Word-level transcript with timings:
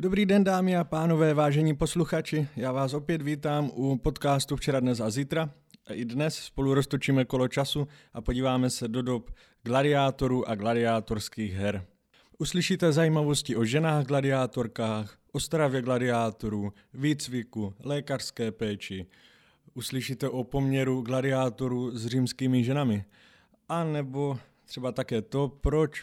Dobrý 0.00 0.26
den, 0.26 0.44
dámy 0.44 0.76
a 0.76 0.84
pánové, 0.84 1.34
vážení 1.34 1.76
posluchači. 1.76 2.48
Já 2.56 2.72
vás 2.72 2.94
opět 2.94 3.22
vítám 3.22 3.70
u 3.74 3.96
podcastu 3.96 4.56
Včera, 4.56 4.80
dnes 4.80 5.00
a 5.00 5.10
zítra. 5.10 5.50
I 5.94 6.04
dnes 6.04 6.34
spolu 6.34 6.74
roztočíme 6.74 7.24
kolo 7.24 7.48
času 7.48 7.88
a 8.12 8.20
podíváme 8.20 8.70
se 8.70 8.88
do 8.88 9.02
dob 9.02 9.30
gladiátorů 9.62 10.48
a 10.48 10.54
gladiátorských 10.54 11.52
her. 11.52 11.86
Uslyšíte 12.38 12.92
zajímavosti 12.92 13.56
o 13.56 13.64
ženách 13.64 14.06
gladiátorkách, 14.06 15.18
o 15.32 15.40
stravě 15.40 15.82
gladiátorů, 15.82 16.72
výcviku, 16.94 17.74
lékařské 17.84 18.52
péči. 18.52 19.06
Uslyšíte 19.74 20.28
o 20.28 20.44
poměru 20.44 21.00
gladiátorů 21.00 21.98
s 21.98 22.06
římskými 22.06 22.64
ženami. 22.64 23.04
A 23.68 23.84
nebo 23.84 24.38
třeba 24.64 24.92
také 24.92 25.22
to, 25.22 25.48
proč 25.48 26.02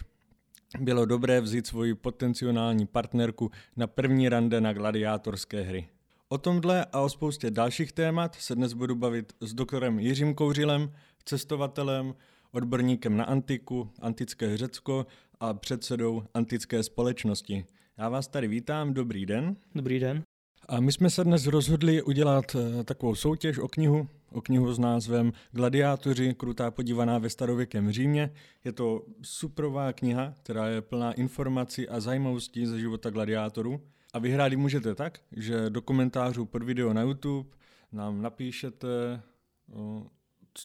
bylo 0.80 1.06
dobré 1.06 1.42
vzít 1.42 1.68
svoji 1.68 1.96
potenciální 1.96 2.88
partnerku 2.88 3.52
na 3.76 3.88
první 3.88 4.30
rande 4.30 4.62
na 4.62 4.74
gladiátorské 4.74 5.62
hry. 5.62 5.90
O 6.30 6.38
tomhle 6.38 6.86
a 6.86 7.00
o 7.00 7.10
spoustě 7.10 7.52
dalších 7.52 7.92
témat 7.92 8.36
se 8.36 8.56
dnes 8.56 8.74
budu 8.74 8.96
bavit 8.96 9.34
s 9.42 9.54
doktorem 9.54 10.00
Jiřím 10.00 10.36
Kouřilem, 10.36 10.94
cestovatelem, 11.26 12.16
odborníkem 12.52 13.18
na 13.18 13.24
antiku, 13.24 13.90
antické 14.02 14.58
Řecko 14.58 15.06
a 15.40 15.54
předsedou 15.54 16.24
antické 16.34 16.84
společnosti. 16.84 17.66
Já 17.98 18.10
vás 18.10 18.28
tady 18.28 18.48
vítám, 18.48 18.94
dobrý 18.94 19.26
den. 19.26 19.56
Dobrý 19.76 20.00
den. 20.00 20.24
A 20.70 20.80
my 20.80 20.92
jsme 20.92 21.10
se 21.10 21.24
dnes 21.24 21.48
rozhodli 21.48 22.02
udělat 22.02 22.56
eh, 22.56 22.84
takovou 22.84 23.16
soutěž 23.16 23.58
o 23.58 23.68
knihu, 23.68 24.08
o 24.32 24.42
knihu 24.42 24.74
s 24.74 24.80
názvem 24.80 25.34
Gladiátoři, 25.52 26.34
krutá 26.34 26.72
podívaná 26.72 27.18
ve 27.18 27.30
starověkém 27.30 27.92
Římě. 27.92 28.34
Je 28.64 28.72
to 28.72 29.06
suprová 29.22 29.94
kniha, 29.94 30.34
která 30.44 30.68
je 30.68 30.82
plná 30.82 31.14
informací 31.14 31.90
a 31.90 32.00
zajímavostí 32.00 32.66
ze 32.66 32.80
života 32.80 33.10
gladiátorů. 33.10 33.82
A 34.14 34.20
vyhrát 34.20 34.54
můžete 34.54 34.96
tak, 34.96 35.20
že 35.32 35.70
do 35.70 35.82
komentářů 35.82 36.46
pod 36.46 36.64
video 36.64 36.94
na 36.94 37.02
YouTube 37.02 37.50
nám 37.92 38.22
napíšete, 38.22 38.88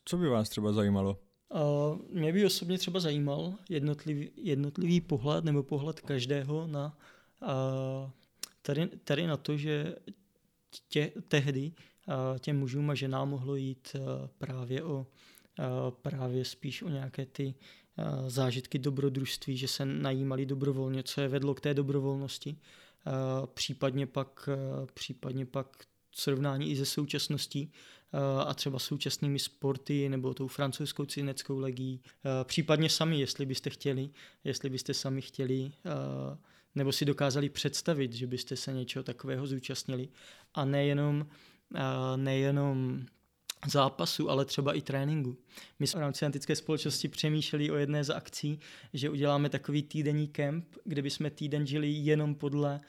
co 0.04 0.16
by 0.16 0.28
vás 0.28 0.48
třeba 0.48 0.72
zajímalo. 0.72 1.18
Uh, 1.54 1.98
mě 2.10 2.32
by 2.32 2.46
osobně 2.46 2.78
třeba 2.78 3.00
zajímal 3.00 3.54
jednotlivý, 3.68 4.30
jednotlivý 4.36 5.00
pohled 5.00 5.44
nebo 5.44 5.62
pohled 5.62 6.00
každého 6.00 6.66
na 6.66 6.96
tady, 8.66 8.86
tady 8.86 9.26
na 9.26 9.36
to, 9.36 9.56
že 9.56 9.96
tě, 10.88 11.12
tehdy 11.28 11.72
uh, 12.06 12.38
těm 12.38 12.58
mužům 12.58 12.90
a 12.90 12.94
ženám 12.94 13.28
mohlo 13.28 13.56
jít 13.56 13.96
uh, 13.96 14.02
právě 14.38 14.82
o 14.82 15.06
uh, 15.58 15.90
právě 15.90 16.44
spíš 16.44 16.82
o 16.82 16.88
nějaké 16.88 17.26
ty 17.26 17.54
zážitky 18.26 18.78
dobrodružství, 18.78 19.56
že 19.56 19.68
se 19.68 19.84
najímali 19.84 20.46
dobrovolně, 20.46 21.02
co 21.02 21.20
je 21.20 21.28
vedlo 21.28 21.54
k 21.54 21.60
té 21.60 21.74
dobrovolnosti. 21.74 22.56
Případně 23.54 24.06
pak, 24.06 24.48
případně 24.94 25.46
pak 25.46 25.84
srovnání 26.12 26.70
i 26.70 26.76
ze 26.76 26.86
současností 26.86 27.72
a 28.46 28.54
třeba 28.54 28.78
současnými 28.78 29.38
sporty 29.38 30.08
nebo 30.08 30.34
tou 30.34 30.48
francouzskou 30.48 31.04
cineckou 31.04 31.58
legí. 31.58 32.00
Případně 32.44 32.90
sami, 32.90 33.20
jestli 33.20 33.46
byste 33.46 33.70
chtěli, 33.70 34.10
jestli 34.44 34.70
byste 34.70 34.94
sami 34.94 35.22
chtěli 35.22 35.72
nebo 36.74 36.92
si 36.92 37.04
dokázali 37.04 37.48
představit, 37.48 38.12
že 38.12 38.26
byste 38.26 38.56
se 38.56 38.72
něčeho 38.72 39.02
takového 39.02 39.46
zúčastnili 39.46 40.08
a 40.54 40.64
nejenom, 40.64 41.26
nejenom 42.16 43.06
zápasu, 43.66 44.30
ale 44.30 44.44
třeba 44.44 44.72
i 44.72 44.82
tréninku. 44.82 45.38
My 45.78 45.86
jsme 45.86 45.98
v 45.98 46.02
rámci 46.02 46.24
antické 46.26 46.56
společnosti 46.56 47.08
přemýšleli 47.08 47.70
o 47.70 47.76
jedné 47.76 48.04
z 48.04 48.10
akcí, 48.10 48.60
že 48.92 49.10
uděláme 49.10 49.48
takový 49.48 49.82
týdenní 49.82 50.28
kemp, 50.28 50.76
kde 50.84 51.02
bychom 51.02 51.30
týden 51.30 51.66
žili 51.66 51.90
jenom 51.90 52.34
podle 52.34 52.80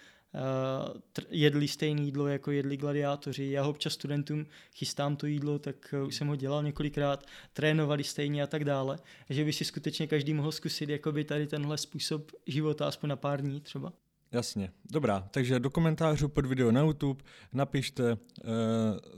jedli 1.30 1.68
stejné 1.68 2.02
jídlo, 2.02 2.28
jako 2.28 2.52
jedli 2.52 2.78
gladiátoři. 2.78 3.52
Já 3.52 3.66
občas 3.66 3.94
studentům 3.94 4.46
chystám 4.74 5.16
to 5.16 5.28
jídlo, 5.28 5.60
tak 5.60 5.94
uh, 6.02 6.08
už 6.08 6.16
jsem 6.16 6.28
ho 6.28 6.36
dělal 6.36 6.64
několikrát, 6.64 7.26
trénovali 7.54 8.04
stejně 8.04 8.44
a 8.44 8.48
tak 8.48 8.66
dále. 8.66 9.00
Že 9.30 9.46
by 9.46 9.54
si 9.54 9.66
skutečně 9.66 10.08
každý 10.08 10.34
mohl 10.34 10.52
zkusit 10.52 10.90
jakoby 10.90 11.24
tady 11.24 11.48
tenhle 11.48 11.78
způsob 11.78 12.32
života 12.48 12.88
aspoň 12.88 13.10
na 13.10 13.16
pár 13.16 13.42
dní 13.42 13.62
třeba. 13.62 13.94
Jasně, 14.32 14.72
dobrá. 14.92 15.28
Takže 15.32 15.60
do 15.60 15.70
komentářů 15.70 16.28
pod 16.28 16.46
video 16.46 16.72
na 16.72 16.82
YouTube 16.82 17.24
napište 17.54 18.12
e, 18.12 18.18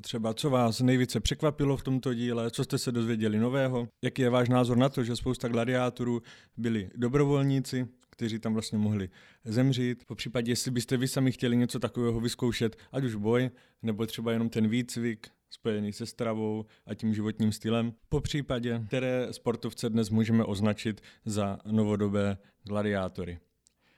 třeba, 0.01 0.33
co 0.33 0.49
vás 0.49 0.81
nejvíce 0.81 1.19
překvapilo 1.19 1.77
v 1.77 1.83
tomto 1.83 2.13
díle, 2.13 2.51
co 2.51 2.63
jste 2.63 2.77
se 2.77 2.91
dozvěděli 2.91 3.39
nového, 3.39 3.87
jaký 4.03 4.21
je 4.21 4.29
váš 4.29 4.49
názor 4.49 4.77
na 4.77 4.89
to, 4.89 5.03
že 5.03 5.15
spousta 5.15 5.47
gladiátorů 5.47 6.21
byli 6.57 6.89
dobrovolníci, 6.95 7.87
kteří 8.17 8.39
tam 8.39 8.53
vlastně 8.53 8.77
mohli 8.77 9.09
zemřít. 9.43 10.05
Po 10.05 10.15
případě, 10.15 10.51
jestli 10.51 10.71
byste 10.71 10.97
vy 10.97 11.07
sami 11.07 11.31
chtěli 11.31 11.57
něco 11.57 11.79
takového 11.79 12.19
vyzkoušet, 12.19 12.77
ať 12.91 13.03
už 13.03 13.15
boj, 13.15 13.49
nebo 13.81 14.05
třeba 14.05 14.31
jenom 14.31 14.49
ten 14.49 14.67
výcvik, 14.67 15.27
spojený 15.49 15.93
se 15.93 16.05
stravou 16.05 16.65
a 16.85 16.93
tím 16.93 17.13
životním 17.13 17.51
stylem. 17.51 17.93
Po 18.09 18.21
případě, 18.21 18.83
které 18.87 19.27
sportovce 19.31 19.89
dnes 19.89 20.09
můžeme 20.09 20.43
označit 20.43 21.01
za 21.25 21.57
novodobé 21.65 22.37
gladiátory. 22.63 23.39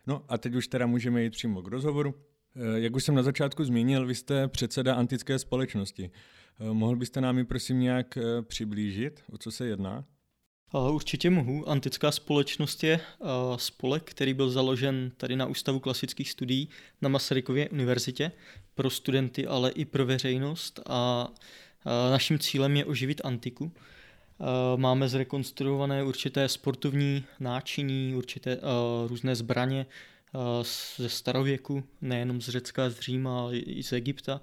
No 0.08 0.26
a 0.28 0.38
teď 0.38 0.56
už 0.56 0.68
teda 0.68 0.86
můžeme 0.86 1.24
jít 1.24 1.30
přímo 1.30 1.62
k 1.62 1.68
rozhovoru. 1.68 2.16
Eh, 2.56 2.80
jak 2.80 2.96
už 2.96 3.04
jsem 3.04 3.16
na 3.16 3.24
začátku 3.24 3.64
zmínil, 3.64 4.06
vy 4.06 4.16
jste 4.16 4.48
předseda 4.48 4.96
antické 4.96 5.40
společnosti. 5.40 6.12
Eh, 6.60 6.74
mohl 6.74 6.96
byste 6.96 7.22
nám 7.22 7.38
ji 7.38 7.44
prosím 7.44 7.80
nějak 7.80 8.18
eh, 8.18 8.42
přiblížit, 8.42 9.24
o 9.32 9.38
co 9.38 9.52
se 9.52 9.68
jedná? 9.68 10.06
Určitě 10.74 11.30
mohu. 11.30 11.70
Antická 11.70 12.12
společnost 12.12 12.84
je 12.84 13.00
spolek, 13.56 14.04
který 14.04 14.34
byl 14.34 14.50
založen 14.50 15.12
tady 15.18 15.36
na 15.36 15.46
Ústavu 15.46 15.80
klasických 15.80 16.32
studií 16.32 16.70
na 17.02 17.10
Masarykově 17.10 17.70
univerzitě 17.70 18.32
pro 18.76 18.90
studenty, 18.90 19.48
ale 19.48 19.72
i 19.72 19.86
pro 19.86 20.06
veřejnost 20.06 20.80
a 20.86 21.28
naším 22.12 22.40
cílem 22.40 22.76
je 22.76 22.86
oživit 22.86 23.22
antiku. 23.26 23.72
Máme 24.76 25.10
zrekonstruované 25.10 26.04
určité 26.04 26.50
sportovní 26.50 27.24
náčiní, 27.40 28.16
určité 28.16 28.58
různé 29.08 29.36
zbraně 29.36 29.86
ze 30.98 31.10
starověku, 31.10 31.84
nejenom 32.02 32.42
z 32.42 32.50
Řecka, 32.50 32.90
z 32.90 33.00
Říma, 33.00 33.42
ale 33.42 33.58
i 33.58 33.84
z 33.84 33.94
Egypta 33.94 34.42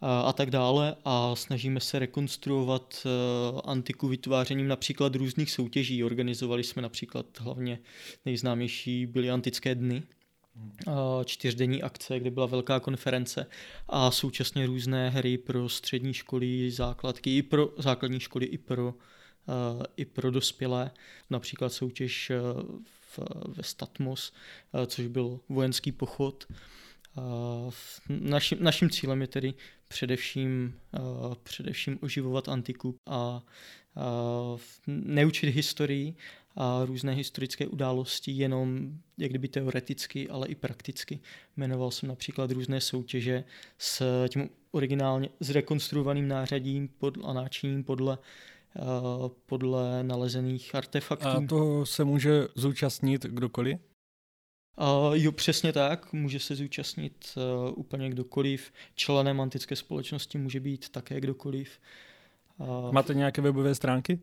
a 0.00 0.32
tak 0.32 0.50
dále 0.50 0.96
a 1.04 1.36
snažíme 1.36 1.80
se 1.80 1.98
rekonstruovat 1.98 3.06
eh, 3.06 3.60
antiku 3.64 4.08
vytvářením 4.08 4.68
například 4.68 5.14
různých 5.14 5.50
soutěží. 5.50 6.04
Organizovali 6.04 6.64
jsme 6.64 6.82
například 6.82 7.26
hlavně 7.40 7.78
nejznámější 8.24 9.06
byly 9.06 9.30
antické 9.30 9.74
dny, 9.74 10.02
čtyřdenní 11.24 11.82
akce, 11.82 12.20
kde 12.20 12.30
byla 12.30 12.46
velká 12.46 12.80
konference 12.80 13.46
a 13.88 14.10
současně 14.10 14.66
různé 14.66 15.10
hry 15.10 15.38
pro 15.38 15.68
střední 15.68 16.14
školy, 16.14 16.70
základky, 16.70 17.36
i 17.36 17.42
pro 17.42 17.68
základní 17.78 18.20
školy, 18.20 18.46
i 18.46 18.58
pro, 18.58 18.94
i 19.96 20.04
pro 20.04 20.30
dospělé. 20.30 20.90
Například 21.30 21.72
soutěž 21.72 22.30
eh, 22.30 22.38
v, 22.84 23.18
ve 23.48 23.62
Statmos, 23.62 24.32
což 24.86 25.06
byl 25.06 25.40
vojenský 25.48 25.92
pochod 25.92 26.46
Naším, 28.08 28.58
naším 28.60 28.90
cílem 28.90 29.20
je 29.20 29.26
tedy 29.26 29.54
především, 29.88 30.74
především 31.42 31.98
oživovat 32.02 32.48
antiku 32.48 32.96
a 33.06 33.42
neučit 34.86 35.54
historii 35.54 36.14
a 36.56 36.84
různé 36.84 37.12
historické 37.12 37.66
události 37.66 38.32
jenom 38.32 38.92
jak 39.18 39.30
kdyby 39.30 39.48
teoreticky, 39.48 40.28
ale 40.28 40.48
i 40.48 40.54
prakticky. 40.54 41.20
Jmenoval 41.56 41.90
jsem 41.90 42.08
například 42.08 42.50
různé 42.50 42.80
soutěže 42.80 43.44
s 43.78 44.26
tím 44.28 44.50
originálně 44.70 45.28
zrekonstruovaným 45.40 46.28
nářadím 46.28 46.88
a 47.24 47.32
náčiním 47.32 47.84
podle 47.84 48.18
podle 49.46 50.02
nalezených 50.02 50.74
artefaktů. 50.74 51.28
A 51.28 51.46
to 51.48 51.86
se 51.86 52.04
může 52.04 52.48
zúčastnit 52.54 53.22
kdokoliv? 53.22 53.78
Uh, 54.80 55.14
jo, 55.14 55.32
přesně 55.32 55.72
tak, 55.72 56.12
může 56.12 56.38
se 56.38 56.56
zúčastnit 56.56 57.34
uh, 57.36 57.78
úplně 57.78 58.10
kdokoliv. 58.10 58.72
Členem 58.94 59.40
antické 59.40 59.76
společnosti 59.76 60.38
může 60.38 60.60
být 60.60 60.88
také 60.88 61.20
kdokoliv. 61.20 61.80
Uh, 62.58 62.92
Máte 62.92 63.14
nějaké 63.14 63.42
webové 63.42 63.74
stránky? 63.74 64.20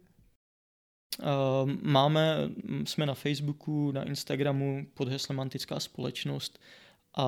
Uh, 1.20 1.72
máme, 1.82 2.50
jsme 2.86 3.06
na 3.06 3.14
Facebooku, 3.14 3.92
na 3.92 4.04
Instagramu 4.04 4.88
pod 4.94 5.08
heslem 5.08 5.40
Antická 5.40 5.80
společnost 5.80 6.60
a 7.18 7.28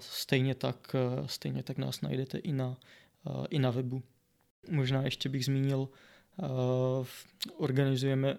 stejně 0.00 0.54
tak, 0.54 0.96
uh, 1.18 1.26
stejně 1.26 1.62
tak 1.62 1.78
nás 1.78 2.00
najdete 2.00 2.38
i 2.38 2.52
na, 2.52 2.76
uh, 3.26 3.46
i 3.50 3.58
na 3.58 3.70
webu. 3.70 4.02
Možná 4.70 5.02
ještě 5.02 5.28
bych 5.28 5.44
zmínil, 5.44 5.88
uh, 6.36 7.06
organizujeme 7.56 8.38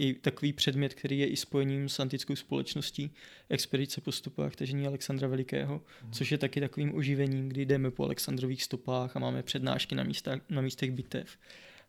i 0.00 0.14
takový 0.14 0.52
předmět, 0.52 0.94
který 0.94 1.18
je 1.18 1.26
i 1.26 1.36
spojením 1.36 1.88
s 1.88 2.00
antickou 2.00 2.36
společností, 2.36 3.14
expedice 3.48 4.00
po 4.00 4.12
stopách 4.12 4.56
tažení 4.56 4.86
Alexandra 4.86 5.28
Velikého, 5.28 5.74
mm. 6.04 6.12
což 6.12 6.32
je 6.32 6.38
taky 6.38 6.60
takovým 6.60 6.94
oživením, 6.94 7.48
kdy 7.48 7.66
jdeme 7.66 7.90
po 7.90 8.04
Alexandrových 8.04 8.62
stopách 8.62 9.16
a 9.16 9.18
máme 9.18 9.42
přednášky 9.42 9.94
na, 9.94 10.02
místech, 10.02 10.42
na 10.48 10.62
místech 10.62 10.90
bitev 10.90 11.36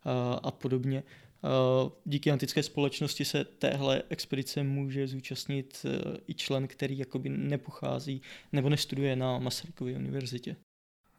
a, 0.03 0.33
a 0.33 0.51
podobně. 0.51 1.03
díky 2.05 2.31
antické 2.31 2.63
společnosti 2.63 3.25
se 3.25 3.45
téhle 3.45 4.03
expedice 4.09 4.63
může 4.63 5.07
zúčastnit 5.07 5.85
i 6.27 6.33
člen, 6.33 6.67
který 6.67 6.97
jakoby 6.97 7.29
nepochází 7.29 8.21
nebo 8.51 8.69
nestuduje 8.69 9.15
na 9.15 9.39
Masarykově 9.39 9.95
univerzitě. 9.95 10.55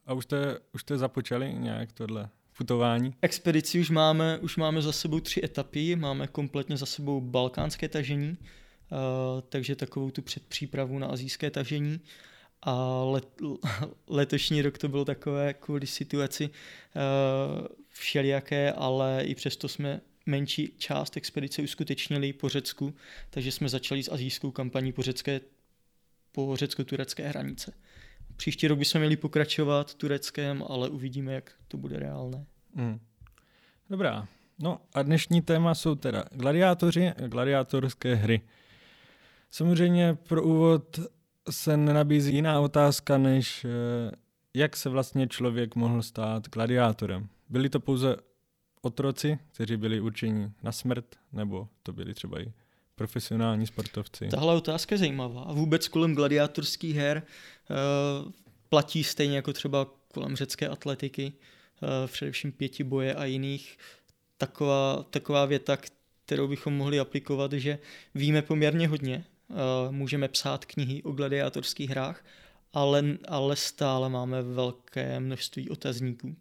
A 0.06 0.14
už 0.14 0.24
jste, 0.24 0.58
už 0.74 0.80
jste 0.80 0.98
započali 0.98 1.54
nějak 1.54 1.92
tohle 1.92 2.28
putování? 2.56 3.14
Expedici 3.22 3.80
už 3.80 3.90
máme, 3.90 4.38
už 4.38 4.56
máme 4.56 4.82
za 4.82 4.92
sebou 4.92 5.20
tři 5.20 5.40
etapy, 5.44 5.96
máme 5.96 6.26
kompletně 6.26 6.76
za 6.76 6.86
sebou 6.86 7.20
balkánské 7.20 7.88
tažení, 7.88 8.30
uh, 8.30 8.96
takže 9.48 9.76
takovou 9.76 10.10
tu 10.10 10.22
předpřípravu 10.22 10.98
na 10.98 11.06
azijské 11.06 11.50
tažení. 11.50 12.00
A 12.62 13.02
let, 13.04 13.28
letošní 14.08 14.62
rok 14.62 14.78
to 14.78 14.88
bylo 14.88 15.04
takové 15.04 15.54
kvůli 15.54 15.86
situaci 15.86 16.50
uh, 16.50 17.66
všelijaké, 17.88 18.72
ale 18.72 19.22
i 19.24 19.34
přesto 19.34 19.68
jsme 19.68 20.00
menší 20.26 20.74
část 20.78 21.16
expedice 21.16 21.62
uskutečnili 21.62 22.32
po 22.32 22.48
Řecku, 22.48 22.94
takže 23.30 23.52
jsme 23.52 23.68
začali 23.68 24.02
s 24.02 24.12
azijskou 24.12 24.50
kampaní 24.50 24.92
po, 24.92 25.02
řecké, 25.02 25.40
po 26.32 26.56
řecko-turecké 26.56 27.28
hranice. 27.28 27.72
Příští 28.42 28.68
rok 28.68 28.78
bychom 28.78 28.98
měli 29.00 29.16
pokračovat 29.16 29.94
tureckém, 29.94 30.64
ale 30.68 30.88
uvidíme, 30.88 31.32
jak 31.32 31.52
to 31.68 31.76
bude 31.76 31.98
reálné. 31.98 32.46
Hmm. 32.74 33.00
Dobrá. 33.90 34.28
No 34.58 34.80
a 34.94 35.02
dnešní 35.02 35.42
téma 35.42 35.74
jsou 35.74 35.94
teda 35.94 36.24
gladiátoři 36.32 37.08
a 37.08 37.28
gladiátorské 37.28 38.14
hry. 38.14 38.40
Samozřejmě 39.50 40.18
pro 40.28 40.42
úvod 40.42 41.00
se 41.50 41.76
nenabízí 41.76 42.34
jiná 42.34 42.60
otázka, 42.60 43.18
než 43.18 43.64
eh, 43.64 43.68
jak 44.54 44.76
se 44.76 44.88
vlastně 44.88 45.26
člověk 45.26 45.74
mohl 45.76 46.02
stát 46.02 46.48
gladiátorem. 46.48 47.28
Byli 47.48 47.68
to 47.68 47.80
pouze 47.80 48.16
otroci, 48.80 49.38
kteří 49.52 49.76
byli 49.76 50.00
určeni 50.00 50.52
na 50.62 50.72
smrt, 50.72 51.16
nebo 51.32 51.68
to 51.82 51.92
byli 51.92 52.14
třeba 52.14 52.40
i 52.40 52.52
profesionální 52.94 53.66
sportovci? 53.66 54.28
Tahle 54.28 54.54
otázka 54.54 54.94
je 54.94 54.98
zajímavá. 54.98 55.42
A 55.42 55.52
vůbec 55.52 55.88
kolem 55.88 56.14
gladiátorských 56.14 56.96
her 56.96 57.22
uh, 57.70 58.32
platí 58.68 59.04
stejně 59.04 59.36
jako 59.36 59.52
třeba 59.52 59.86
kolem 60.14 60.36
řecké 60.36 60.68
atletiky, 60.68 61.32
uh, 61.32 61.88
především 62.06 62.52
pěti 62.52 62.84
boje 62.84 63.14
a 63.14 63.24
jiných. 63.24 63.78
Taková, 64.38 65.06
taková 65.10 65.46
věta, 65.46 65.78
kterou 66.24 66.48
bychom 66.48 66.74
mohli 66.74 67.00
aplikovat, 67.00 67.52
že 67.52 67.78
víme 68.14 68.42
poměrně 68.42 68.88
hodně, 68.88 69.24
uh, 69.48 69.56
můžeme 69.90 70.28
psát 70.28 70.64
knihy 70.64 71.02
o 71.02 71.12
gladiátorských 71.12 71.90
hrách, 71.90 72.24
ale, 72.72 73.04
ale 73.28 73.56
stále 73.56 74.08
máme 74.08 74.42
velké 74.42 75.20
množství 75.20 75.70
otazníků. 75.70 76.36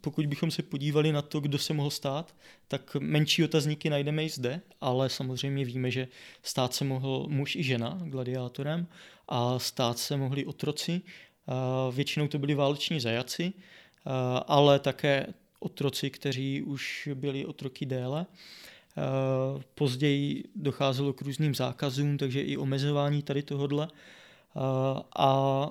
Pokud 0.00 0.26
bychom 0.26 0.50
se 0.50 0.62
podívali 0.62 1.12
na 1.12 1.22
to, 1.22 1.40
kdo 1.40 1.58
se 1.58 1.74
mohl 1.74 1.90
stát, 1.90 2.34
tak 2.68 2.96
menší 3.00 3.44
otazníky 3.44 3.90
najdeme 3.90 4.24
i 4.24 4.28
zde, 4.28 4.60
ale 4.80 5.08
samozřejmě 5.08 5.64
víme, 5.64 5.90
že 5.90 6.08
stát 6.42 6.74
se 6.74 6.84
mohl 6.84 7.26
muž 7.28 7.56
i 7.56 7.62
žena 7.62 7.98
gladiátorem 8.04 8.86
a 9.28 9.58
stát 9.58 9.98
se 9.98 10.16
mohli 10.16 10.46
otroci. 10.46 11.00
Většinou 11.92 12.28
to 12.28 12.38
byli 12.38 12.54
váleční 12.54 13.00
zajaci, 13.00 13.52
ale 14.46 14.78
také 14.78 15.26
otroci, 15.60 16.10
kteří 16.10 16.62
už 16.62 17.08
byli 17.14 17.46
otroky 17.46 17.86
déle. 17.86 18.26
Později 19.74 20.44
docházelo 20.56 21.12
k 21.12 21.22
různým 21.22 21.54
zákazům, 21.54 22.18
takže 22.18 22.42
i 22.42 22.56
omezování 22.56 23.22
tady 23.22 23.42
tohodle. 23.42 23.88
A 25.16 25.70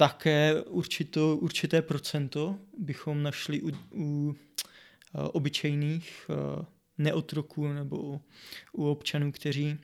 také 0.00 0.62
určito, 0.62 1.36
určité 1.36 1.82
procento 1.82 2.58
bychom 2.78 3.22
našli 3.22 3.62
u, 3.62 3.70
u 3.94 4.34
eh, 4.34 5.18
obyčejných 5.22 6.30
eh, 6.30 6.64
neotroků 6.98 7.68
nebo 7.68 8.20
u, 8.72 8.90
občanů, 8.90 9.32
kteří, 9.32 9.76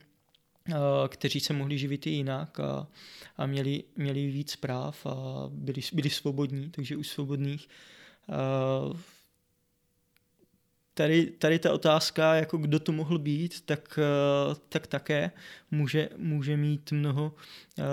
eh, 0.68 0.74
kteří 1.08 1.40
se 1.40 1.52
mohli 1.52 1.78
živit 1.78 2.06
i 2.06 2.10
jinak 2.10 2.60
a, 2.60 2.88
a 3.36 3.46
měli, 3.46 3.84
měli 3.96 4.26
víc 4.26 4.56
práv 4.56 5.06
a 5.06 5.14
byli, 5.52 5.80
byli 5.92 6.10
svobodní, 6.10 6.70
takže 6.70 6.96
u 6.96 7.02
svobodných 7.02 7.68
tady, 10.96 11.26
tady 11.26 11.58
ta 11.58 11.72
otázka, 11.72 12.34
jako 12.34 12.58
kdo 12.58 12.80
to 12.80 12.92
mohl 12.92 13.18
být, 13.18 13.60
tak, 13.60 13.98
eh, 13.98 14.54
tak 14.68 14.86
také 14.86 15.30
může, 15.70 16.08
může 16.16 16.56
mít 16.56 16.92
mnoho, 16.92 17.34
eh, 17.78 17.84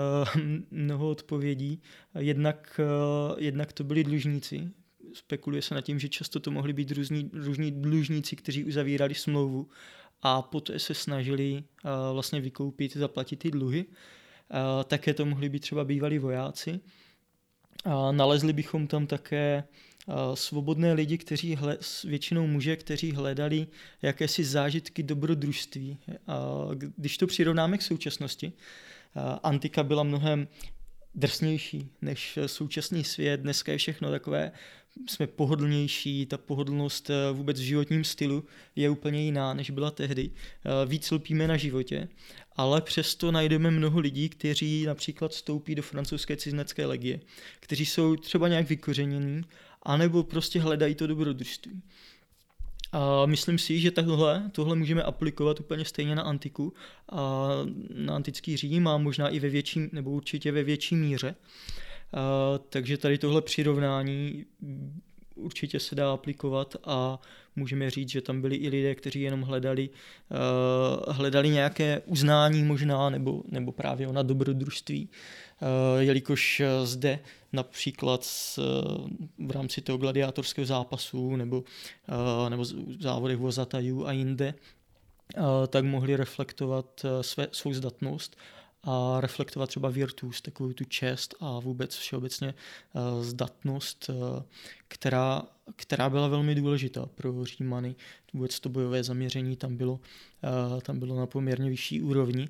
mnoho 0.70 1.08
odpovědí. 1.08 1.82
Jednak, 2.18 2.80
eh, 2.80 3.34
jednak 3.38 3.72
to 3.72 3.84
byli 3.84 4.04
dlužníci. 4.04 4.70
Spekuluje 5.12 5.62
se 5.62 5.74
nad 5.74 5.80
tím, 5.80 5.98
že 5.98 6.08
často 6.08 6.40
to 6.40 6.50
mohli 6.50 6.72
být 6.72 6.90
různí, 6.90 7.30
různí 7.32 7.72
dlužníci, 7.72 8.36
kteří 8.36 8.64
uzavírali 8.64 9.14
smlouvu 9.14 9.68
a 10.22 10.42
poté 10.42 10.78
se 10.78 10.94
snažili 10.94 11.64
vlastně 12.12 12.40
vykoupit, 12.40 12.96
zaplatit 12.96 13.36
ty 13.36 13.50
dluhy. 13.50 13.84
Také 14.84 15.14
to 15.14 15.26
mohli 15.26 15.48
být 15.48 15.60
třeba 15.60 15.84
bývalí 15.84 16.18
vojáci. 16.18 16.80
Nalezli 18.10 18.52
bychom 18.52 18.86
tam 18.86 19.06
také 19.06 19.64
svobodné 20.34 20.92
lidi, 20.92 21.18
kteří 21.18 21.54
hle, 21.54 21.78
většinou 22.04 22.46
muže, 22.46 22.76
kteří 22.76 23.12
hledali 23.12 23.66
jakési 24.02 24.44
zážitky 24.44 25.02
dobrodružství. 25.02 25.98
Když 26.96 27.18
to 27.18 27.26
přirovnáme 27.26 27.78
k 27.78 27.82
současnosti, 27.82 28.52
antika 29.42 29.82
byla 29.82 30.02
mnohem 30.02 30.48
drsnější 31.14 31.88
než 32.02 32.38
současný 32.46 33.04
svět. 33.04 33.40
Dneska 33.40 33.72
je 33.72 33.78
všechno 33.78 34.10
takové, 34.10 34.52
jsme 35.08 35.26
pohodlnější, 35.26 36.26
ta 36.26 36.38
pohodlnost 36.38 37.10
e, 37.10 37.32
vůbec 37.32 37.60
v 37.60 37.62
životním 37.62 38.04
stylu 38.04 38.44
je 38.76 38.90
úplně 38.90 39.22
jiná, 39.22 39.54
než 39.54 39.70
byla 39.70 39.90
tehdy. 39.90 40.30
Víc 40.86 41.10
lpíme 41.10 41.48
na 41.48 41.56
životě, 41.56 42.08
ale 42.56 42.80
přesto 42.80 43.32
najdeme 43.32 43.70
mnoho 43.70 44.00
lidí, 44.00 44.28
kteří 44.28 44.86
například 44.86 45.32
vstoupí 45.32 45.74
do 45.74 45.82
francouzské 45.82 46.36
cizinecké 46.36 46.86
legie, 46.86 47.20
kteří 47.60 47.86
jsou 47.86 48.16
třeba 48.16 48.48
nějak 48.48 48.68
vykořenění 48.68 49.42
anebo 49.84 50.22
prostě 50.22 50.60
hledají 50.60 50.94
to 50.94 51.06
dobrodružství. 51.06 51.82
A 52.92 53.26
myslím 53.26 53.58
si, 53.58 53.80
že 53.80 53.90
tohle, 53.90 54.50
tohle 54.52 54.76
můžeme 54.76 55.02
aplikovat 55.02 55.60
úplně 55.60 55.84
stejně 55.84 56.14
na 56.14 56.22
antiku 56.22 56.72
a 57.12 57.48
na 57.94 58.14
antický 58.14 58.56
Řím 58.56 58.88
a 58.88 58.98
možná 58.98 59.28
i 59.28 59.38
ve 59.40 59.48
větší, 59.48 59.80
nebo 59.92 60.10
určitě 60.10 60.52
ve 60.52 60.62
větší 60.62 60.96
míře. 60.96 61.34
A, 62.14 62.58
takže 62.68 62.98
tady 62.98 63.18
tohle 63.18 63.42
přirovnání 63.42 64.44
určitě 65.34 65.80
se 65.80 65.94
dá 65.94 66.12
aplikovat 66.12 66.76
a 66.84 67.18
můžeme 67.56 67.90
říct, 67.90 68.08
že 68.08 68.20
tam 68.20 68.40
byli 68.40 68.56
i 68.56 68.68
lidé, 68.68 68.94
kteří 68.94 69.20
jenom 69.20 69.42
hledali, 69.42 69.88
uh, 69.88 71.14
hledali 71.14 71.48
nějaké 71.48 72.02
uznání 72.06 72.62
možná, 72.62 73.10
nebo, 73.10 73.42
nebo 73.48 73.72
právě 73.72 74.08
ona 74.08 74.22
dobrodružství, 74.22 75.08
uh, 75.08 75.68
jelikož 76.02 76.62
zde 76.84 77.18
například 77.52 78.24
s, 78.24 78.58
v 79.38 79.50
rámci 79.50 79.80
toho 79.80 79.98
gladiátorského 79.98 80.66
zápasu 80.66 81.36
nebo, 81.36 81.58
uh, 81.58 82.50
nebo 82.50 82.64
závodech 83.00 83.38
vozatajů 83.38 84.06
a 84.06 84.12
jinde, 84.12 84.54
tak 85.68 85.84
mohli 85.84 86.16
reflektovat 86.16 87.06
své, 87.20 87.48
svou 87.52 87.72
zdatnost 87.72 88.36
a 88.84 89.20
reflektovat 89.20 89.68
třeba 89.68 89.88
virtus, 89.90 90.40
takovou 90.40 90.72
tu 90.72 90.84
čest 90.84 91.34
a 91.40 91.58
vůbec 91.58 91.96
všeobecně 91.96 92.54
uh, 92.92 93.22
zdatnost, 93.22 94.08
uh, 94.08 94.42
která, 94.88 95.42
která 95.76 96.10
byla 96.10 96.28
velmi 96.28 96.54
důležitá 96.54 97.06
pro 97.06 97.44
Římany. 97.44 97.94
Vůbec 98.32 98.60
to 98.60 98.68
bojové 98.68 99.04
zaměření 99.04 99.56
tam 99.56 99.76
bylo, 99.76 99.92
uh, 99.92 100.80
tam 100.80 100.98
bylo 100.98 101.16
na 101.16 101.26
poměrně 101.26 101.70
vyšší 101.70 102.02
úrovni 102.02 102.48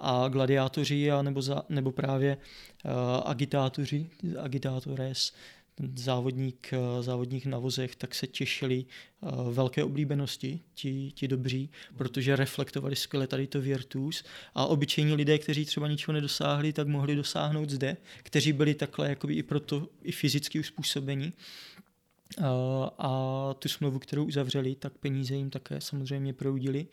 a 0.00 0.28
gladiátoři 0.28 1.10
a 1.10 1.22
nebo, 1.22 1.42
za, 1.42 1.62
nebo 1.68 1.92
právě 1.92 2.36
agitátoři, 3.24 4.10
agitátores, 4.38 5.32
závodník, 5.94 6.70
závodník 7.00 7.46
na 7.46 7.58
vozech, 7.58 7.96
tak 7.96 8.14
se 8.14 8.26
těšili 8.26 8.84
velké 9.50 9.84
oblíbenosti, 9.84 10.60
ti, 10.74 11.12
ti 11.14 11.28
dobří, 11.28 11.70
protože 11.96 12.36
reflektovali 12.36 12.96
skvěle 12.96 13.26
tady 13.26 13.46
to 13.46 13.60
virtus 13.60 14.24
a 14.54 14.66
obyčejní 14.66 15.14
lidé, 15.14 15.38
kteří 15.38 15.64
třeba 15.64 15.88
ničeho 15.88 16.12
nedosáhli, 16.12 16.72
tak 16.72 16.88
mohli 16.88 17.16
dosáhnout 17.16 17.70
zde, 17.70 17.96
kteří 18.22 18.52
byli 18.52 18.74
takhle 18.74 19.08
jakoby 19.08 19.34
i 19.34 19.42
proto 19.42 19.88
i 20.02 20.12
fyzicky 20.12 20.60
uspůsobení. 20.60 21.32
A, 22.42 22.90
a 22.98 23.54
tu 23.58 23.68
smlouvu, 23.68 23.98
kterou 23.98 24.24
uzavřeli, 24.24 24.74
tak 24.74 24.92
peníze 24.92 25.34
jim 25.34 25.50
také 25.50 25.80
samozřejmě 25.80 26.32
proudili. 26.32 26.86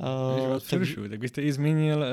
Uh, 0.00 0.60
tak... 0.70 0.80
tak 1.10 1.18
byste 1.18 1.42
i 1.42 1.52
zmínil 1.52 1.98
uh, 1.98 2.04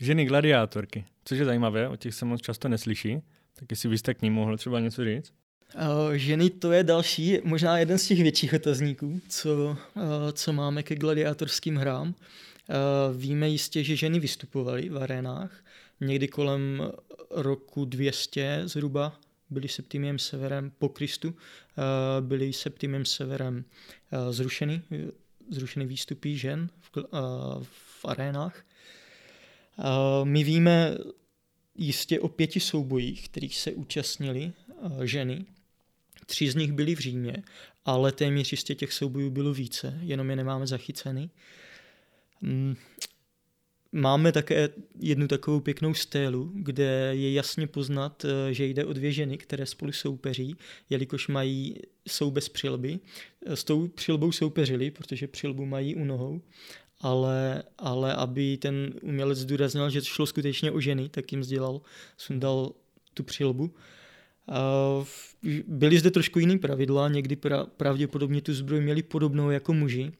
ženy 0.00 0.24
gladiátorky, 0.24 1.04
což 1.24 1.38
je 1.38 1.44
zajímavé, 1.44 1.88
o 1.88 1.96
těch 1.96 2.14
se 2.14 2.24
moc 2.24 2.40
často 2.40 2.68
neslyší. 2.68 3.22
Tak 3.56 3.70
jestli 3.70 3.88
byste 3.88 4.14
k 4.14 4.22
ním 4.22 4.32
mohl 4.32 4.56
třeba 4.56 4.80
něco 4.80 5.04
říct? 5.04 5.32
Uh, 5.74 6.12
ženy 6.12 6.50
to 6.50 6.72
je 6.72 6.84
další, 6.84 7.38
možná 7.44 7.78
jeden 7.78 7.98
z 7.98 8.06
těch 8.06 8.22
větších 8.22 8.54
otazníků, 8.54 9.20
co, 9.28 9.76
uh, 9.94 10.02
co 10.32 10.52
máme 10.52 10.82
ke 10.82 10.94
gladiátorským 10.96 11.76
hrám. 11.76 12.08
Uh, 12.08 13.16
víme 13.16 13.48
jistě, 13.48 13.84
že 13.84 13.96
ženy 13.96 14.20
vystupovaly 14.20 14.88
v 14.88 14.98
arénách, 14.98 15.64
někdy 16.00 16.28
kolem 16.28 16.82
roku 17.30 17.84
200 17.84 18.62
zhruba 18.64 19.20
byly 19.50 19.68
Septimiem 19.68 20.18
Severem 20.18 20.72
po 20.78 20.88
Kristu, 20.88 21.34
byly 22.20 22.52
Septimiem 22.52 23.04
Severem 23.04 23.64
zrušeny, 24.30 24.82
zrušeny 25.50 25.86
výstupy 25.86 26.36
žen 26.36 26.70
v, 26.80 27.04
v 27.62 28.04
arénách. 28.04 28.64
My 30.24 30.44
víme 30.44 30.98
jistě 31.74 32.20
o 32.20 32.28
pěti 32.28 32.60
soubojích, 32.60 33.28
kterých 33.28 33.56
se 33.56 33.72
účastnili 33.72 34.52
ženy. 35.04 35.44
Tři 36.26 36.50
z 36.50 36.54
nich 36.54 36.72
byly 36.72 36.94
v 36.94 36.98
Římě, 36.98 37.42
ale 37.84 38.12
téměř 38.12 38.52
jistě 38.52 38.74
těch 38.74 38.92
soubojů 38.92 39.30
bylo 39.30 39.54
více, 39.54 39.98
jenom 40.02 40.30
je 40.30 40.36
nemáme 40.36 40.66
zachyceny. 40.66 41.30
Mm, 42.40 42.76
máme 43.92 44.32
také 44.32 44.68
jednu 45.00 45.28
takovou 45.28 45.60
pěknou 45.60 45.94
stélu, 45.94 46.52
kde 46.54 47.12
je 47.14 47.32
jasně 47.32 47.66
poznat, 47.66 48.24
eh, 48.24 48.54
že 48.54 48.66
jde 48.66 48.84
o 48.84 48.92
dvě 48.92 49.12
ženy, 49.12 49.38
které 49.38 49.66
spolu 49.66 49.92
soupeří, 49.92 50.56
jelikož 50.90 51.28
mají, 51.28 51.76
jsou 52.08 52.30
bez 52.30 52.48
přilby. 52.48 53.00
Eh, 53.46 53.56
s 53.56 53.64
tou 53.64 53.88
přilbou 53.88 54.32
soupeřili, 54.32 54.90
protože 54.90 55.26
přilbu 55.28 55.66
mají 55.66 55.94
u 55.94 56.04
nohou, 56.04 56.42
ale, 57.00 57.62
ale 57.78 58.14
aby 58.14 58.56
ten 58.56 58.94
umělec 59.02 59.38
zdůraznil, 59.38 59.90
že 59.90 60.00
to 60.00 60.06
šlo 60.06 60.26
skutečně 60.26 60.72
o 60.72 60.80
ženy, 60.80 61.08
tak 61.08 61.32
jim 61.32 61.44
sdělal, 61.44 61.80
sundal 62.16 62.72
tu 63.14 63.22
přilbu. 63.22 63.74
Byly 65.66 65.98
zde 65.98 66.10
trošku 66.10 66.38
jiný 66.38 66.58
pravidla, 66.58 67.08
někdy 67.08 67.36
pra, 67.36 67.64
pravděpodobně 67.64 68.42
tu 68.42 68.54
zbroj 68.54 68.80
měli 68.80 69.02
podobnou 69.02 69.50
jako 69.50 69.72
muži, 69.72 70.12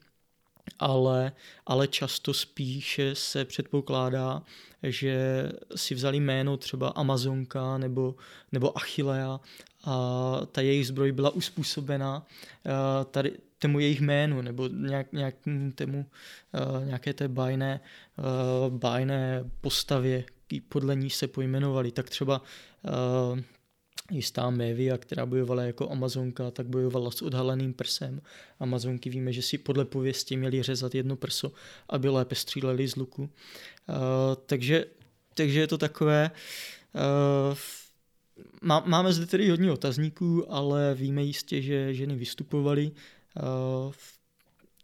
ale, 0.78 1.32
ale 1.66 1.88
často 1.88 2.34
spíše 2.34 3.14
se 3.14 3.44
předpokládá, 3.44 4.42
že 4.82 5.48
si 5.76 5.94
vzali 5.94 6.20
jméno 6.20 6.56
třeba 6.56 6.88
Amazonka 6.88 7.78
nebo, 7.78 8.14
nebo 8.52 8.78
Achillea 8.78 9.40
a 9.84 10.40
ta 10.52 10.60
jejich 10.60 10.86
zbroj 10.86 11.12
byla 11.12 11.30
uspůsobena 11.30 12.26
tady 13.10 13.32
tomu 13.60 13.80
jejich 13.80 14.00
jménu 14.00 14.42
nebo 14.42 14.66
nějak, 14.66 15.12
nějak 15.12 15.34
tému, 15.74 16.06
nějaké 16.84 17.12
té 17.12 17.28
bajné, 17.28 17.80
bajné 18.68 19.44
postavě, 19.60 20.24
podle 20.68 20.96
ní 20.96 21.10
se 21.10 21.28
pojmenovali. 21.28 21.92
Tak 21.92 22.10
třeba 22.10 22.42
jistá 24.10 24.50
Mévia, 24.50 24.98
která 24.98 25.26
bojovala 25.26 25.62
jako 25.62 25.90
Amazonka, 25.90 26.50
tak 26.50 26.66
bojovala 26.66 27.10
s 27.10 27.22
odhaleným 27.22 27.74
prsem. 27.74 28.22
Amazonky 28.60 29.10
víme, 29.10 29.32
že 29.32 29.42
si 29.42 29.58
podle 29.58 29.84
pověsti 29.84 30.36
měli 30.36 30.62
řezat 30.62 30.94
jedno 30.94 31.16
prso, 31.16 31.52
aby 31.88 32.08
lépe 32.08 32.34
stříleli 32.34 32.88
z 32.88 32.96
luku. 32.96 33.22
Uh, 33.22 33.96
takže, 34.46 34.84
takže 35.34 35.60
je 35.60 35.66
to 35.66 35.78
takové... 35.78 36.30
Uh, 37.50 37.56
má, 38.62 38.82
máme 38.86 39.12
zde 39.12 39.26
tedy 39.26 39.50
hodně 39.50 39.72
otazníků, 39.72 40.52
ale 40.52 40.94
víme 40.94 41.22
jistě, 41.22 41.62
že 41.62 41.94
ženy 41.94 42.16
vystupovaly. 42.16 42.90
Uh, 43.36 43.92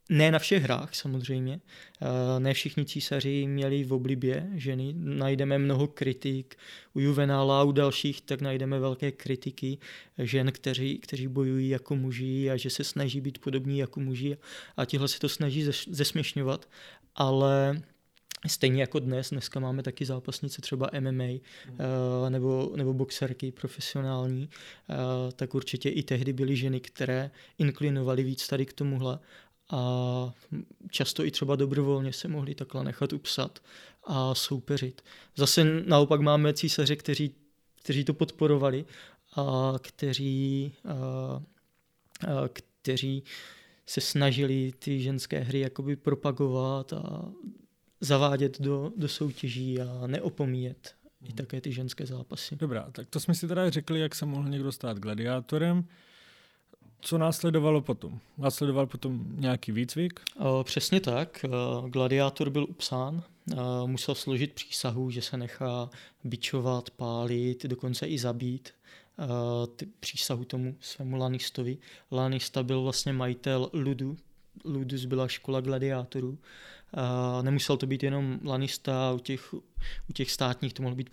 ne 0.08 0.30
na 0.30 0.38
všech 0.38 0.62
hrách 0.62 0.94
samozřejmě, 0.94 1.60
eh, 2.00 2.40
ne 2.40 2.54
všichni 2.54 2.84
císaři 2.84 3.46
měli 3.46 3.84
v 3.84 3.92
oblibě 3.92 4.50
ženy, 4.54 4.94
najdeme 4.96 5.58
mnoho 5.58 5.86
kritik, 5.86 6.56
u 6.94 7.00
Juvenála 7.00 7.60
a 7.60 7.64
u 7.64 7.72
dalších 7.72 8.20
tak 8.20 8.40
najdeme 8.40 8.78
velké 8.78 9.12
kritiky 9.12 9.78
žen, 10.18 10.52
kteří, 10.52 10.98
kteří 10.98 11.28
bojují 11.28 11.68
jako 11.68 11.96
muži 11.96 12.50
a 12.50 12.56
že 12.56 12.70
se 12.70 12.84
snaží 12.84 13.20
být 13.20 13.38
podobní 13.38 13.78
jako 13.78 14.00
muži 14.00 14.36
a 14.76 14.84
tihle 14.84 15.08
se 15.08 15.18
to 15.20 15.28
snaží 15.28 15.66
zesměšňovat, 15.88 16.68
ale 17.14 17.82
Stejně 18.46 18.80
jako 18.80 18.98
dnes, 18.98 19.30
dneska 19.30 19.60
máme 19.60 19.82
taky 19.82 20.04
zápasnice 20.04 20.62
třeba 20.62 20.90
MMA 21.00 21.24
mm. 21.24 21.40
uh, 22.22 22.30
nebo, 22.30 22.72
nebo 22.76 22.94
boxerky 22.94 23.52
profesionální, 23.52 24.48
uh, 24.88 24.96
tak 25.36 25.54
určitě 25.54 25.88
i 25.88 26.02
tehdy 26.02 26.32
byly 26.32 26.56
ženy, 26.56 26.80
které 26.80 27.30
inklinovaly 27.58 28.22
víc 28.22 28.48
tady 28.48 28.66
k 28.66 28.72
tomuhle 28.72 29.18
a 29.70 30.32
často 30.90 31.24
i 31.24 31.30
třeba 31.30 31.56
dobrovolně 31.56 32.12
se 32.12 32.28
mohli 32.28 32.54
takhle 32.54 32.84
nechat 32.84 33.12
upsat 33.12 33.58
a 34.04 34.34
soupeřit. 34.34 35.02
Zase 35.36 35.64
naopak 35.86 36.20
máme 36.20 36.54
císaře, 36.54 36.96
kteří, 36.96 37.34
kteří 37.82 38.04
to 38.04 38.14
podporovali 38.14 38.84
a 39.36 39.74
kteří, 39.82 40.72
a, 40.84 40.94
a, 40.94 41.42
kteří 42.52 43.24
se 43.86 44.00
snažili 44.00 44.72
ty 44.78 45.00
ženské 45.00 45.38
hry 45.38 45.60
jakoby 45.60 45.96
propagovat 45.96 46.92
a 46.92 47.32
zavádět 48.00 48.60
do, 48.60 48.92
do 48.96 49.08
soutěží 49.08 49.80
a 49.80 50.06
neopomíjet 50.06 50.94
i 51.22 51.28
mhm. 51.28 51.36
také 51.36 51.60
ty 51.60 51.72
ženské 51.72 52.06
zápasy. 52.06 52.56
Dobrá, 52.56 52.90
tak 52.92 53.10
to 53.10 53.20
jsme 53.20 53.34
si 53.34 53.48
teda 53.48 53.70
řekli, 53.70 54.00
jak 54.00 54.14
se 54.14 54.26
mohl 54.26 54.48
někdo 54.48 54.72
stát 54.72 54.98
gladiátorem 54.98 55.84
co 57.00 57.18
následovalo 57.18 57.80
potom? 57.80 58.20
Následoval 58.38 58.86
potom 58.86 59.24
nějaký 59.30 59.72
výcvik? 59.72 60.20
Přesně 60.62 61.00
tak. 61.00 61.44
Gladiátor 61.88 62.50
byl 62.50 62.66
upsán, 62.68 63.22
musel 63.86 64.14
složit 64.14 64.52
přísahu, 64.52 65.10
že 65.10 65.22
se 65.22 65.36
nechá 65.36 65.90
bičovat, 66.24 66.90
pálit, 66.90 67.66
dokonce 67.66 68.06
i 68.06 68.18
zabít. 68.18 68.70
Ty 69.76 69.86
přísahu 70.00 70.44
tomu 70.44 70.76
svému 70.80 71.16
Lanistovi. 71.16 71.78
Lanista 72.12 72.62
byl 72.62 72.82
vlastně 72.82 73.12
majitel 73.12 73.70
Ludu. 73.72 74.16
Ludus 74.64 75.04
byla 75.04 75.28
škola 75.28 75.60
gladiátorů. 75.60 76.38
Nemusel 77.42 77.76
to 77.76 77.86
být 77.86 78.02
jenom 78.02 78.40
Lanista, 78.44 79.12
u 79.12 79.18
těch, 79.18 79.54
u 80.08 80.12
těch 80.14 80.30
státních 80.30 80.72
to 80.72 80.82
mohl 80.82 80.94
být 80.94 81.10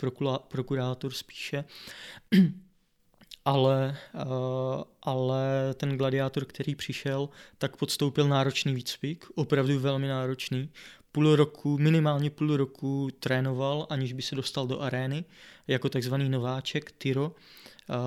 prokurátor 0.48 1.12
spíše 1.12 1.64
ale, 3.44 3.96
ale 5.02 5.74
ten 5.74 5.96
gladiátor, 5.96 6.44
který 6.44 6.74
přišel, 6.74 7.28
tak 7.58 7.76
podstoupil 7.76 8.28
náročný 8.28 8.74
výcvik, 8.74 9.24
opravdu 9.34 9.80
velmi 9.80 10.08
náročný. 10.08 10.70
Půl 11.12 11.36
roku, 11.36 11.78
minimálně 11.78 12.30
půl 12.30 12.56
roku 12.56 13.08
trénoval, 13.20 13.86
aniž 13.90 14.12
by 14.12 14.22
se 14.22 14.34
dostal 14.34 14.66
do 14.66 14.80
arény, 14.80 15.24
jako 15.66 15.88
takzvaný 15.88 16.28
nováček, 16.28 16.92
Tyro. 16.92 17.32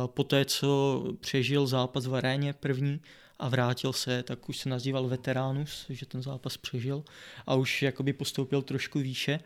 Poté, 0.05 0.45
co 0.45 1.03
přežil 1.19 1.67
zápas 1.67 2.07
v 2.07 2.15
aréně 2.15 2.53
první 2.53 3.01
a 3.39 3.49
vrátil 3.49 3.93
se, 3.93 4.23
tak 4.23 4.49
už 4.49 4.57
se 4.57 4.69
nazýval 4.69 5.07
veteránus, 5.07 5.85
že 5.89 6.05
ten 6.05 6.21
zápas 6.21 6.57
přežil 6.57 7.03
a 7.45 7.55
už 7.55 7.81
jakoby 7.81 8.13
postoupil 8.13 8.61
trošku 8.61 8.99
výše, 8.99 9.39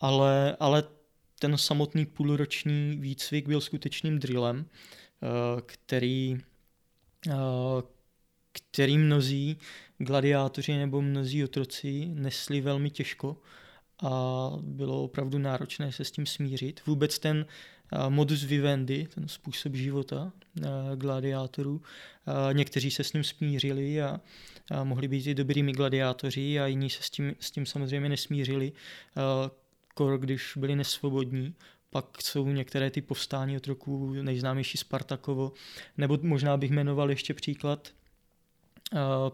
ale, 0.00 0.56
ale 0.60 0.84
ten 1.38 1.58
samotný 1.58 2.06
půlroční 2.06 2.96
výcvik 3.00 3.48
byl 3.48 3.60
skutečným 3.60 4.18
drillem. 4.18 4.66
Eh, 5.22 5.62
který, 5.66 6.38
eh, 7.28 7.82
který 8.52 8.98
mnozí 8.98 9.58
gladiátoři 9.98 10.76
nebo 10.76 11.02
mnozí 11.02 11.44
otroci 11.44 12.06
nesli 12.06 12.60
velmi 12.60 12.90
těžko 12.90 13.36
a 14.02 14.50
bylo 14.60 15.04
opravdu 15.04 15.38
náročné 15.38 15.92
se 15.92 16.04
s 16.04 16.10
tím 16.10 16.26
smířit. 16.26 16.86
Vůbec 16.86 17.18
ten 17.18 17.46
modus 18.08 18.44
vivendi, 18.44 19.08
ten 19.14 19.28
způsob 19.28 19.74
života 19.74 20.32
gladiátorů, 20.94 21.82
někteří 22.52 22.90
se 22.90 23.04
s 23.04 23.12
ním 23.12 23.24
smířili 23.24 24.02
a, 24.02 24.20
mohli 24.82 25.08
být 25.08 25.26
i 25.26 25.34
dobrými 25.34 25.72
gladiátoři 25.72 26.60
a 26.60 26.66
jiní 26.66 26.90
se 26.90 27.02
s 27.02 27.10
tím, 27.10 27.34
s 27.40 27.50
tím 27.50 27.66
samozřejmě 27.66 28.08
nesmířili, 28.08 28.72
kor, 29.94 30.18
když 30.18 30.52
byli 30.56 30.76
nesvobodní 30.76 31.54
pak 31.92 32.22
jsou 32.22 32.46
některé 32.46 32.90
ty 32.90 33.02
povstání 33.02 33.56
otroků, 33.56 34.12
nejznámější 34.12 34.78
Spartakovo, 34.78 35.52
nebo 35.98 36.18
možná 36.22 36.56
bych 36.56 36.70
jmenoval 36.70 37.10
ještě 37.10 37.34
příklad, 37.34 37.88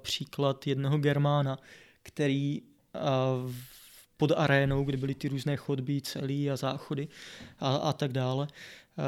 příklad 0.02 0.66
jednoho 0.66 0.98
Germána, 0.98 1.58
který 2.02 2.62
uh, 2.62 3.52
pod 4.18 4.32
arénou, 4.36 4.84
kde 4.84 4.96
byly 4.96 5.14
ty 5.14 5.28
různé 5.28 5.56
chodby, 5.56 6.00
celý 6.00 6.50
a 6.50 6.56
záchody 6.56 7.08
a, 7.58 7.76
a 7.76 7.92
tak 7.92 8.12
dále, 8.12 8.46
uh, 8.46 9.04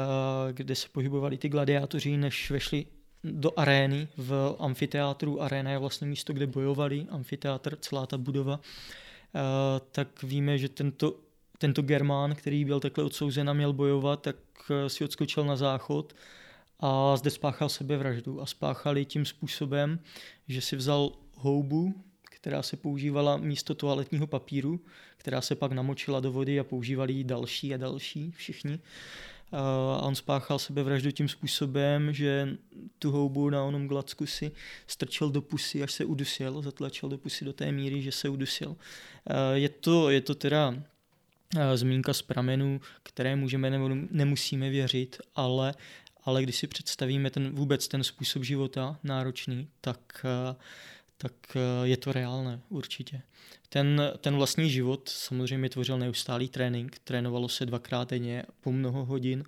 kde 0.51 0.75
se 0.75 0.87
pohybovali 0.91 1.37
ty 1.37 1.49
gladiátoři, 1.49 2.17
než 2.17 2.51
vešli 2.51 2.85
do 3.23 3.51
arény 3.59 4.07
v 4.17 4.55
amfiteátru. 4.59 5.41
Aréna 5.41 5.71
je 5.71 5.77
vlastně 5.77 6.07
místo, 6.07 6.33
kde 6.33 6.47
bojovali, 6.47 7.05
amfiteátr, 7.09 7.77
celá 7.81 8.05
ta 8.05 8.17
budova. 8.17 8.55
Uh, 8.55 9.41
tak 9.91 10.23
víme, 10.23 10.57
že 10.57 10.69
tento 10.69 11.15
tento 11.61 11.81
Germán, 11.81 12.35
který 12.35 12.65
byl 12.65 12.79
takhle 12.79 13.03
odsouzen 13.03 13.49
a 13.49 13.53
měl 13.53 13.73
bojovat, 13.73 14.21
tak 14.21 14.35
eh, 14.69 14.89
si 14.89 15.03
odskočil 15.03 15.45
na 15.45 15.55
záchod 15.55 16.15
a 16.79 17.17
zde 17.17 17.29
spáchal 17.29 17.69
sebevraždu. 17.69 18.41
A 18.41 18.45
spáchali 18.45 19.05
tím 19.05 19.25
způsobem, 19.25 19.99
že 20.47 20.61
si 20.61 20.75
vzal 20.75 21.11
houbu, 21.35 21.93
která 22.41 22.63
se 22.63 22.77
používala 22.77 23.37
místo 23.37 23.75
toaletního 23.75 24.27
papíru, 24.27 24.79
která 25.17 25.41
se 25.41 25.55
pak 25.55 25.71
namočila 25.71 26.19
do 26.19 26.31
vody 26.31 26.59
a 26.59 26.63
používali 26.63 27.13
ji 27.13 27.23
další 27.23 27.73
a 27.73 27.77
další, 27.77 28.31
všichni. 28.31 28.79
A 29.51 30.01
on 30.01 30.15
spáchal 30.15 30.59
sebevraždu 30.59 31.11
tím 31.11 31.29
způsobem, 31.29 32.13
že 32.13 32.57
tu 32.99 33.11
houbu 33.11 33.49
na 33.49 33.63
onom 33.63 33.87
glacku 33.87 34.25
si 34.25 34.51
strčil 34.87 35.29
do 35.29 35.41
pusy, 35.41 35.83
až 35.83 35.91
se 35.91 36.05
udusil, 36.05 36.61
zatlačil 36.61 37.09
do 37.09 37.17
pusy 37.17 37.45
do 37.45 37.53
té 37.53 37.71
míry, 37.71 38.01
že 38.01 38.11
se 38.11 38.29
udusil. 38.29 38.75
Je 39.53 39.69
to, 39.69 40.09
je 40.09 40.21
to 40.21 40.35
teda 40.35 40.75
zmínka 41.75 42.13
z 42.13 42.21
pramenů, 42.21 42.81
které 43.03 43.35
můžeme 43.35 43.69
nebo 43.69 43.89
nemusíme 44.11 44.69
věřit, 44.69 45.17
ale, 45.35 45.73
ale 46.23 46.43
když 46.43 46.55
si 46.55 46.67
představíme 46.67 47.29
ten, 47.29 47.55
vůbec 47.55 47.87
ten 47.87 48.03
způsob 48.03 48.43
života 48.43 48.99
náročný, 49.03 49.67
tak, 49.81 50.25
tak 51.21 51.33
je 51.83 51.97
to 51.97 52.11
reálné 52.11 52.61
určitě. 52.69 53.21
Ten, 53.69 54.01
ten 54.21 54.35
vlastní 54.35 54.69
život 54.69 55.09
samozřejmě 55.09 55.69
tvořil 55.69 55.97
neustálý 55.97 56.49
trénink, 56.49 56.99
trénovalo 57.03 57.49
se 57.49 57.65
dvakrát 57.65 58.09
denně 58.09 58.43
po 58.61 58.71
mnoho 58.71 59.05
hodin. 59.05 59.43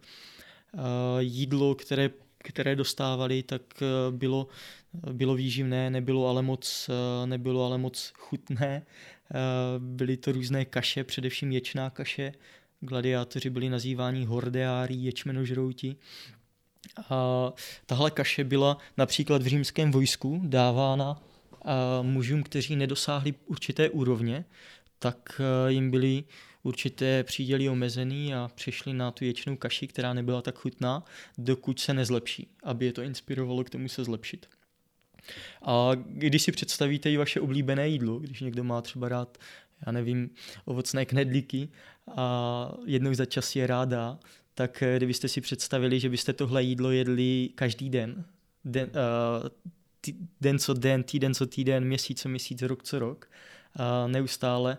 Jídlo, 1.20 1.76
které 1.76 2.10
které 2.46 2.76
dostávali, 2.76 3.44
tak 3.44 3.62
bylo, 4.12 4.48
bylo 5.12 5.36
výživné, 5.36 5.90
nebylo 5.90 6.28
ale 6.28 6.42
moc, 6.42 6.90
nebylo 7.26 7.66
ale 7.66 7.78
moc 7.78 8.12
chutné. 8.16 8.86
Byly 9.80 10.18
to 10.18 10.32
různé 10.32 10.66
kaše, 10.66 11.04
především 11.04 11.52
ječná 11.52 11.90
kaše. 11.90 12.34
Gladiátoři 12.80 13.50
byli 13.50 13.70
nazýváni 13.70 14.26
hordeári, 14.26 14.96
ječmenožrouti. 14.96 15.96
A 17.10 17.52
tahle 17.86 18.12
kaše 18.12 18.44
byla 18.44 18.78
například 18.98 19.42
v 19.42 19.48
římském 19.48 19.92
vojsku 19.92 20.42
dávána 20.44 21.22
mužům, 22.02 22.44
kteří 22.44 22.76
nedosáhli 22.76 23.34
určité 23.46 23.90
úrovně, 23.90 24.46
tak 25.00 25.42
jim 25.68 25.92
byly 25.92 26.24
určité 26.64 27.24
příděly 27.24 27.70
omezený 27.70 28.34
a 28.34 28.52
přišli 28.56 28.94
na 28.94 29.12
tu 29.12 29.26
ječnou 29.26 29.56
kaši, 29.56 29.88
která 29.88 30.14
nebyla 30.14 30.42
tak 30.42 30.56
chutná, 30.56 31.04
dokud 31.38 31.80
se 31.80 31.94
nezlepší, 31.94 32.48
aby 32.64 32.86
je 32.86 32.94
to 32.94 33.02
inspirovalo 33.02 33.64
k 33.64 33.70
tomu 33.70 33.90
se 33.90 34.04
zlepšit. 34.04 34.50
A 35.62 35.92
když 35.96 36.42
si 36.42 36.52
představíte 36.52 37.12
i 37.12 37.18
vaše 37.18 37.40
oblíbené 37.42 37.90
jídlo, 37.90 38.20
když 38.20 38.42
někdo 38.42 38.64
má 38.64 38.82
třeba 38.82 39.10
rád, 39.10 39.38
já 39.86 39.92
nevím, 39.92 40.30
ovocné 40.66 41.06
knedlíky 41.06 41.70
a 42.16 42.72
jednou 42.86 43.14
za 43.14 43.26
čas 43.26 43.56
je 43.56 43.68
ráda, 43.68 44.20
tak 44.56 44.84
eh, 44.84 44.98
kdybyste 44.98 45.28
si 45.28 45.42
představili, 45.42 46.00
že 46.00 46.10
byste 46.10 46.34
tohle 46.34 46.64
jídlo 46.64 46.92
jedli 46.92 47.50
každý 47.56 47.90
den, 47.90 48.26
den, 48.66 48.90
uh, 48.90 49.50
tý, 50.06 50.14
den 50.42 50.60
co 50.60 50.74
den, 50.74 51.04
týden 51.04 51.34
co 51.34 51.46
týden, 51.46 51.86
měsíc 51.86 52.22
co 52.22 52.30
měsíc, 52.30 52.62
rok 52.62 52.84
co 52.84 53.00
rok, 53.00 53.30
uh, 53.80 54.12
neustále, 54.12 54.78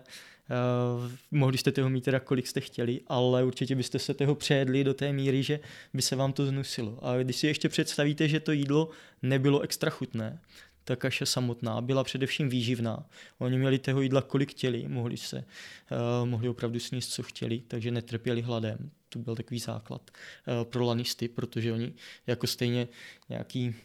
Uh, 0.49 1.11
mohli 1.31 1.57
jste 1.57 1.71
toho 1.71 1.89
mít 1.89 2.03
teda 2.03 2.19
kolik 2.19 2.47
jste 2.47 2.61
chtěli, 2.61 3.01
ale 3.07 3.43
určitě 3.43 3.75
byste 3.75 3.99
se 3.99 4.13
toho 4.13 4.35
přejedli 4.35 4.83
do 4.83 4.93
té 4.93 5.13
míry, 5.13 5.43
že 5.43 5.59
by 5.93 6.01
se 6.01 6.15
vám 6.15 6.33
to 6.33 6.45
znusilo. 6.45 7.05
A 7.05 7.17
když 7.17 7.35
si 7.35 7.47
ještě 7.47 7.69
představíte, 7.69 8.27
že 8.27 8.39
to 8.39 8.51
jídlo 8.51 8.89
nebylo 9.21 9.61
extra 9.61 9.89
chutné, 9.89 10.39
ta 10.83 10.95
kaše 10.95 11.25
samotná 11.25 11.81
byla 11.81 12.03
především 12.03 12.49
výživná. 12.49 13.09
Oni 13.37 13.57
měli 13.57 13.79
toho 13.79 14.01
jídla 14.01 14.21
kolik 14.21 14.51
chtěli, 14.51 14.87
mohli 14.87 15.17
se, 15.17 15.37
uh, 15.37 16.27
mohli 16.29 16.49
opravdu 16.49 16.79
sníst, 16.79 17.11
co 17.11 17.23
chtěli, 17.23 17.61
takže 17.67 17.91
netrpěli 17.91 18.41
hladem. 18.41 18.91
To 19.09 19.19
byl 19.19 19.35
takový 19.35 19.59
základ 19.59 20.11
uh, 20.11 20.69
pro 20.69 20.85
lanisty, 20.85 21.27
protože 21.27 21.73
oni 21.73 21.93
jako 22.27 22.47
stejně 22.47 22.87
nějaký 23.29 23.75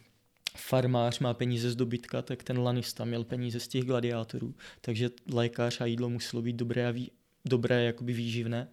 farmář 0.55 1.19
má 1.19 1.33
peníze 1.33 1.71
z 1.71 1.75
dobytka, 1.75 2.21
tak 2.21 2.43
ten 2.43 2.59
lanista 2.59 3.05
měl 3.05 3.23
peníze 3.23 3.59
z 3.59 3.67
těch 3.67 3.83
gladiátorů, 3.83 4.55
takže 4.81 5.09
lékař 5.33 5.81
a 5.81 5.85
jídlo 5.85 6.09
muselo 6.09 6.41
být 6.41 6.55
dobré 6.55 6.87
a 6.87 6.91
ví, 6.91 7.11
dobré, 7.45 7.83
jakoby 7.83 8.13
výživné, 8.13 8.67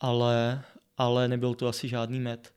ale, 0.00 0.62
ale 0.98 1.28
nebyl 1.28 1.54
to 1.54 1.68
asi 1.68 1.88
žádný 1.88 2.20
med. 2.20 2.54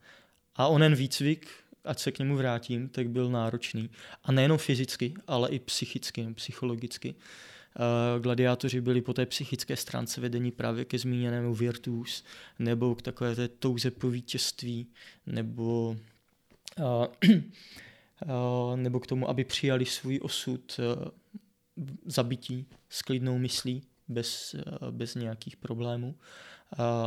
A 0.55 0.67
onen 0.67 0.95
výcvik, 0.95 1.47
ať 1.85 1.99
se 1.99 2.11
k 2.11 2.19
němu 2.19 2.35
vrátím, 2.35 2.89
tak 2.89 3.09
byl 3.09 3.29
náročný. 3.29 3.89
A 4.23 4.31
nejenom 4.31 4.57
fyzicky, 4.57 5.13
ale 5.27 5.49
i 5.49 5.59
psychicky, 5.59 6.27
psychologicky. 6.33 7.15
Uh, 7.15 8.21
gladiátoři 8.21 8.81
byli 8.81 9.01
po 9.01 9.13
té 9.13 9.25
psychické 9.25 9.75
stránce 9.75 10.21
vedení 10.21 10.51
právě 10.51 10.85
ke 10.85 10.99
zmíněnému 10.99 11.55
virtus, 11.55 12.23
nebo 12.59 12.95
k 12.95 13.01
takové 13.01 13.35
té 13.35 13.47
touze 13.47 13.91
po 13.91 14.09
vítězství, 14.09 14.87
nebo 15.25 15.89
uh, 15.89 15.97
Eh, 16.79 17.07
nebo 18.75 18.99
k 18.99 19.07
tomu, 19.07 19.29
aby 19.29 19.43
přijali 19.43 19.85
svůj 19.85 20.19
osud 20.23 20.79
eh, 20.79 21.11
zabití 22.05 22.65
s 22.89 23.01
klidnou 23.01 23.37
myslí, 23.37 23.81
bez, 24.07 24.53
eh, 24.53 24.91
bez 24.91 25.15
nějakých 25.15 25.57
problémů 25.57 26.15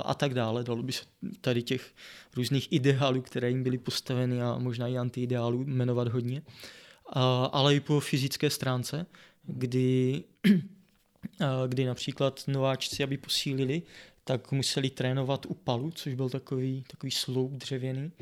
a 0.04 0.14
tak 0.14 0.34
dále. 0.34 0.64
Dalo 0.64 0.82
by 0.82 0.92
se 0.92 1.04
tady 1.40 1.62
těch 1.62 1.94
různých 2.36 2.72
ideálů, 2.72 3.22
které 3.22 3.50
jim 3.50 3.62
byly 3.62 3.78
postaveny 3.78 4.42
a 4.42 4.58
možná 4.58 4.88
i 4.88 4.98
antiideálů 4.98 5.64
jmenovat 5.64 6.08
hodně. 6.08 6.42
Ale 7.52 7.74
i 7.74 7.80
po 7.80 8.00
fyzické 8.00 8.50
stránce, 8.50 9.06
kdy, 9.42 10.24
kdy 11.68 11.84
například 11.84 12.44
nováčci, 12.46 13.02
aby 13.02 13.16
posílili, 13.16 13.82
tak 14.24 14.52
museli 14.52 14.90
trénovat 14.90 15.46
u 15.46 15.54
palu, 15.54 15.90
což 15.90 16.14
byl 16.14 16.30
takový, 16.30 16.84
takový 16.86 17.10
sloup 17.10 17.52
dřevěný 17.52 18.12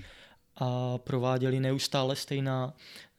a 0.57 0.99
prováděli 0.99 1.61
neustále 1.61 2.17
stejná, 2.17 2.75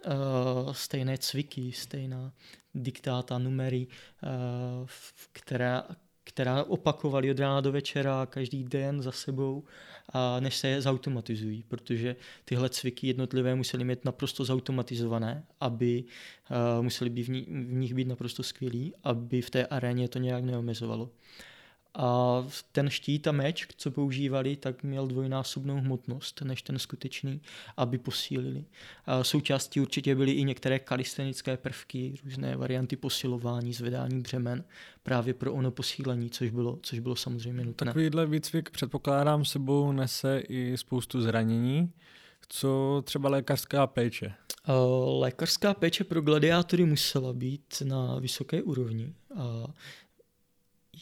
uh, 0.05 0.73
stejné 0.73 1.17
cviky, 1.17 1.71
stejná 1.71 2.33
diktáta, 2.75 3.37
numery, 3.37 3.87
uh, 3.87 4.87
která, 5.31 5.83
která 6.23 6.63
opakovali 6.63 7.31
od 7.31 7.39
rána 7.39 7.61
do 7.61 7.71
večera 7.71 8.25
každý 8.25 8.63
den 8.63 9.01
za 9.01 9.11
sebou, 9.11 9.63
a 10.09 10.39
než 10.39 10.55
se 10.57 10.67
je 10.67 10.81
zautomatizují, 10.81 11.63
protože 11.63 12.15
tyhle 12.45 12.69
cviky 12.69 13.07
jednotlivé 13.07 13.55
museli 13.55 13.83
mít 13.83 14.05
naprosto 14.05 14.45
zautomatizované, 14.45 15.43
aby 15.59 16.03
uh, 16.03 16.83
museli 16.83 17.09
být 17.09 17.23
v, 17.23 17.29
ní, 17.29 17.41
v 17.41 17.73
nich 17.73 17.93
být 17.93 18.07
naprosto 18.07 18.43
skvělí, 18.43 18.93
aby 19.03 19.41
v 19.41 19.49
té 19.49 19.65
aréně 19.65 20.07
to 20.07 20.19
nějak 20.19 20.43
neomezovalo. 20.43 21.09
A 21.95 22.43
ten 22.71 22.89
štít 22.89 23.27
a 23.27 23.31
meč, 23.31 23.67
co 23.77 23.91
používali, 23.91 24.55
tak 24.55 24.83
měl 24.83 25.07
dvojnásobnou 25.07 25.75
hmotnost 25.75 26.41
než 26.41 26.61
ten 26.61 26.79
skutečný, 26.79 27.41
aby 27.77 27.97
posílili. 27.97 28.65
A 29.05 29.23
součástí 29.23 29.79
určitě 29.81 30.15
byly 30.15 30.31
i 30.31 30.43
některé 30.43 30.79
kalistenické 30.79 31.57
prvky, 31.57 32.15
různé 32.25 32.57
varianty 32.57 32.95
posilování, 32.95 33.73
zvedání 33.73 34.21
břemen, 34.21 34.63
právě 35.03 35.33
pro 35.33 35.53
ono 35.53 35.71
posílení, 35.71 36.29
což 36.29 36.49
bylo, 36.49 36.79
což 36.81 36.99
bylo 36.99 37.15
samozřejmě 37.15 37.65
nutné. 37.65 37.85
Takovýhle 37.85 38.25
výcvik 38.25 38.69
předpokládám 38.69 39.45
sebou 39.45 39.91
nese 39.91 40.39
i 40.49 40.77
spoustu 40.77 41.21
zranění. 41.21 41.91
Co 42.49 43.01
třeba 43.05 43.29
lékařská 43.29 43.87
péče? 43.87 44.33
Lékařská 45.19 45.73
péče 45.73 46.03
pro 46.03 46.21
gladiátory 46.21 46.85
musela 46.85 47.33
být 47.33 47.83
na 47.85 48.19
vysoké 48.19 48.63
úrovni. 48.63 49.13
A 49.35 49.67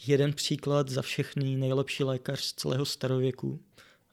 jeden 0.06 0.32
příklad 0.32 0.88
za 0.88 1.02
všechny 1.02 1.56
nejlepší 1.56 2.04
lékař 2.04 2.40
z 2.40 2.52
celého 2.52 2.84
starověku, 2.84 3.60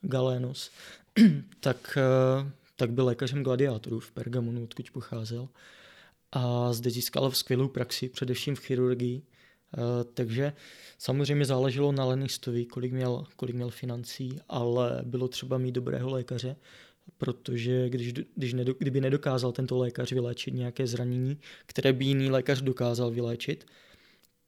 Galénos, 0.01 0.71
tak, 1.59 1.97
eh, 1.97 2.51
tak 2.75 2.91
byl 2.91 3.05
lékařem 3.05 3.43
gladiátorů 3.43 3.99
v 3.99 4.11
Pergamonu, 4.11 4.63
odkud 4.63 4.91
pocházel. 4.91 5.49
A 6.31 6.73
zde 6.73 6.89
získal 6.89 7.31
skvělou 7.31 7.67
praxi, 7.67 8.09
především 8.09 8.55
v 8.55 8.59
chirurgii. 8.59 9.21
Eh, 9.21 10.03
takže 10.13 10.53
samozřejmě 10.97 11.45
záleželo 11.45 11.91
na 11.91 12.05
lenistovi, 12.05 12.65
kolik 12.65 12.91
měl, 12.91 13.25
kolik 13.35 13.55
měl 13.55 13.69
financí, 13.69 14.39
ale 14.49 15.01
bylo 15.03 15.27
třeba 15.27 15.57
mít 15.57 15.71
dobrého 15.71 16.09
lékaře, 16.09 16.55
protože 17.17 17.89
když, 17.89 18.13
když 18.35 18.53
nedo, 18.53 18.73
kdyby 18.73 19.01
nedokázal 19.01 19.51
tento 19.51 19.77
lékař 19.77 20.11
vyléčit 20.11 20.53
nějaké 20.53 20.87
zranění, 20.87 21.37
které 21.65 21.93
by 21.93 22.05
jiný 22.05 22.29
lékař 22.29 22.61
dokázal 22.61 23.11
vyléčit, 23.11 23.65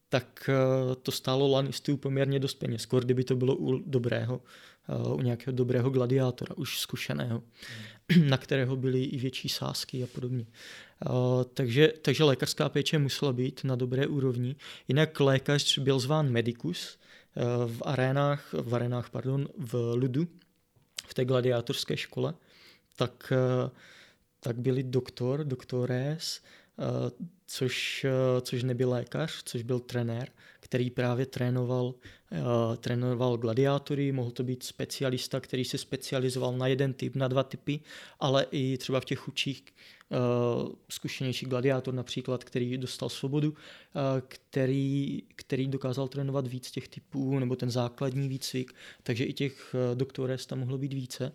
tak 0.10 0.50
eh, 0.50 0.96
to 0.96 1.12
stálo 1.12 1.48
lanistů 1.48 1.98
poměrně 1.98 2.40
dost 2.40 2.54
peněz, 2.54 2.82
skoro 2.82 3.06
kdyby 3.06 3.24
to 3.24 3.36
bylo 3.36 3.56
u 3.56 3.78
dobrého, 3.78 4.42
eh, 4.90 5.14
u 5.14 5.22
nějakého 5.22 5.56
dobrého 5.56 5.90
gladiátora, 5.90 6.56
už 6.58 6.80
zkušeného, 6.80 7.44
hmm. 8.10 8.28
na 8.30 8.38
kterého 8.38 8.76
byly 8.76 9.04
i 9.04 9.18
větší 9.18 9.50
sázky 9.50 10.04
a 10.04 10.08
podobně. 10.08 10.46
Eh, 11.06 11.10
takže, 11.54 11.94
takže 12.02 12.24
lékařská 12.24 12.70
péče 12.70 12.98
musela 12.98 13.34
být 13.34 13.64
na 13.64 13.76
dobré 13.76 14.08
úrovni. 14.08 14.56
Jinak 14.88 15.20
lékař 15.20 15.78
byl 15.78 16.00
zván 16.00 16.30
medicus 16.30 16.98
v 17.68 17.82
arénách, 17.86 18.54
v 18.54 18.76
arénách, 18.76 19.10
pardon, 19.10 19.48
v 19.58 19.74
Ludu, 19.96 20.28
v 21.08 21.14
té 21.14 21.26
gladiátorské 21.26 21.98
škole, 21.98 22.34
tak, 22.96 23.34
tak 24.40 24.60
byli 24.60 24.84
doktor, 24.84 25.44
doktores, 25.44 26.42
což, 27.48 28.06
eh, 28.06 28.42
což 28.42 28.64
nebyl 28.64 28.90
lékař, 28.90 29.44
což 29.44 29.64
byl 29.64 29.80
trenér, 29.80 30.30
který 30.60 30.90
právě 30.90 31.26
trénoval, 31.26 31.86
uh, 31.86 32.76
trénoval 32.78 33.38
gladiátory, 33.38 34.12
mohl 34.12 34.32
to 34.32 34.44
být 34.44 34.64
specialista, 34.64 35.40
který 35.40 35.66
se 35.66 35.78
specializoval 35.78 36.58
na 36.58 36.68
jeden 36.68 36.94
typ, 36.94 37.16
na 37.16 37.28
dva 37.28 37.44
typy, 37.44 37.80
ale 38.20 38.46
i 38.52 38.78
třeba 38.78 39.00
v 39.00 39.06
těch 39.06 39.20
chudších 39.20 39.64
zkušenější 40.90 41.46
gladiátor 41.46 41.94
například, 41.94 42.44
který 42.44 42.78
dostal 42.78 43.10
svobodu, 43.10 43.54
který, 44.28 45.24
který 45.36 45.68
dokázal 45.68 46.08
trénovat 46.08 46.48
víc 46.48 46.72
těch 46.72 46.88
typů, 46.88 47.40
nebo 47.40 47.56
ten 47.56 47.72
základní 47.72 48.30
výcvik, 48.30 48.74
takže 49.04 49.24
i 49.24 49.34
těch 49.34 49.76
doktorů 49.94 50.34
tam 50.48 50.60
mohlo 50.60 50.78
být 50.78 50.94
více 50.94 51.32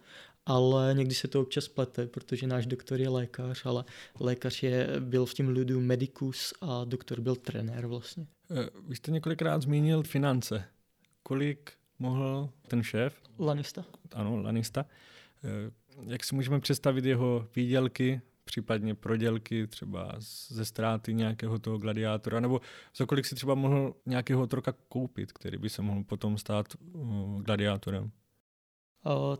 ale 0.51 0.95
někdy 0.95 1.15
se 1.15 1.29
to 1.29 1.41
občas 1.41 1.69
plete, 1.69 2.07
protože 2.07 2.47
náš 2.47 2.67
doktor 2.67 3.01
je 3.01 3.09
lékař, 3.09 3.67
ale 3.67 3.85
lékař 4.21 4.63
je, 4.63 4.89
byl 5.01 5.27
v 5.27 5.35
tím 5.35 5.49
lidu 5.49 5.81
medicus 5.81 6.55
a 6.61 6.85
doktor 6.85 7.21
byl 7.21 7.37
trenér 7.37 7.87
vlastně. 7.87 8.27
Eh, 8.51 8.71
vy 8.89 8.97
jste 8.97 9.11
několikrát 9.11 9.63
zmínil 9.63 10.03
finance. 10.03 10.65
Kolik 11.23 11.73
mohl 11.99 12.51
ten 12.69 12.83
šéf? 12.83 13.15
Lanista. 13.39 13.85
Ano, 14.13 14.43
Lanista. 14.43 14.87
Eh, 15.45 15.71
jak 16.07 16.25
si 16.25 16.35
můžeme 16.35 16.61
představit 16.61 17.05
jeho 17.05 17.49
výdělky, 17.57 18.21
případně 18.45 18.95
prodělky 18.95 19.67
třeba 19.67 20.15
ze 20.51 20.65
ztráty 20.65 21.15
nějakého 21.15 21.59
toho 21.59 21.79
gladiátora, 21.79 22.41
nebo 22.41 22.61
za 22.97 23.07
kolik 23.07 23.27
si 23.27 23.35
třeba 23.35 23.55
mohl 23.55 23.95
nějakého 24.07 24.43
otroka 24.43 24.75
koupit, 24.89 25.33
který 25.33 25.59
by 25.59 25.69
se 25.69 25.83
mohl 25.83 26.05
potom 26.05 26.39
stát 26.39 26.67
uh, 26.93 27.43
gladiátorem? 27.43 28.11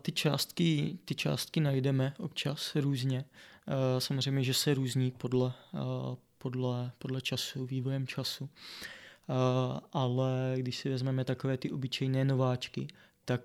Ty 0.01 0.11
částky, 0.11 0.97
ty 1.05 1.15
částky 1.15 1.59
najdeme 1.59 2.13
občas 2.17 2.75
různě. 2.75 3.25
Samozřejmě, 3.99 4.43
že 4.43 4.53
se 4.53 4.73
různí 4.73 5.11
podle, 5.11 5.53
podle, 6.37 6.91
podle 6.97 7.21
času, 7.21 7.65
vývojem 7.65 8.07
času. 8.07 8.49
Ale 9.93 10.53
když 10.57 10.77
si 10.77 10.89
vezmeme 10.89 11.25
takové 11.25 11.57
ty 11.57 11.71
obyčejné 11.71 12.25
nováčky, 12.25 12.87
tak 13.25 13.41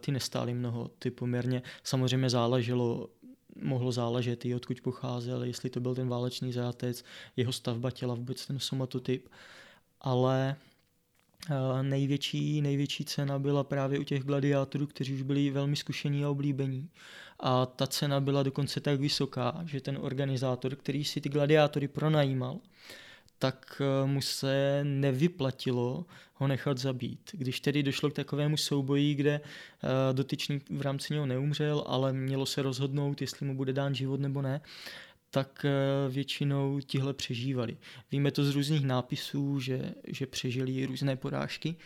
ty 0.00 0.12
nestály 0.12 0.54
mnoho. 0.54 0.90
Ty 0.98 1.10
poměrně 1.10 1.62
samozřejmě 1.84 2.30
záleželo 2.30 3.08
mohlo 3.62 3.92
záležet 3.92 4.44
i 4.44 4.54
odkud 4.54 4.80
pocházel, 4.80 5.44
jestli 5.44 5.70
to 5.70 5.80
byl 5.80 5.94
ten 5.94 6.08
válečný 6.08 6.52
zátec, 6.52 7.04
jeho 7.36 7.52
stavba 7.52 7.90
těla, 7.90 8.14
vůbec 8.14 8.46
ten 8.46 8.58
somatotyp. 8.58 9.28
Ale 10.00 10.56
největší, 11.82 12.62
největší 12.62 13.04
cena 13.04 13.38
byla 13.38 13.64
právě 13.64 13.98
u 13.98 14.02
těch 14.02 14.22
gladiátorů, 14.22 14.86
kteří 14.86 15.14
už 15.14 15.22
byli 15.22 15.50
velmi 15.50 15.76
zkušení 15.76 16.24
a 16.24 16.30
oblíbení. 16.30 16.88
A 17.40 17.66
ta 17.66 17.86
cena 17.86 18.20
byla 18.20 18.42
dokonce 18.42 18.80
tak 18.80 19.00
vysoká, 19.00 19.62
že 19.66 19.80
ten 19.80 19.98
organizátor, 20.00 20.76
který 20.76 21.04
si 21.04 21.20
ty 21.20 21.28
gladiátory 21.28 21.88
pronajímal, 21.88 22.58
tak 23.38 23.82
eh, 23.82 24.06
mu 24.06 24.22
se 24.22 24.80
nevyplatilo 24.84 26.04
ho 26.34 26.48
nechat 26.48 26.78
zabít. 26.78 27.30
Když 27.32 27.60
tedy 27.60 27.82
došlo 27.82 28.10
k 28.10 28.14
takovému 28.14 28.56
souboji, 28.56 29.14
kde 29.14 29.40
eh, 29.40 30.12
dotyčný 30.12 30.60
v 30.70 30.82
rámci 30.82 31.12
něho 31.12 31.26
neumřel, 31.26 31.84
ale 31.86 32.12
mělo 32.12 32.46
se 32.46 32.62
rozhodnout, 32.62 33.20
jestli 33.20 33.46
mu 33.46 33.56
bude 33.56 33.72
dán 33.72 33.94
život 33.94 34.20
nebo 34.20 34.42
ne, 34.42 34.60
tak 35.34 35.64
eh, 35.64 36.10
většinou 36.10 36.80
tihle 36.80 37.12
přežívali. 37.12 37.76
Víme 38.12 38.30
to 38.30 38.44
z 38.44 38.54
různých 38.54 38.86
nápisů, 38.86 39.60
že, 39.60 39.94
že 40.06 40.26
přežili 40.26 40.86
různé 40.86 41.16
porážky. 41.16 41.76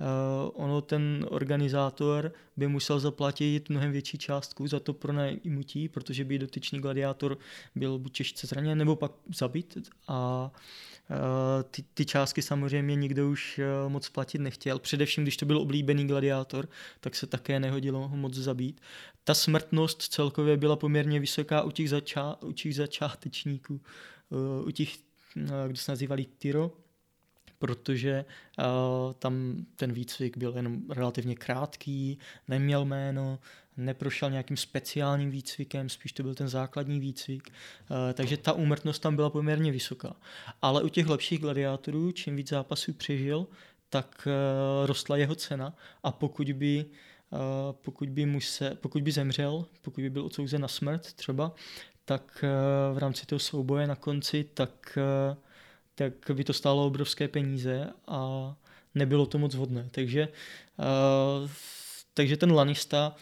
Uh, 0.00 0.64
ono 0.64 0.80
ten 0.80 1.26
organizátor 1.30 2.32
by 2.56 2.68
musel 2.68 3.00
zaplatit 3.00 3.68
mnohem 3.68 3.92
větší 3.92 4.18
částku 4.18 4.66
za 4.66 4.80
to 4.80 4.92
pronajmutí, 4.92 5.88
protože 5.88 6.24
by 6.24 6.38
dotyčný 6.38 6.80
gladiátor 6.80 7.38
byl 7.74 7.98
buď 7.98 8.16
těžce 8.16 8.46
zraněn 8.46 8.78
nebo 8.78 8.96
pak 8.96 9.12
zabit 9.34 9.78
a 10.08 10.50
uh, 10.54 10.60
ty, 11.70 11.84
ty 11.94 12.04
částky 12.04 12.42
samozřejmě 12.42 12.96
nikdo 12.96 13.28
už 13.28 13.60
uh, 13.84 13.92
moc 13.92 14.08
platit 14.08 14.38
nechtěl. 14.38 14.78
Především, 14.78 15.24
když 15.24 15.36
to 15.36 15.46
byl 15.46 15.58
oblíbený 15.58 16.06
gladiátor, 16.06 16.68
tak 17.00 17.14
se 17.14 17.26
také 17.26 17.60
nehodilo 17.60 18.08
ho 18.08 18.16
moc 18.16 18.34
zabít 18.34 18.80
ta 19.26 19.34
smrtnost 19.34 20.02
celkově 20.02 20.56
byla 20.56 20.76
poměrně 20.76 21.20
vysoká 21.20 21.62
u 21.62 21.70
těch, 21.70 21.90
začá, 21.90 22.36
u 22.42 22.52
těch 22.52 22.74
začátečníků, 22.74 23.80
eh, 24.32 24.64
u 24.64 24.70
těch, 24.70 24.96
eh, 25.36 25.68
kdo 25.68 25.76
se 25.76 25.92
nazývali 25.92 26.26
Tyro, 26.38 26.72
protože 27.66 28.24
uh, 28.58 29.12
tam 29.12 29.56
ten 29.76 29.92
výcvik 29.92 30.36
byl 30.36 30.52
jenom 30.56 30.82
relativně 30.90 31.34
krátký, 31.34 32.18
neměl 32.48 32.84
jméno, 32.84 33.38
neprošel 33.76 34.30
nějakým 34.30 34.56
speciálním 34.56 35.30
výcvikem, 35.30 35.88
spíš 35.88 36.12
to 36.12 36.22
byl 36.22 36.34
ten 36.34 36.48
základní 36.48 37.00
výcvik, 37.00 37.50
uh, 37.50 37.96
takže 38.12 38.36
ta 38.36 38.52
úmrtnost 38.52 39.02
tam 39.02 39.16
byla 39.16 39.30
poměrně 39.30 39.72
vysoká. 39.72 40.16
Ale 40.62 40.82
u 40.82 40.88
těch 40.88 41.06
lepších 41.08 41.40
gladiátorů, 41.40 42.12
čím 42.12 42.36
víc 42.36 42.48
zápasů 42.48 42.92
přežil, 42.92 43.46
tak 43.88 44.28
uh, 44.28 44.86
rostla 44.86 45.16
jeho 45.16 45.34
cena 45.34 45.74
a 46.02 46.12
pokud 46.12 46.52
by 46.52 46.84
pokud 47.72 48.08
by, 48.08 48.26
mu 48.26 48.40
se, 48.40 48.74
pokud 48.74 49.02
by 49.02 49.12
zemřel, 49.12 49.66
pokud 49.82 50.00
by 50.00 50.10
byl 50.10 50.24
odsouzen 50.26 50.60
na 50.60 50.68
smrt 50.68 51.12
třeba, 51.12 51.52
tak 52.04 52.44
v 52.94 52.98
rámci 52.98 53.26
toho 53.26 53.38
souboje 53.38 53.86
na 53.86 53.96
konci, 53.96 54.44
tak, 54.54 54.98
tak 55.96 56.12
by 56.32 56.44
to 56.44 56.52
stálo 56.52 56.86
obrovské 56.86 57.28
peníze 57.28 57.92
a 58.08 58.54
nebylo 58.94 59.26
to 59.26 59.38
moc 59.38 59.54
vhodné. 59.54 59.88
Takže, 59.90 60.28
eh, 60.78 61.48
takže 62.14 62.36
ten 62.36 62.52
Lanista 62.52 63.16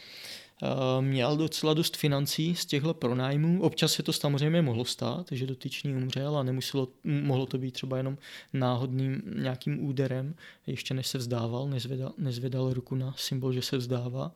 Eh, 0.62 1.02
měl 1.02 1.36
docela 1.36 1.74
dost 1.74 1.96
financí 1.96 2.54
z 2.54 2.66
těchto 2.66 2.94
pronájmů. 2.94 3.62
Občas 3.62 3.92
se 3.92 4.02
to 4.02 4.12
samozřejmě 4.12 4.62
mohlo 4.62 4.84
stát, 4.84 5.26
že 5.30 5.46
dotyčný 5.46 5.94
umřel 5.94 6.38
a 6.38 6.42
nemuselo, 6.42 6.88
mohlo 7.04 7.46
to 7.46 7.58
být 7.58 7.70
třeba 7.70 7.96
jenom 7.96 8.18
náhodným 8.52 9.22
nějakým 9.36 9.86
úderem, 9.86 10.34
ještě 10.66 10.94
než 10.94 11.06
se 11.06 11.18
vzdával, 11.18 11.68
nezvedal, 11.68 12.12
nezvedal 12.18 12.72
ruku 12.72 12.94
na 12.94 13.14
symbol, 13.16 13.52
že 13.52 13.62
se 13.62 13.76
vzdává. 13.76 14.26
Uh, 14.26 14.32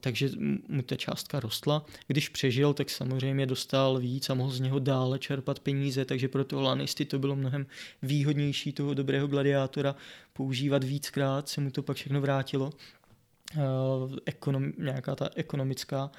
takže 0.00 0.30
mu 0.68 0.82
ta 0.82 0.96
částka 0.96 1.40
rostla. 1.40 1.84
Když 2.06 2.28
přežil, 2.28 2.74
tak 2.74 2.90
samozřejmě 2.90 3.46
dostal 3.46 3.98
víc 3.98 4.30
a 4.30 4.34
mohl 4.34 4.50
z 4.50 4.60
něho 4.60 4.78
dále 4.78 5.18
čerpat 5.18 5.58
peníze, 5.60 6.04
takže 6.04 6.28
pro 6.28 6.44
toho 6.44 6.62
Lanisty 6.62 7.04
to 7.04 7.18
bylo 7.18 7.36
mnohem 7.36 7.66
výhodnější 8.02 8.72
toho 8.72 8.94
dobrého 8.94 9.26
gladiátora 9.26 9.94
používat 10.32 10.84
víckrát, 10.84 11.48
se 11.48 11.60
mu 11.60 11.70
to 11.70 11.82
pak 11.82 11.96
všechno 11.96 12.20
vrátilo 12.20 12.72
Eh, 13.56 14.16
ekonom, 14.26 14.72
nějaká 14.78 15.14
ta 15.14 15.30
ekonomická 15.34 16.10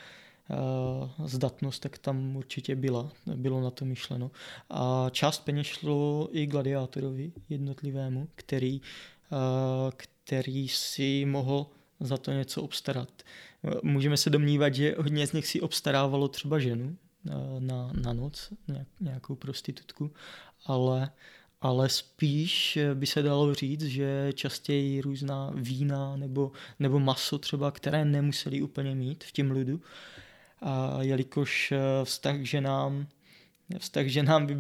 uh, 0.49 1.27
zdatnost, 1.27 1.81
tak 1.81 1.97
tam 1.97 2.35
určitě 2.35 2.75
byla, 2.75 3.11
bylo 3.35 3.61
na 3.61 3.71
to 3.71 3.85
myšleno. 3.85 4.31
A 4.69 5.07
část 5.11 5.39
peněz 5.39 5.67
šlo 5.67 6.29
i 6.31 6.45
gladiátorovi 6.45 7.31
jednotlivému, 7.49 8.27
který, 8.35 8.81
který 9.97 10.67
si 10.67 11.25
mohl 11.25 11.67
za 11.99 12.17
to 12.17 12.31
něco 12.31 12.61
obstarat. 12.61 13.09
Můžeme 13.83 14.17
se 14.17 14.29
domnívat, 14.29 14.75
že 14.75 14.95
hodně 14.97 15.27
z 15.27 15.33
nich 15.33 15.47
si 15.47 15.61
obstarávalo 15.61 16.27
třeba 16.27 16.59
ženu 16.59 16.97
na, 17.59 17.91
na 18.01 18.13
noc, 18.13 18.53
nějakou 18.99 19.35
prostitutku, 19.35 20.11
ale 20.65 21.11
ale 21.63 21.89
spíš 21.89 22.77
by 22.93 23.07
se 23.07 23.21
dalo 23.21 23.53
říct, 23.53 23.83
že 23.83 24.31
častěji 24.33 25.01
různá 25.01 25.51
vína 25.55 26.15
nebo, 26.15 26.51
nebo 26.79 26.99
maso 26.99 27.37
třeba, 27.37 27.71
které 27.71 28.05
nemuseli 28.05 28.61
úplně 28.61 28.95
mít 28.95 29.23
v 29.23 29.31
těm 29.31 29.51
lidu, 29.51 29.81
a 30.61 30.97
jelikož 31.01 31.71
eh, 31.71 31.79
vztah 32.03 32.35
k 32.35 32.45
ženám, 32.45 33.07
vztah 33.77 34.05
ženám 34.05 34.45
by 34.45 34.55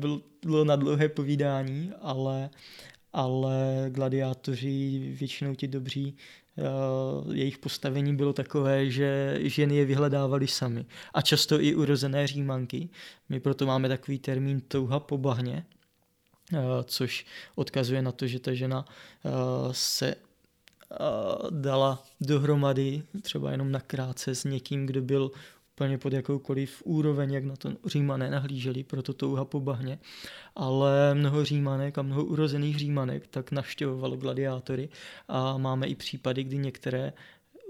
bylo 0.45 0.65
na 0.65 0.75
dlouhé 0.75 1.09
povídání, 1.09 1.91
ale, 2.01 2.49
ale 3.13 3.85
gladiátoři, 3.89 4.99
většinou 5.19 5.55
ti 5.55 5.67
dobří, 5.67 6.15
jejich 7.31 7.57
postavení 7.57 8.15
bylo 8.15 8.33
takové, 8.33 8.89
že 8.89 9.39
ženy 9.41 9.75
je 9.75 9.85
vyhledávali 9.85 10.47
sami. 10.47 10.85
A 11.13 11.21
často 11.21 11.61
i 11.61 11.75
urozené 11.75 12.27
římanky. 12.27 12.89
My 13.29 13.39
proto 13.39 13.65
máme 13.65 13.89
takový 13.89 14.19
termín 14.19 14.61
touha 14.61 14.99
po 14.99 15.17
bahně, 15.17 15.65
Eh, 16.53 16.83
což 16.83 17.25
odkazuje 17.55 18.01
na 18.01 18.11
to, 18.11 18.27
že 18.27 18.39
ta 18.39 18.53
žena 18.53 18.85
eh, 19.25 19.29
se 19.71 20.15
eh, 20.15 20.95
dala 21.49 22.03
dohromady 22.21 23.03
třeba 23.21 23.51
jenom 23.51 23.71
na 23.71 23.79
krátce 23.79 24.35
s 24.35 24.43
někým, 24.43 24.85
kdo 24.85 25.01
byl 25.01 25.31
úplně 25.73 25.97
pod 25.97 26.13
jakoukoliv 26.13 26.81
úroveň, 26.85 27.33
jak 27.33 27.43
na 27.43 27.55
to 27.55 27.71
římané 27.85 28.29
nahlíželi, 28.29 28.83
proto 28.83 29.13
touha 29.13 29.45
po 29.45 29.59
bahně. 29.59 29.99
Ale 30.55 31.15
mnoho 31.15 31.45
římanek 31.45 31.97
a 31.97 32.01
mnoho 32.01 32.25
urozených 32.25 32.79
římanek 32.79 33.27
tak 33.27 33.51
navštěvovalo 33.51 34.17
gladiátory 34.17 34.89
a 35.27 35.57
máme 35.57 35.87
i 35.87 35.95
případy, 35.95 36.43
kdy 36.43 36.57
některé 36.57 37.13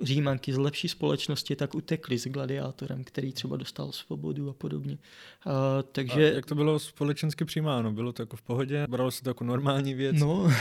římanky 0.01 0.53
z 0.53 0.57
lepší 0.57 0.87
společnosti 0.89 1.55
tak 1.55 1.75
utekly 1.75 2.19
s 2.19 2.27
gladiátorem, 2.27 3.03
který 3.03 3.33
třeba 3.33 3.57
dostal 3.57 3.91
svobodu 3.91 4.49
a 4.49 4.53
podobně. 4.53 4.97
Uh, 5.45 5.51
takže... 5.91 6.31
A 6.31 6.35
jak 6.35 6.45
to 6.45 6.55
bylo 6.55 6.79
společensky 6.79 7.45
přijímáno? 7.45 7.91
Bylo 7.91 8.13
to 8.13 8.21
jako 8.21 8.37
v 8.37 8.41
pohodě? 8.41 8.87
Bralo 8.89 9.11
se 9.11 9.23
to 9.23 9.29
jako 9.29 9.43
normální 9.43 9.93
věc? 9.93 10.15
No, 10.19 10.51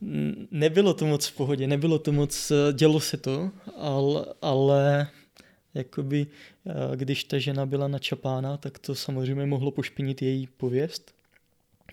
nebylo 0.50 0.94
to 0.94 1.06
moc 1.06 1.26
v 1.26 1.36
pohodě, 1.36 1.66
nebylo 1.66 1.98
to 1.98 2.12
moc, 2.12 2.52
dělo 2.72 3.00
se 3.00 3.16
to, 3.16 3.50
ale, 3.76 4.26
ale 4.42 5.08
jakoby, 5.76 6.26
když 6.94 7.24
ta 7.24 7.38
žena 7.38 7.66
byla 7.66 7.88
načapána, 7.88 8.56
tak 8.56 8.78
to 8.78 8.94
samozřejmě 8.94 9.46
mohlo 9.46 9.70
pošpinit 9.70 10.22
její 10.22 10.46
pověst. 10.56 11.14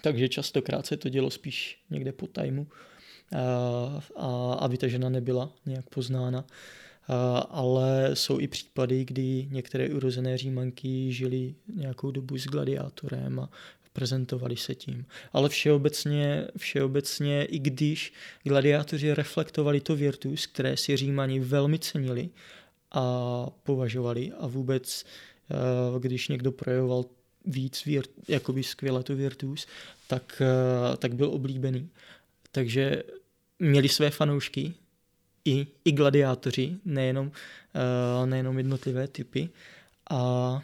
Takže 0.02 0.30
častokrát 0.30 0.86
se 0.86 0.98
to 0.98 1.10
dělo 1.10 1.30
spíš 1.30 1.80
někde 1.90 2.12
po 2.12 2.28
tajmu 2.28 2.68
a 4.16 4.54
aby 4.54 4.78
ta 4.78 4.88
žena 4.88 5.10
nebyla 5.10 5.54
nějak 5.66 5.90
poznána. 5.90 6.46
Ale 7.50 8.10
jsou 8.14 8.40
i 8.40 8.48
případy, 8.48 9.06
kdy 9.06 9.48
některé 9.52 9.90
urozené 9.90 10.38
římanky 10.38 11.12
žili 11.12 11.56
nějakou 11.76 12.12
dobu 12.12 12.38
s 12.38 12.46
gladiátorem 12.46 13.40
a 13.40 13.50
prezentovali 13.94 14.58
se 14.58 14.76
tím. 14.76 15.06
Ale 15.34 15.50
všeobecně, 15.50 16.48
všeobecně 16.58 17.46
i 17.46 17.60
když 17.60 18.14
gladiátoři 18.44 19.14
reflektovali 19.14 19.80
to 19.80 19.96
virtus, 19.96 20.46
které 20.46 20.78
si 20.78 20.98
římani 20.98 21.40
velmi 21.40 21.80
cenili 21.80 22.30
a 22.94 23.48
považovali 23.64 24.32
a 24.40 24.48
vůbec, 24.48 25.06
když 26.00 26.28
někdo 26.28 26.52
projevoval 26.52 27.06
víc 27.46 27.86
virt, 27.86 28.10
jakoby 28.28 28.64
skvěle 28.64 29.04
to 29.04 29.16
virtus, 29.16 29.68
tak, 30.08 30.42
tak 30.98 31.16
byl 31.16 31.30
oblíbený. 31.30 31.90
Takže 32.52 33.04
měli 33.60 33.90
své 33.90 34.10
fanoušky, 34.10 34.74
i, 35.46 35.68
i 35.86 35.92
gladiátoři, 35.92 36.76
nejenom, 36.86 37.28
uh, 37.28 38.26
nejenom 38.26 38.58
jednotlivé 38.58 39.08
typy. 39.08 39.50
A 40.10 40.62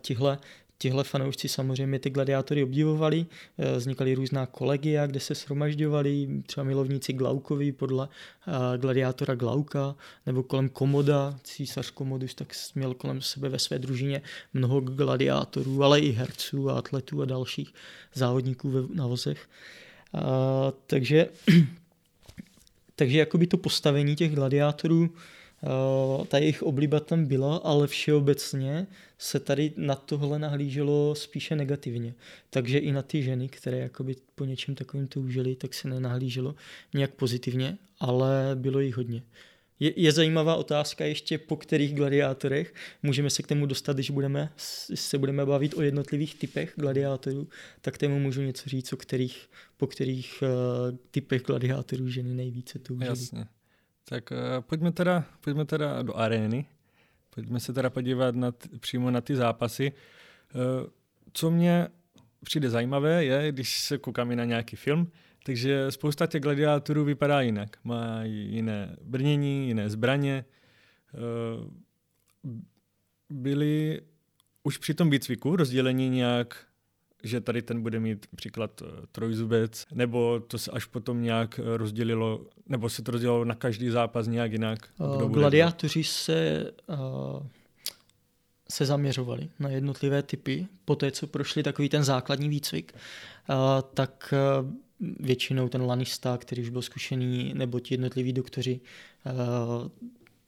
tihle, 0.00 0.38
tihle 0.78 1.04
fanoušci 1.04 1.48
samozřejmě 1.48 1.98
ty 1.98 2.10
gladiátory 2.10 2.62
obdivovali, 2.62 3.26
uh, 3.56 3.76
vznikaly 3.76 4.14
různá 4.14 4.46
kolegia, 4.46 5.06
kde 5.06 5.20
se 5.20 5.34
shromažďovali, 5.34 6.28
třeba 6.46 6.64
milovníci 6.64 7.12
Glaukovi 7.12 7.72
podle 7.72 8.08
uh, 8.08 8.54
gladiátora 8.76 9.34
Glauka, 9.34 9.94
nebo 10.26 10.42
kolem 10.42 10.68
Komoda, 10.68 11.38
císař 11.44 11.90
Komodus, 11.90 12.34
tak 12.34 12.52
měl 12.74 12.94
kolem 12.94 13.20
sebe 13.20 13.48
ve 13.48 13.58
své 13.58 13.78
družině 13.78 14.22
mnoho 14.54 14.80
gladiátorů, 14.80 15.84
ale 15.84 16.00
i 16.00 16.10
herců 16.10 16.70
a 16.70 16.78
atletů 16.78 17.22
a 17.22 17.24
dalších 17.24 17.74
závodníků 18.14 18.88
na 18.94 19.06
vozech. 19.06 19.48
Uh, 20.14 20.20
takže 20.86 21.28
takže 22.98 23.18
jakoby 23.18 23.46
to 23.46 23.56
postavení 23.56 24.16
těch 24.16 24.34
gladiátorů, 24.34 25.10
eh, 25.14 25.37
ta 26.28 26.38
jejich 26.38 26.62
obliba 26.62 27.00
tam 27.00 27.26
byla, 27.26 27.56
ale 27.56 27.86
všeobecně 27.86 28.86
se 29.18 29.40
tady 29.40 29.72
na 29.76 29.94
tohle 29.94 30.38
nahlíželo 30.38 31.14
spíše 31.14 31.56
negativně. 31.56 32.14
Takže 32.50 32.78
i 32.78 32.92
na 32.92 33.02
ty 33.02 33.22
ženy, 33.22 33.48
které 33.48 33.78
jakoby 33.78 34.16
po 34.34 34.44
něčem 34.44 34.74
takovým 34.74 35.06
toužily, 35.06 35.54
tak 35.54 35.74
se 35.74 35.88
nenahlíželo 35.88 36.54
nějak 36.94 37.14
pozitivně, 37.14 37.78
ale 38.00 38.50
bylo 38.54 38.80
jich 38.80 38.96
hodně. 38.96 39.22
Je, 39.80 40.00
je 40.00 40.12
zajímavá 40.12 40.56
otázka 40.56 41.04
ještě 41.04 41.38
po 41.38 41.56
kterých 41.56 41.94
gladiátorech. 41.94 42.74
Můžeme 43.02 43.30
se 43.30 43.42
k 43.42 43.46
tomu 43.46 43.66
dostat, 43.66 43.92
když 43.92 44.10
budeme, 44.10 44.50
se 44.94 45.18
budeme 45.18 45.46
bavit 45.46 45.74
o 45.74 45.82
jednotlivých 45.82 46.34
typech 46.34 46.72
gladiátorů, 46.76 47.48
tak 47.80 47.98
tomu 47.98 48.18
můžu 48.18 48.42
něco 48.42 48.70
říct, 48.70 48.92
o 48.92 48.96
kterých, 48.96 49.48
po 49.76 49.86
kterých 49.86 50.42
uh, 50.42 50.98
typech 51.10 51.42
gladiátorů 51.42 52.08
ženy 52.08 52.34
nejvíce 52.34 52.78
tu 52.78 52.98
Jasně. 53.00 53.44
Tak 54.08 54.30
uh, 54.30 54.38
pojďme, 54.60 54.92
teda, 54.92 55.24
pojďme 55.40 55.64
teda 55.64 56.02
do 56.02 56.16
arény. 56.16 56.66
Pojďme 57.30 57.60
se 57.60 57.72
teda 57.72 57.90
podívat 57.90 58.34
na 58.34 58.52
t, 58.52 58.68
přímo 58.78 59.10
na 59.10 59.20
ty 59.20 59.36
zápasy. 59.36 59.92
Uh, 60.54 60.86
co 61.32 61.50
mě 61.50 61.88
přijde 62.44 62.70
zajímavé 62.70 63.24
je, 63.24 63.52
když 63.52 63.80
se 63.80 63.98
koukáme 63.98 64.36
na 64.36 64.44
nějaký 64.44 64.76
film, 64.76 65.12
takže 65.44 65.90
spousta 65.90 66.26
těch 66.26 66.42
gladiátorů 66.42 67.04
vypadá 67.04 67.40
jinak. 67.40 67.76
Mají 67.84 68.54
jiné 68.54 68.96
brnění, 69.02 69.68
jiné 69.68 69.90
zbraně. 69.90 70.44
Eh, 71.14 71.70
byli 73.30 74.00
už 74.62 74.78
při 74.78 74.94
tom 74.94 75.10
výcviku 75.10 75.56
rozdělení 75.56 76.08
nějak, 76.08 76.66
že 77.22 77.40
tady 77.40 77.62
ten 77.62 77.82
bude 77.82 78.00
mít 78.00 78.26
příklad 78.36 78.82
eh, 78.82 79.06
trojzubec, 79.12 79.84
nebo 79.92 80.40
to 80.40 80.58
se 80.58 80.70
až 80.70 80.84
potom 80.84 81.22
nějak 81.22 81.60
rozdělilo, 81.76 82.46
nebo 82.66 82.88
se 82.88 83.02
to 83.02 83.12
rozdělilo 83.12 83.44
na 83.44 83.54
každý 83.54 83.88
zápas 83.88 84.26
nějak 84.26 84.52
jinak? 84.52 84.78
Uh, 84.98 85.32
gladiátoři 85.32 86.04
se 86.04 86.70
uh, 86.86 87.46
se 88.70 88.86
zaměřovali 88.86 89.48
na 89.58 89.68
jednotlivé 89.68 90.22
typy, 90.22 90.66
po 90.84 90.96
té, 90.96 91.10
co 91.10 91.26
prošli 91.26 91.62
takový 91.62 91.88
ten 91.88 92.04
základní 92.04 92.48
výcvik, 92.48 92.92
uh, 93.48 93.56
tak 93.94 94.34
uh, 94.62 94.70
většinou 95.00 95.68
ten 95.68 95.82
lanista, 95.82 96.38
který 96.38 96.62
už 96.62 96.68
byl 96.68 96.82
zkušený, 96.82 97.54
nebo 97.54 97.80
ti 97.80 97.94
jednotliví 97.94 98.32
doktoři, 98.32 98.80
eh, 99.26 99.32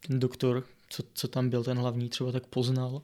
ten 0.06 0.20
doktor, 0.20 0.64
co, 0.88 1.02
co 1.14 1.28
tam 1.28 1.50
byl 1.50 1.64
ten 1.64 1.78
hlavní, 1.78 2.08
třeba 2.08 2.32
tak 2.32 2.46
poznal, 2.46 3.02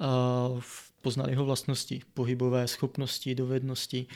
eh, 0.00 0.60
poznal 1.04 1.30
jeho 1.30 1.44
vlastnosti, 1.44 2.02
pohybové 2.14 2.68
schopnosti, 2.68 3.34
dovednosti 3.34 4.06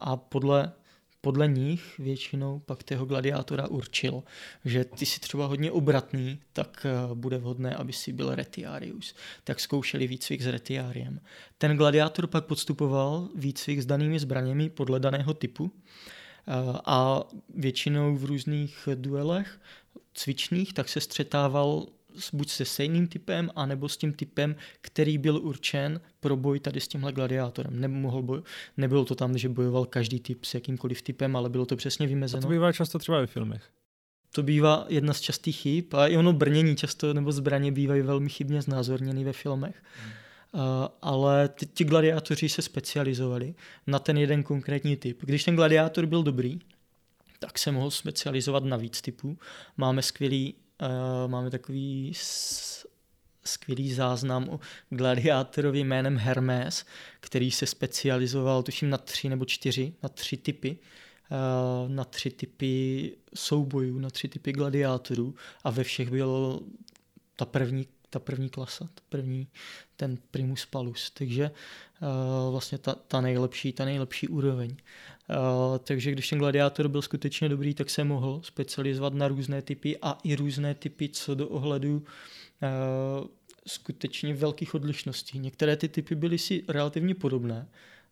a 0.00 0.16
podle 0.16 0.72
podle 1.20 1.48
nich 1.48 1.98
většinou 1.98 2.58
pak 2.58 2.82
toho 2.82 3.06
gladiátora 3.06 3.68
určil, 3.68 4.22
že 4.64 4.84
ty 4.84 5.06
si 5.06 5.20
třeba 5.20 5.46
hodně 5.46 5.72
obratný, 5.72 6.40
tak 6.52 6.86
eh, 6.86 7.14
bude 7.14 7.38
vhodné, 7.38 7.74
aby 7.74 7.92
si 7.92 8.12
byl 8.12 8.34
retiarius. 8.34 9.14
Tak 9.44 9.60
zkoušeli 9.60 10.06
výcvik 10.06 10.42
s 10.42 10.46
retiáriem. 10.46 11.20
Ten 11.58 11.76
gladiátor 11.76 12.26
pak 12.26 12.46
podstupoval 12.46 13.28
výcvik 13.34 13.80
s 13.80 13.86
danými 13.86 14.18
zbraněmi 14.18 14.70
podle 14.70 15.00
daného 15.00 15.34
typu 15.34 15.70
eh, 15.74 16.52
a 16.84 17.24
většinou 17.54 18.16
v 18.16 18.24
různých 18.24 18.88
duelech 18.94 19.60
cvičných 20.14 20.72
tak 20.72 20.88
se 20.88 21.00
střetával 21.00 21.86
buď 22.32 22.50
se 22.50 22.64
stejným 22.64 23.06
typem, 23.06 23.50
anebo 23.56 23.88
s 23.88 23.96
tím 23.96 24.12
typem, 24.12 24.56
který 24.80 25.18
byl 25.18 25.36
určen 25.36 26.00
pro 26.20 26.36
boj 26.36 26.60
tady 26.60 26.80
s 26.80 26.88
tímhle 26.88 27.12
gladiátorem. 27.12 27.80
Nemohl 27.80 28.22
boj, 28.22 28.42
nebylo 28.76 29.04
to 29.04 29.14
tam, 29.14 29.38
že 29.38 29.48
bojoval 29.48 29.84
každý 29.84 30.20
typ 30.20 30.44
s 30.44 30.54
jakýmkoliv 30.54 31.02
typem, 31.02 31.36
ale 31.36 31.50
bylo 31.50 31.66
to 31.66 31.76
přesně 31.76 32.06
vymezeno. 32.06 32.40
A 32.40 32.42
to 32.42 32.48
bývá 32.48 32.72
často 32.72 32.98
třeba 32.98 33.20
ve 33.20 33.26
filmech. 33.26 33.62
To 34.32 34.42
bývá 34.42 34.86
jedna 34.88 35.14
z 35.14 35.20
častých 35.20 35.56
chyb 35.56 35.84
a 35.94 36.06
i 36.06 36.16
ono 36.16 36.32
brnění 36.32 36.76
často 36.76 37.14
nebo 37.14 37.32
zbraně 37.32 37.72
bývají 37.72 38.02
velmi 38.02 38.28
chybně 38.28 38.62
znázorněny 38.62 39.24
ve 39.24 39.32
filmech. 39.32 39.82
Hmm. 40.02 40.12
Uh, 40.52 40.60
ale 41.02 41.48
ty, 41.48 41.66
ti 41.66 41.84
gladiátoři 41.84 42.48
se 42.48 42.62
specializovali 42.62 43.54
na 43.86 43.98
ten 43.98 44.18
jeden 44.18 44.42
konkrétní 44.42 44.96
typ. 44.96 45.22
Když 45.22 45.44
ten 45.44 45.56
gladiátor 45.56 46.06
byl 46.06 46.22
dobrý, 46.22 46.58
tak 47.38 47.58
se 47.58 47.72
mohl 47.72 47.90
specializovat 47.90 48.64
na 48.64 48.76
víc 48.76 49.00
typů. 49.00 49.38
Máme 49.76 50.02
skvělý 50.02 50.54
máme 51.26 51.50
takový 51.50 52.12
skvělý 53.44 53.94
záznam 53.94 54.48
o 54.48 54.60
gladiátorovi 54.90 55.80
jménem 55.80 56.16
Hermes, 56.16 56.84
který 57.20 57.50
se 57.50 57.66
specializoval, 57.66 58.62
tuším, 58.62 58.90
na 58.90 58.98
tři 58.98 59.28
nebo 59.28 59.44
čtyři, 59.44 59.94
na 60.02 60.08
tři 60.08 60.36
typy, 60.36 60.78
uh, 61.30 61.90
na 61.90 62.04
tři 62.04 62.30
typy 62.30 63.12
soubojů, 63.34 63.98
na 63.98 64.10
tři 64.10 64.28
typy 64.28 64.52
gladiátorů 64.52 65.34
a 65.64 65.70
ve 65.70 65.84
všech 65.84 66.10
byl 66.10 66.60
ta 67.36 67.44
první 67.44 67.86
ta 68.10 68.18
první 68.18 68.48
klasa, 68.48 68.88
ta 68.94 69.02
první, 69.08 69.48
ten 69.96 70.18
primus 70.30 70.66
palus. 70.66 71.10
Takže 71.10 71.50
uh, 71.50 72.52
vlastně 72.52 72.78
ta, 72.78 72.94
ta, 72.94 73.20
nejlepší, 73.20 73.72
ta 73.72 73.84
nejlepší 73.84 74.28
úroveň. 74.28 74.76
Uh, 75.30 75.78
takže 75.78 76.12
když 76.12 76.28
ten 76.28 76.38
gladiátor 76.38 76.88
byl 76.88 77.02
skutečně 77.02 77.48
dobrý, 77.48 77.74
tak 77.74 77.90
se 77.90 78.04
mohl 78.04 78.40
specializovat 78.44 79.14
na 79.14 79.28
různé 79.28 79.62
typy 79.62 79.98
a 80.02 80.18
i 80.24 80.36
různé 80.36 80.74
typy 80.74 81.08
co 81.08 81.34
do 81.34 81.48
ohledu 81.48 81.96
uh, 81.96 83.26
skutečně 83.66 84.34
velkých 84.34 84.74
odlišností. 84.74 85.38
Některé 85.38 85.76
ty 85.76 85.88
typy 85.88 86.14
byly 86.14 86.38
si 86.38 86.64
relativně 86.68 87.14
podobné 87.14 87.68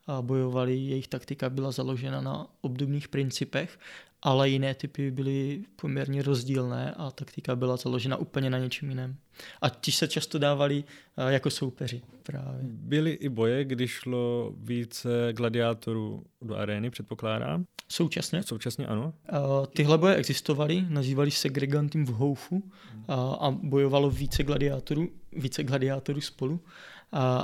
a 0.07 0.23
bojovali, 0.23 0.77
jejich 0.77 1.09
taktika 1.09 1.51
byla 1.51 1.71
založena 1.71 2.21
na 2.21 2.47
obdobných 2.61 3.09
principech, 3.09 3.79
ale 4.23 4.49
jiné 4.49 4.75
typy 4.75 5.11
byly 5.11 5.63
poměrně 5.77 6.23
rozdílné 6.23 6.95
a 6.97 7.11
taktika 7.11 7.57
byla 7.57 7.77
založena 7.77 8.17
úplně 8.17 8.51
na 8.51 8.59
něčem 8.59 8.89
jiném. 8.89 9.17
A 9.63 9.69
ti 9.69 9.93
se 9.93 10.09
často 10.09 10.39
dávali 10.39 10.85
eh, 11.17 11.33
jako 11.33 11.51
soupeři 11.51 12.03
právě. 12.23 12.61
Byly 12.63 13.11
i 13.11 13.29
boje, 13.29 13.65
když 13.65 13.91
šlo 13.91 14.55
více 14.57 15.09
gladiátorů 15.33 16.25
do 16.43 16.57
arény, 16.57 16.91
předpokládám? 16.91 17.65
Současně. 17.89 18.43
Současně, 18.43 18.87
ano. 18.87 19.15
Uh, 19.33 19.67
tyhle 19.67 19.99
boje 19.99 20.15
existovaly, 20.15 20.85
nazývali 20.89 21.31
se 21.31 21.49
Gregantim 21.49 22.07
v 22.07 22.09
Houfu 22.09 22.57
uh, 22.57 23.15
a 23.17 23.51
bojovalo 23.63 24.11
více 24.11 24.43
gladiátorů, 24.43 25.09
více 25.33 25.65
gladiátorů 25.65 26.21
spolu, 26.21 26.61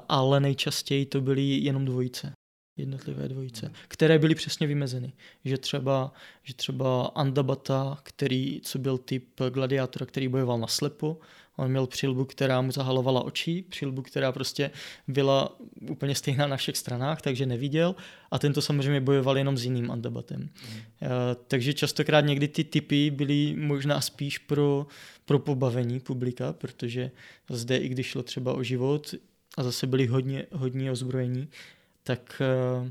ale 0.08 0.40
nejčastěji 0.40 1.06
to 1.06 1.20
byly 1.20 1.42
jenom 1.42 1.84
dvojice 1.84 2.32
jednotlivé 2.76 3.28
dvojice, 3.28 3.66
hmm. 3.66 3.74
které 3.88 4.18
byly 4.18 4.34
přesně 4.34 4.66
vymezeny. 4.66 5.12
Že 5.44 5.58
třeba, 5.58 6.12
že 6.42 6.54
třeba 6.54 7.06
Andabata, 7.06 7.98
který, 8.02 8.60
co 8.64 8.78
byl 8.78 8.98
typ 8.98 9.40
gladiátora, 9.50 10.06
který 10.06 10.28
bojoval 10.28 10.58
na 10.58 10.66
slepo, 10.66 11.18
on 11.56 11.70
měl 11.70 11.86
přilbu, 11.86 12.24
která 12.24 12.60
mu 12.60 12.72
zahalovala 12.72 13.24
oči, 13.24 13.64
přilbu, 13.68 14.02
která 14.02 14.32
prostě 14.32 14.70
byla 15.08 15.56
úplně 15.90 16.14
stejná 16.14 16.46
na 16.46 16.56
všech 16.56 16.76
stranách, 16.76 17.22
takže 17.22 17.46
neviděl 17.46 17.94
a 18.30 18.38
tento 18.38 18.62
samozřejmě 18.62 19.00
bojoval 19.00 19.38
jenom 19.38 19.58
s 19.58 19.64
jiným 19.64 19.90
Andabatem. 19.90 20.40
Mm. 20.40 20.46
Uh, 20.46 20.88
takže 21.48 21.74
častokrát 21.74 22.24
někdy 22.24 22.48
ty 22.48 22.64
typy 22.64 23.10
byly 23.10 23.54
možná 23.58 24.00
spíš 24.00 24.38
pro, 24.38 24.86
pro 25.24 25.38
pobavení 25.38 26.00
publika, 26.00 26.52
protože 26.52 27.10
zde, 27.48 27.76
i 27.76 27.88
když 27.88 28.06
šlo 28.06 28.22
třeba 28.22 28.52
o 28.52 28.62
život 28.62 29.14
a 29.56 29.62
zase 29.62 29.86
byli 29.86 30.06
hodně, 30.06 30.46
hodně 30.52 30.92
ozbrojení, 30.92 31.48
tak, 32.02 32.42
eh, 32.42 32.90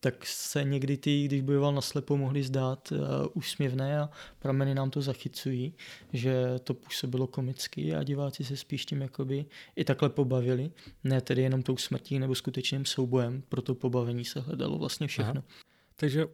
tak 0.00 0.26
se 0.26 0.64
někdy 0.64 0.96
ty, 0.96 1.24
když 1.24 1.40
bojoval 1.40 1.74
na 1.74 1.80
slepo, 1.80 2.16
mohly 2.16 2.42
zdát 2.42 2.92
uh, 2.92 2.98
úsměvné 3.34 4.00
a 4.00 4.10
prameny 4.38 4.74
nám 4.74 4.90
to 4.90 5.02
zachycují, 5.02 5.74
že 6.12 6.44
to 6.64 6.74
působilo 6.74 7.26
komicky 7.26 7.94
a 7.94 8.02
diváci 8.02 8.44
se 8.44 8.56
spíš 8.56 8.86
tím 8.86 9.02
jakoby 9.02 9.46
i 9.76 9.84
takhle 9.84 10.08
pobavili, 10.08 10.70
ne 11.04 11.20
tedy 11.20 11.42
jenom 11.42 11.62
tou 11.62 11.76
smrtí 11.76 12.18
nebo 12.18 12.34
skutečným 12.34 12.84
soubojem, 12.84 13.42
pro 13.48 13.62
to 13.62 13.74
pobavení 13.74 14.24
se 14.24 14.40
hledalo 14.40 14.78
vlastně 14.78 15.06
všechno. 15.06 15.42
Aha. 15.46 15.64
Takže 15.96 16.26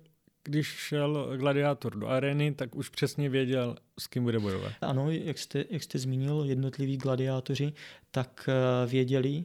když 0.45 0.67
šel 0.67 1.37
gladiátor 1.37 1.97
do 1.97 2.07
arény, 2.07 2.55
tak 2.55 2.75
už 2.75 2.89
přesně 2.89 3.29
věděl, 3.29 3.77
s 3.99 4.07
kým 4.07 4.23
bude 4.23 4.39
bojovat. 4.39 4.73
Ano, 4.81 5.11
jak 5.11 5.39
jste, 5.39 5.65
jak 5.71 5.83
jste 5.83 5.99
zmínil, 5.99 6.45
jednotliví 6.47 6.97
gladiátoři, 6.97 7.73
tak 8.11 8.49
eh, 8.49 8.87
věděli, 8.87 9.45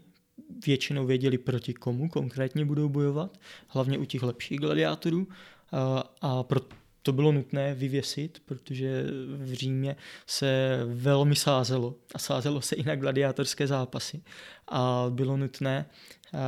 většinou 0.65 1.05
věděli, 1.05 1.37
proti 1.37 1.73
komu 1.73 2.09
konkrétně 2.09 2.65
budou 2.65 2.89
bojovat, 2.89 3.37
hlavně 3.67 3.97
u 3.97 4.05
těch 4.05 4.23
lepších 4.23 4.59
gladiátorů. 4.59 5.27
A, 5.71 6.13
a 6.21 6.43
pro 6.43 6.59
to 7.07 7.13
bylo 7.13 7.31
nutné 7.31 7.75
vyvěsit, 7.75 8.41
protože 8.45 9.03
v 9.37 9.53
Římě 9.53 9.95
se 10.25 10.79
velmi 10.85 11.35
sázelo 11.35 11.95
a 12.15 12.19
sázelo 12.19 12.61
se 12.61 12.75
i 12.75 12.83
na 12.83 12.95
gladiátorské 12.95 13.67
zápasy 13.67 14.21
a 14.67 15.05
bylo 15.09 15.37
nutné 15.37 15.85
a 16.33 16.39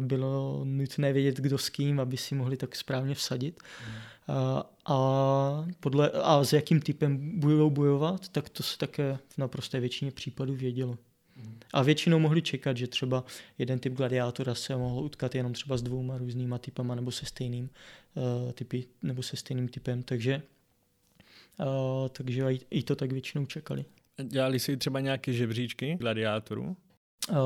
bylo 0.00 0.60
nutné 0.64 1.12
vědět, 1.12 1.36
kdo 1.36 1.58
s 1.58 1.68
kým, 1.68 2.00
aby 2.00 2.16
si 2.16 2.34
mohli 2.34 2.56
tak 2.56 2.76
správně 2.76 3.14
vsadit. 3.14 3.60
A, 4.28 4.64
a, 4.86 5.66
podle, 5.80 6.10
a 6.10 6.44
s 6.44 6.52
jakým 6.52 6.80
typem 6.80 7.40
budou 7.40 7.70
bojovat, 7.70 8.28
tak 8.28 8.48
to 8.48 8.62
se 8.62 8.78
také 8.78 9.18
v 9.28 9.38
naprosté 9.38 9.80
většině 9.80 10.10
případů 10.10 10.54
vědělo. 10.54 10.98
A 11.72 11.82
většinou 11.82 12.18
mohli 12.18 12.42
čekat, 12.42 12.76
že 12.76 12.86
třeba 12.86 13.24
jeden 13.58 13.78
typ 13.78 13.92
gladiátora 13.92 14.54
se 14.54 14.76
mohl 14.76 15.00
utkat 15.00 15.34
jenom 15.34 15.52
třeba 15.52 15.76
s 15.76 15.82
dvouma 15.82 16.18
různýma 16.18 16.58
typama 16.58 16.94
nebo 16.94 17.10
se 17.10 17.26
stejným 17.26 17.70
uh, 18.14 18.52
typy, 18.52 18.84
nebo 19.02 19.22
se 19.22 19.36
stejným 19.36 19.68
typem, 19.68 20.02
takže 20.02 20.42
uh, 21.60 22.08
takže 22.08 22.52
i, 22.70 22.82
to 22.82 22.96
tak 22.96 23.12
většinou 23.12 23.46
čekali. 23.46 23.84
Dělali 24.22 24.58
si 24.58 24.76
třeba 24.76 25.00
nějaké 25.00 25.32
žebříčky 25.32 25.96
gladiátorů? 26.00 26.76
Uh, 27.30 27.36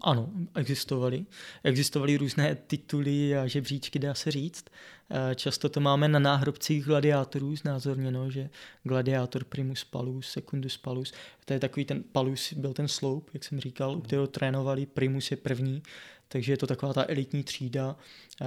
ano, 0.00 0.30
existovaly. 0.54 1.26
Existovaly 1.64 2.16
různé 2.16 2.54
tituly 2.54 3.36
a 3.36 3.46
žebříčky, 3.46 3.98
dá 3.98 4.14
se 4.14 4.30
říct. 4.30 4.64
Uh, 5.10 5.34
často 5.34 5.68
to 5.68 5.80
máme 5.80 6.08
na 6.08 6.18
náhrobcích 6.18 6.84
gladiátorů 6.84 7.56
znázorněno, 7.56 8.30
že 8.30 8.50
gladiátor 8.82 9.44
primus 9.44 9.84
palus, 9.84 10.30
secundus 10.30 10.76
palus. 10.76 11.12
To 11.44 11.52
je 11.52 11.60
takový 11.60 11.84
ten 11.84 12.02
palus, 12.02 12.52
byl 12.52 12.72
ten 12.72 12.88
sloup, 12.88 13.30
jak 13.34 13.44
jsem 13.44 13.60
říkal, 13.60 13.96
u 13.96 14.00
kterého 14.00 14.26
trénovali, 14.26 14.86
primus 14.86 15.30
je 15.30 15.36
první, 15.36 15.82
takže 16.28 16.52
je 16.52 16.56
to 16.56 16.66
taková 16.66 16.92
ta 16.92 17.04
elitní 17.08 17.44
třída. 17.44 17.96
Uh, 18.40 18.46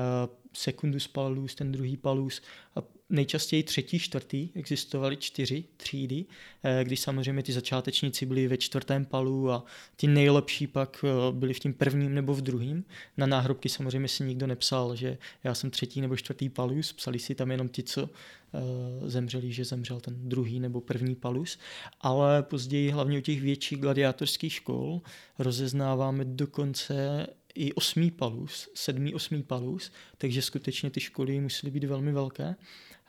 secundus 0.54 1.08
palus, 1.08 1.56
ten 1.56 1.72
druhý 1.72 1.98
palus. 1.98 2.42
A 2.76 2.97
nejčastěji 3.10 3.64
třetí, 3.64 4.00
čtvrtý, 4.00 4.50
existovaly 4.56 5.18
čtyři 5.18 5.64
třídy, 5.78 6.26
eh, 6.64 6.84
když 6.84 7.00
samozřejmě 7.00 7.44
ty 7.44 7.54
začátečníci 7.54 8.26
byli 8.26 8.48
ve 8.48 8.58
čtvrtém 8.58 9.06
palu 9.06 9.52
a 9.52 9.66
ti 9.98 10.08
nejlepší 10.08 10.68
pak 10.68 11.06
eh, 11.08 11.32
byli 11.32 11.54
v 11.54 11.60
tím 11.60 11.74
prvním 11.74 12.14
nebo 12.14 12.34
v 12.34 12.42
druhém. 12.42 12.84
Na 13.18 13.28
náhrobky 13.28 13.70
samozřejmě 13.70 14.08
si 14.08 14.24
nikdo 14.24 14.48
nepsal, 14.48 14.96
že 14.96 15.18
já 15.44 15.56
jsem 15.56 15.70
třetí 15.70 16.02
nebo 16.02 16.18
čtvrtý 16.18 16.50
palus, 16.50 16.94
psali 16.94 17.20
si 17.20 17.36
tam 17.36 17.52
jenom 17.52 17.68
ti, 17.70 17.84
co 17.84 18.10
eh, 18.10 19.10
zemřeli, 19.10 19.52
že 19.52 19.66
zemřel 19.66 20.00
ten 20.00 20.30
druhý 20.30 20.60
nebo 20.60 20.82
první 20.82 21.16
palus, 21.16 21.60
ale 22.02 22.44
později 22.44 22.92
hlavně 22.92 23.18
u 23.18 23.22
těch 23.22 23.42
větších 23.42 23.80
gladiátorských 23.80 24.54
škol 24.54 25.02
rozeznáváme 25.40 26.26
dokonce 26.26 27.28
i 27.56 27.74
osmý 27.74 28.12
palus, 28.12 28.70
sedmý, 28.74 29.14
osmý 29.14 29.44
palus, 29.44 29.92
takže 30.18 30.42
skutečně 30.42 30.90
ty 30.90 31.00
školy 31.00 31.40
musely 31.40 31.72
být 31.72 31.84
velmi 31.84 32.12
velké. 32.12 32.56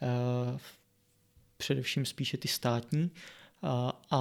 Eh, 0.03 0.59
především 1.57 2.07
spíše 2.07 2.37
ty 2.37 2.49
státní. 2.49 3.11
A, 3.63 4.03
a 4.11 4.21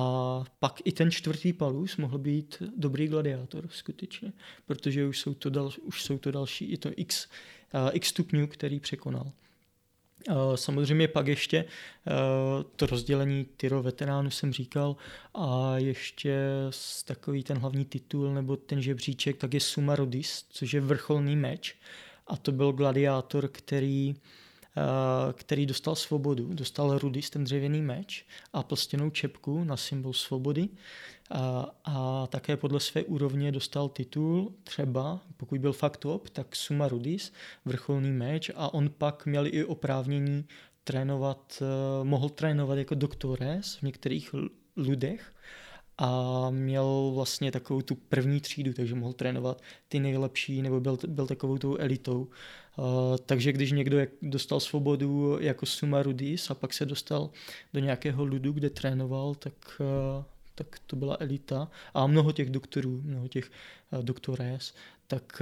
pak 0.60 0.80
i 0.84 0.92
ten 0.92 1.12
čtvrtý 1.12 1.54
palus 1.54 1.98
mohl 1.98 2.18
být 2.18 2.63
dobrý 2.78 3.08
gladiátor 3.08 3.68
skutečně, 3.70 4.34
protože 4.66 5.06
už 5.06 5.20
jsou 5.20 5.34
to, 5.34 5.50
dal, 5.50 5.72
už 5.82 6.04
jsou 6.04 6.18
to 6.18 6.32
další, 6.32 6.72
je 6.72 6.78
to 6.78 6.90
x, 6.96 7.28
uh, 7.74 7.90
x 7.94 8.08
stupňů, 8.08 8.48
který 8.48 8.80
překonal. 8.80 9.32
Uh, 10.30 10.56
samozřejmě 10.56 11.08
pak 11.08 11.28
ještě 11.28 11.63
uh, 11.63 12.63
to 12.76 12.86
rozdělení 12.86 13.46
tyro 13.58 13.84
veteránu 13.84 14.30
jsem 14.30 14.54
říkal 14.54 14.96
a 15.34 15.78
ještě 15.78 16.38
takový 17.06 17.44
ten 17.44 17.58
hlavní 17.58 17.86
titul 17.86 18.34
nebo 18.34 18.58
ten 18.58 18.82
žebříček, 18.82 19.38
tak 19.38 19.54
je 19.54 19.60
Suma 19.60 19.96
Rodis, 19.96 20.46
což 20.50 20.74
je 20.74 20.82
vrcholný 20.82 21.36
meč 21.36 21.76
a 22.28 22.38
to 22.38 22.52
byl 22.52 22.72
gladiátor, 22.72 23.48
který 23.48 24.16
který 25.34 25.66
dostal 25.66 25.96
svobodu. 25.96 26.54
Dostal 26.54 26.98
Rudis, 26.98 27.30
ten 27.30 27.44
dřevěný 27.44 27.82
meč 27.82 28.26
a 28.54 28.63
plstěnou 28.63 29.10
čepku 29.10 29.63
na 29.63 29.78
symbol 29.78 30.13
svobody 30.13 30.70
a, 31.30 31.66
a 31.86 32.28
také 32.28 32.58
podle 32.58 32.80
své 32.80 33.04
úrovně 33.04 33.52
dostal 33.52 33.90
titul 33.90 34.54
třeba, 34.63 35.20
pokud 35.38 35.60
byl 35.60 35.74
fakt 35.74 35.98
top, 35.98 36.30
tak 36.30 36.56
Suma 36.56 36.88
Rudis, 36.88 37.34
vrcholný 37.66 38.12
meč 38.12 38.52
a 38.56 38.74
on 38.74 38.90
pak 38.90 39.26
měl 39.26 39.48
i 39.48 39.66
oprávnění 39.66 40.46
trénovat, 40.84 41.62
eh, 41.62 42.04
mohl 42.04 42.30
trénovat 42.30 42.78
jako 42.78 42.96
doktores 42.96 43.76
v 43.76 43.82
některých 43.82 44.36
ludech 44.78 45.34
a 45.97 46.49
měl 46.49 47.12
vlastně 47.15 47.51
takovou 47.51 47.81
tu 47.81 47.95
první 47.95 48.41
třídu, 48.41 48.73
takže 48.73 48.95
mohl 48.95 49.13
trénovat 49.13 49.62
ty 49.88 49.99
nejlepší, 49.99 50.62
nebo 50.62 50.79
byl, 50.79 50.97
byl 51.07 51.27
takovou 51.27 51.57
tou 51.57 51.77
elitou. 51.77 52.27
Uh, 52.77 52.86
takže 53.25 53.51
když 53.51 53.71
někdo 53.71 53.97
dostal 54.21 54.60
svobodu 54.60 55.38
jako 55.41 55.65
Suma 55.65 56.03
Rudis 56.03 56.51
a 56.51 56.55
pak 56.55 56.73
se 56.73 56.86
dostal 56.86 57.29
do 57.73 57.79
nějakého 57.79 58.25
ludu, 58.25 58.51
kde 58.51 58.69
trénoval, 58.69 59.36
tak, 59.36 59.53
uh, 59.79 60.23
tak 60.55 60.79
to 60.86 60.95
byla 60.95 61.17
elita. 61.19 61.71
A 61.93 62.07
mnoho 62.07 62.31
těch 62.31 62.49
doktorů, 62.49 63.01
mnoho 63.03 63.27
těch 63.27 63.51
uh, 63.91 64.03
doktorés, 64.03 64.73
tak, 65.07 65.41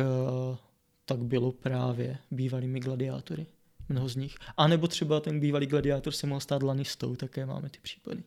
uh, 0.49 0.57
tak 1.05 1.23
bylo 1.23 1.51
právě 1.51 2.17
bývalými 2.31 2.79
gladiátory. 2.79 3.45
Mnoho 3.89 4.09
z 4.09 4.15
nich. 4.15 4.35
A 4.57 4.67
nebo 4.67 4.87
třeba 4.87 5.19
ten 5.19 5.39
bývalý 5.39 5.65
gladiátor 5.65 6.13
se 6.13 6.27
mohl 6.27 6.39
stát 6.39 6.63
lanistou, 6.63 7.15
také 7.15 7.45
máme 7.45 7.69
ty 7.69 7.79
případy 7.81 8.23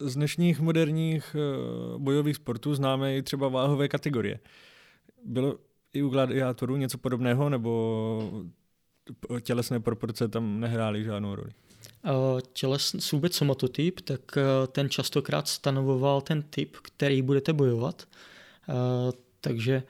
z 0.00 0.14
dnešních 0.14 0.60
moderních 0.60 1.36
eh, 1.38 1.98
bojových 1.98 2.36
sportů 2.36 2.74
známe 2.74 3.16
i 3.16 3.22
třeba 3.22 3.48
váhové 3.48 3.88
kategorie. 3.88 4.40
Bylo 5.24 5.58
i 5.92 6.02
u 6.02 6.08
gladiátorů 6.08 6.76
něco 6.76 6.98
podobného, 6.98 7.48
nebo 7.48 8.44
tělesné 9.40 9.80
proporce 9.80 10.28
tam 10.28 10.60
nehrály 10.60 11.04
žádnou 11.04 11.34
roli? 11.34 11.50
Eh, 12.04 12.10
tělesný 12.52 13.00
vůbec 13.12 13.34
somatotyp, 13.34 14.00
tak 14.00 14.20
eh, 14.36 14.66
ten 14.66 14.90
častokrát 14.90 15.48
stanovoval 15.48 16.20
ten 16.20 16.42
typ, 16.42 16.76
který 16.82 17.22
budete 17.22 17.52
bojovat. 17.52 18.08
Takže 19.40 19.82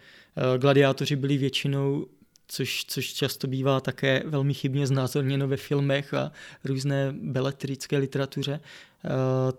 gladiátoři 0.59 1.17
byli 1.17 1.39
většinou 1.39 2.07
což, 2.49 2.85
což 2.89 3.13
často 3.13 3.47
bývá 3.47 3.81
také 3.81 4.23
velmi 4.27 4.55
chybně 4.55 4.87
znázorněno 4.87 5.49
ve 5.49 5.57
filmech 5.57 6.15
a 6.15 6.33
různé 6.65 7.15
beletrické 7.21 7.99
literatuře, 7.99 8.61
eh, 8.61 9.09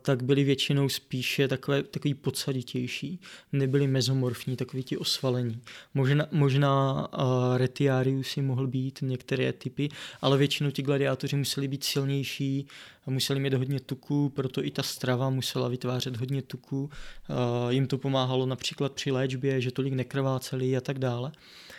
tak 0.02 0.24
byly 0.24 0.44
většinou 0.44 0.90
spíše 0.90 1.48
takové, 1.48 1.84
takový 1.84 2.14
podsaditější, 2.14 3.20
nebyli 3.52 3.88
mezomorfní, 3.88 4.56
takový 4.56 4.84
ti 4.84 4.98
osvalení. 4.98 5.62
Možná, 5.94 6.28
možná 6.32 6.94
uh, 7.14 7.58
retiarius 7.58 8.36
mohl 8.36 8.68
být 8.68 9.00
některé 9.02 9.54
typy, 9.54 9.90
ale 10.22 10.38
většinou 10.38 10.72
ti 10.72 10.82
gladiátoři 10.82 11.36
museli 11.36 11.68
být 11.68 11.84
silnější, 11.84 12.68
museli 13.08 13.40
mít 13.40 13.54
hodně 13.54 13.80
tuku, 13.80 14.30
proto 14.30 14.66
i 14.66 14.72
ta 14.72 14.84
strava 14.84 15.30
musela 15.30 15.68
vytvářet 15.68 16.18
hodně 16.18 16.42
tuku. 16.42 16.84
Uh, 16.84 17.72
jim 17.72 17.88
to 17.88 17.98
pomáhalo 17.98 18.46
například 18.46 18.92
při 18.92 19.12
léčbě, 19.12 19.62
že 19.62 19.72
tolik 19.72 19.94
nekrváceli 19.94 20.78
a 20.78 20.82
tak 20.82 21.00
dále. 21.00 21.32
Eh, 21.32 21.75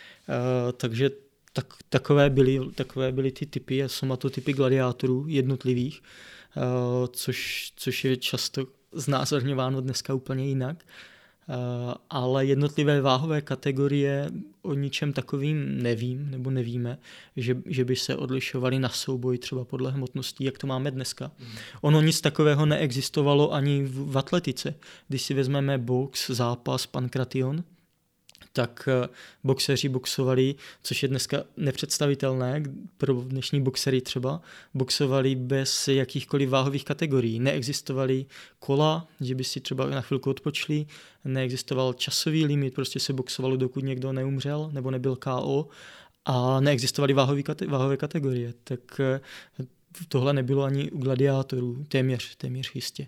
takže 0.77 1.09
tak, 1.53 1.73
takové, 1.89 2.29
byly, 2.29 2.59
takové 2.75 3.11
byly 3.11 3.31
ty 3.31 3.45
typy 3.45 3.83
a 3.83 3.87
somatotypy 3.87 4.53
gladiátorů 4.53 5.25
jednotlivých, 5.27 6.01
uh, 6.57 6.63
což, 7.11 7.71
což 7.75 8.05
je 8.05 8.17
často 8.17 8.67
znázorňováno 8.91 9.81
dneska 9.81 10.13
úplně 10.13 10.45
jinak. 10.47 10.85
Uh, 11.49 11.93
ale 12.09 12.45
jednotlivé 12.45 13.01
váhové 13.01 13.41
kategorie 13.41 14.29
o 14.61 14.73
ničem 14.73 15.13
takovým 15.13 15.83
nevím, 15.83 16.31
nebo 16.31 16.51
nevíme, 16.51 16.97
že, 17.35 17.57
že 17.65 17.85
by 17.85 17.95
se 17.95 18.15
odlišovaly 18.15 18.79
na 18.79 18.89
souboj 18.89 19.37
třeba 19.37 19.65
podle 19.65 19.91
hmotností, 19.91 20.43
jak 20.43 20.57
to 20.57 20.67
máme 20.67 20.91
dneska. 20.91 21.31
Mm. 21.39 21.47
Ono 21.81 22.01
nic 22.01 22.21
takového 22.21 22.65
neexistovalo 22.65 23.53
ani 23.53 23.83
v, 23.83 24.11
v 24.11 24.17
atletice. 24.17 24.75
Když 25.07 25.21
si 25.21 25.33
vezmeme 25.33 25.77
box, 25.77 26.29
zápas, 26.29 26.85
pankration, 26.85 27.63
tak 28.57 28.89
eh, 28.91 29.09
boxeři 29.43 29.89
boxovali, 29.89 30.55
což 30.83 31.03
je 31.03 31.09
dneska 31.09 31.43
nepředstavitelné 31.57 32.63
pro 32.97 33.13
dnešní 33.13 33.61
boxery 33.61 34.01
třeba, 34.01 34.41
boxovali 34.73 35.35
bez 35.35 35.87
jakýchkoliv 35.87 36.49
váhových 36.49 36.85
kategorií. 36.85 37.39
Neexistovaly 37.39 38.25
kola, 38.59 39.07
že 39.21 39.35
by 39.35 39.43
si 39.43 39.59
třeba 39.59 39.89
na 39.89 40.01
chvilku 40.01 40.29
odpočli, 40.29 40.85
neexistoval 41.25 41.93
časový 41.93 42.45
limit, 42.45 42.73
prostě 42.73 42.99
se 42.99 43.13
boxovalo, 43.13 43.57
dokud 43.57 43.83
někdo 43.83 44.13
neumřel 44.13 44.69
nebo 44.73 44.91
nebyl 44.91 45.15
KO 45.15 45.67
a 46.25 46.59
neexistovaly 46.59 47.13
váhové 47.67 47.97
kategorie. 47.97 48.53
Tak 48.63 48.99
eh, 48.99 49.19
tohle 50.07 50.33
nebylo 50.33 50.63
ani 50.63 50.91
u 50.91 50.97
gladiátorů, 50.97 51.85
téměř, 51.87 52.35
téměř 52.35 52.71
jistě. 52.75 53.07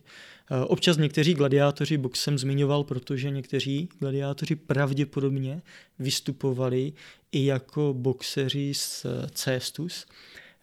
Eh, 0.52 0.66
občas 0.66 0.97
někteří 0.97 1.34
gladiátoři 1.34 1.97
box 1.97 2.22
jsem 2.22 2.38
zmiňoval, 2.38 2.84
protože 2.84 3.30
někteří 3.30 3.89
gladiátoři 4.00 4.56
pravděpodobně 4.56 5.62
vystupovali 6.00 6.93
i 7.32 7.45
jako 7.45 7.93
boxeři 7.97 8.74
z 8.74 9.06
cestus, 9.32 10.06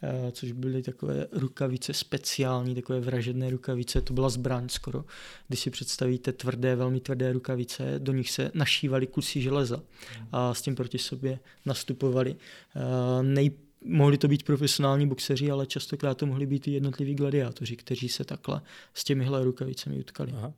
eh, 0.03 0.32
což 0.32 0.53
byly 0.53 0.82
takové 0.82 1.26
rukavice 1.32 1.95
speciální, 1.95 2.74
takové 2.74 3.01
vražedné 3.01 3.51
rukavice, 3.51 4.01
to 4.01 4.14
byla 4.14 4.28
zbraň 4.28 4.68
skoro. 4.68 5.05
Když 5.49 5.61
si 5.61 5.70
představíte 5.70 6.32
tvrdé, 6.32 6.76
velmi 6.76 7.01
tvrdé 7.01 7.32
rukavice, 7.32 7.95
do 7.99 8.12
nich 8.12 8.30
se 8.30 8.51
našívaly 8.55 9.07
kusy 9.07 9.41
železa 9.41 9.82
a 10.32 10.55
s 10.55 10.62
tím 10.62 10.74
proti 10.74 10.99
sobě 10.99 11.39
nastupovali. 11.66 12.37
Eh, 12.76 13.22
nej, 13.22 13.51
mohli 13.87 14.18
to 14.18 14.28
být 14.28 14.43
profesionální 14.43 15.09
boxeři, 15.09 15.51
ale 15.51 15.66
častokrát 15.66 16.18
to 16.18 16.26
mohli 16.26 16.47
být 16.47 16.68
i 16.68 16.70
jednotliví 16.70 17.14
gladiátoři, 17.14 17.76
kteří 17.76 18.09
se 18.09 18.24
takhle 18.24 18.61
s 18.95 19.05
těmihle 19.05 19.45
rukavicemi 19.45 19.99
utkali. 19.99 20.32
Aha. 20.32 20.53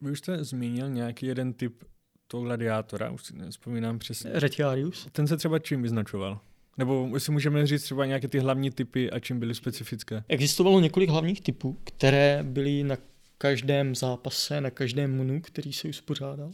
Vy 0.00 0.10
už 0.10 0.18
jste 0.18 0.44
zmínil 0.44 0.90
nějaký 0.90 1.26
jeden 1.26 1.52
typ 1.52 1.84
toho 2.28 2.42
gladiátora, 2.42 3.10
už 3.10 3.24
si 3.24 3.36
nespomínám 3.36 3.98
přesně. 3.98 4.30
Retiarius. 4.34 5.08
Ten 5.12 5.26
se 5.26 5.36
třeba 5.36 5.58
čím 5.58 5.82
vyznačoval? 5.82 6.40
Nebo 6.78 7.20
si 7.20 7.32
můžeme 7.32 7.66
říct 7.66 7.82
třeba 7.82 8.06
nějaké 8.06 8.28
ty 8.28 8.38
hlavní 8.38 8.70
typy 8.70 9.10
a 9.10 9.20
čím 9.20 9.38
byly 9.40 9.54
specifické? 9.54 10.24
Existovalo 10.28 10.80
několik 10.80 11.10
hlavních 11.10 11.40
typů, 11.40 11.76
které 11.84 12.42
byly 12.42 12.84
na 12.84 12.96
každém 13.38 13.94
zápase, 13.94 14.60
na 14.60 14.70
každém 14.70 15.16
munu, 15.16 15.40
který 15.40 15.72
se 15.72 15.88
uspořádal. 15.88 16.52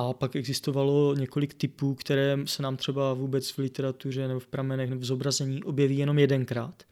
A 0.00 0.12
pak 0.12 0.36
existovalo 0.36 1.14
několik 1.14 1.54
typů, 1.54 1.94
které 1.94 2.38
se 2.44 2.62
nám 2.62 2.76
třeba 2.76 3.14
vůbec 3.14 3.50
v 3.50 3.58
literatuře 3.58 4.28
nebo 4.28 4.40
v 4.40 4.46
pramenech 4.46 4.90
nebo 4.90 5.00
v 5.00 5.04
zobrazení 5.04 5.64
objeví 5.64 5.98
jenom 5.98 6.18
jedenkrát. 6.18 6.82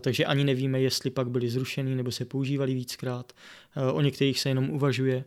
Takže 0.00 0.24
ani 0.24 0.44
nevíme, 0.44 0.80
jestli 0.80 1.10
pak 1.10 1.30
byly 1.30 1.50
zrušeny 1.50 1.94
nebo 1.94 2.10
se 2.10 2.24
používali 2.24 2.74
víckrát. 2.74 3.32
O 3.92 4.00
některých 4.00 4.40
se 4.40 4.48
jenom 4.48 4.70
uvažuje, 4.70 5.24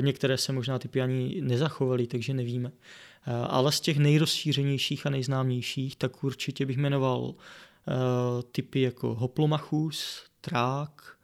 některé 0.00 0.38
se 0.38 0.52
možná 0.52 0.78
typy 0.78 1.00
ani 1.00 1.40
nezachovaly, 1.40 2.06
takže 2.06 2.34
nevíme. 2.34 2.72
Ale 3.48 3.72
z 3.72 3.80
těch 3.80 3.98
nejrozšířenějších 3.98 5.06
a 5.06 5.10
nejznámějších, 5.10 5.96
tak 5.96 6.24
určitě 6.24 6.66
bych 6.66 6.76
jmenoval 6.76 7.34
typy 8.52 8.80
jako 8.80 9.14
Hoplomachus, 9.14 10.22
Trák, 10.40 11.16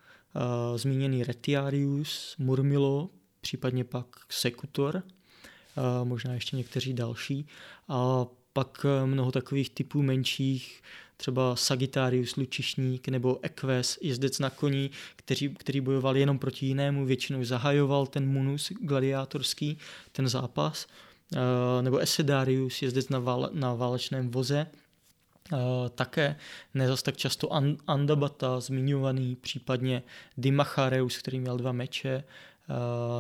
zmíněný 0.77 1.25
Retiarius, 1.25 2.35
Murmilo, 2.39 3.11
případně 3.41 3.85
pak 3.85 4.07
Sekutor, 4.29 5.03
možná 6.05 6.35
ještě 6.35 6.57
někteří 6.57 6.95
další. 6.95 7.47
A 7.89 8.27
pak 8.55 8.87
e, 8.89 9.07
mnoho 9.07 9.33
takových 9.33 9.71
typů 9.71 10.03
menších, 10.03 10.83
třeba 11.17 11.57
Sagittarius, 11.57 12.37
lučišník 12.37 13.09
nebo 13.09 13.39
Equus, 13.43 13.99
jezdec 14.03 14.39
na 14.39 14.51
koni, 14.51 14.91
který, 15.17 15.55
který 15.55 15.81
bojoval 15.81 16.17
jenom 16.17 16.39
proti 16.39 16.67
jinému, 16.67 17.07
většinou 17.07 17.45
zahajoval 17.45 18.07
ten 18.07 18.29
munus 18.29 18.73
gladiátorský, 18.81 19.79
ten 20.13 20.29
zápas, 20.29 20.87
e, 21.37 21.83
nebo 21.83 21.99
Esedarius, 21.99 22.83
jezdec 22.83 23.09
na, 23.09 23.19
vál, 23.19 23.51
na 23.53 23.75
válečném 23.75 24.31
voze, 24.31 24.67
Uh, 25.53 25.89
také 25.89 26.37
nezas 26.75 27.03
tak 27.03 27.17
často 27.17 27.49
Andabata 27.87 28.61
zmiňovaný, 28.61 29.37
případně 29.37 30.03
Dimachareus, 30.37 31.19
který 31.19 31.41
měl 31.41 31.57
dva 31.57 31.73
meče, 31.73 32.25
Eh, 32.25 32.54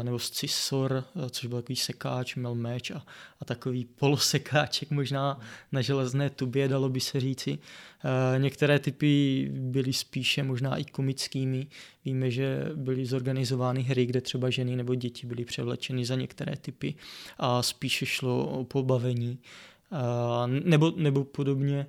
nebo 0.02 0.18
scisor, 0.18 1.04
eh, 1.16 1.30
což 1.30 1.46
byl 1.46 1.58
takový 1.58 1.76
sekáč, 1.76 2.36
měl 2.36 2.54
meč 2.54 2.90
a, 2.90 3.02
a 3.40 3.44
takový 3.44 3.84
polosekáček 3.84 4.90
možná 4.90 5.40
na 5.72 5.80
železné 5.80 6.30
tubě, 6.30 6.68
dalo 6.68 6.88
by 6.88 7.00
se 7.00 7.20
říci. 7.20 7.58
Eh, 8.04 8.38
některé 8.38 8.78
typy 8.78 9.48
byly 9.52 9.92
spíše 9.92 10.42
možná 10.42 10.76
i 10.76 10.84
komickými. 10.84 11.66
Víme, 12.04 12.30
že 12.30 12.64
byly 12.74 13.06
zorganizovány 13.06 13.82
hry, 13.82 14.06
kde 14.06 14.20
třeba 14.20 14.50
ženy 14.50 14.76
nebo 14.76 14.94
děti 14.94 15.26
byly 15.26 15.44
převlečeny 15.44 16.04
za 16.04 16.14
některé 16.14 16.56
typy 16.56 16.94
a 17.38 17.62
spíše 17.62 18.06
šlo 18.06 18.46
o 18.46 18.64
pobavení. 18.64 19.38
Nebo, 20.46 20.92
nebo 20.96 21.24
podobně 21.24 21.86
Eh, 21.86 21.88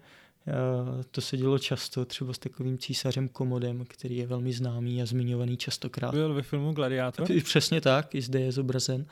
to 1.12 1.22
se 1.22 1.38
dělo 1.38 1.60
často, 1.60 2.06
třeba 2.06 2.34
s 2.34 2.38
takovým 2.38 2.78
císařem 2.78 3.28
Komodem, 3.28 3.86
který 3.88 4.18
je 4.18 4.28
velmi 4.28 4.54
známý 4.54 5.02
a 5.02 5.06
zmiňovaný 5.06 5.58
častokrát. 5.58 6.14
Byl 6.14 6.34
ve 6.34 6.42
filmu 6.42 6.74
Gladiátor? 6.74 7.28
Přesně 7.44 7.82
tak, 7.82 8.16
i 8.16 8.22
zde 8.22 8.40
je 8.42 8.52
zobrazen. 8.52 9.06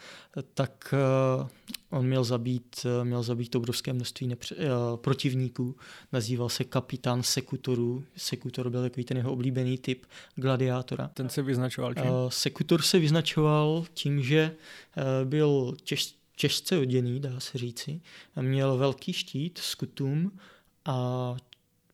Tak 0.54 0.94
eh, 0.94 1.48
on 1.90 2.06
měl 2.06 2.24
zabít, 2.24 2.76
eh, 2.86 3.06
měl 3.06 3.24
zabít 3.24 3.56
obrovské 3.56 3.94
množství 3.94 4.28
nepře- 4.28 4.56
protivníků. 4.96 5.76
Nazýval 6.12 6.50
se 6.50 6.64
kapitán 6.64 7.24
Sekutorů. 7.24 8.04
Sekutor 8.16 8.70
byl 8.70 8.82
takový 8.82 9.04
ten 9.04 9.18
jeho 9.18 9.32
oblíbený 9.32 9.78
typ 9.78 10.06
gladiátora. 10.36 11.08
Ten 11.14 11.30
se 11.30 11.42
vyznačoval 11.42 11.94
čím? 11.94 12.06
Sekutor 12.30 12.82
se 12.82 13.00
vyznačoval 13.00 13.86
tím, 13.94 14.22
že 14.22 14.56
byl 15.24 15.76
těž, 15.84 16.16
těžce 16.36 16.78
oděný, 16.78 17.20
dá 17.20 17.40
se 17.40 17.58
říci. 17.58 18.02
Měl 18.42 18.78
velký 18.78 19.14
štít 19.14 19.58
s 19.58 19.76
kutum, 19.76 20.32
a 20.86 21.36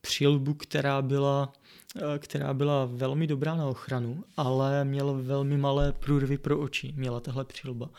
přilbu, 0.01 0.53
která 0.53 1.01
byla, 1.01 1.53
eh, 1.95 2.19
která 2.19 2.53
byla 2.53 2.85
velmi 2.85 3.27
dobrá 3.27 3.55
na 3.55 3.67
ochranu, 3.67 4.23
ale 4.37 4.85
měla 4.85 5.13
velmi 5.13 5.57
malé 5.57 5.93
průrvy 5.93 6.37
pro 6.37 6.59
oči, 6.59 6.93
měla 6.95 7.19
tahle 7.19 7.45
přilba. 7.45 7.89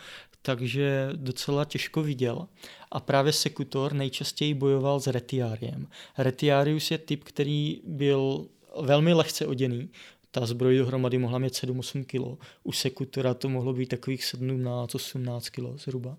Takže 0.42 1.10
docela 1.16 1.64
těžko 1.64 2.02
viděl. 2.02 2.46
A 2.90 3.00
právě 3.00 3.32
Sekutor 3.32 3.92
nejčastěji 3.92 4.54
bojoval 4.54 5.00
s 5.00 5.06
Retiáriem. 5.06 5.86
Retiarius 6.18 6.90
je 6.90 6.98
typ, 6.98 7.24
který 7.24 7.80
byl 7.84 8.46
velmi 8.82 9.12
lehce 9.12 9.46
oděný, 9.46 9.90
ta 10.30 10.46
zbroj 10.46 10.78
dohromady 10.78 11.18
mohla 11.18 11.38
mít 11.38 11.52
7-8 11.52 12.04
kg. 12.04 12.44
U 12.62 12.72
Sekutora 12.72 13.34
to 13.34 13.48
mohlo 13.48 13.72
být 13.72 13.86
takových 13.86 14.22
17-18 14.22 15.40
kg 15.50 15.80
zhruba. 15.80 16.16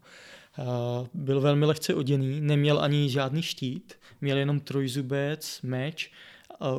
Byl 1.14 1.42
velmi 1.42 1.66
lehce 1.66 1.96
oděný, 1.96 2.42
neměl 2.42 2.80
ani 2.80 3.10
žádný 3.10 3.42
štít, 3.42 3.94
měl 4.22 4.38
jenom 4.38 4.60
trojzubec, 4.60 5.60
meč, 5.64 6.12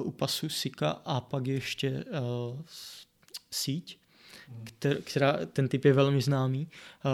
u 0.03 0.11
pasu 0.11 0.49
sika 0.49 0.91
a 0.91 1.21
pak 1.21 1.47
ještě 1.47 2.05
síť, 3.51 3.99
která, 5.05 5.39
ten 5.53 5.69
typ 5.69 5.85
je 5.85 5.93
velmi 5.93 6.23
známý. 6.23 6.69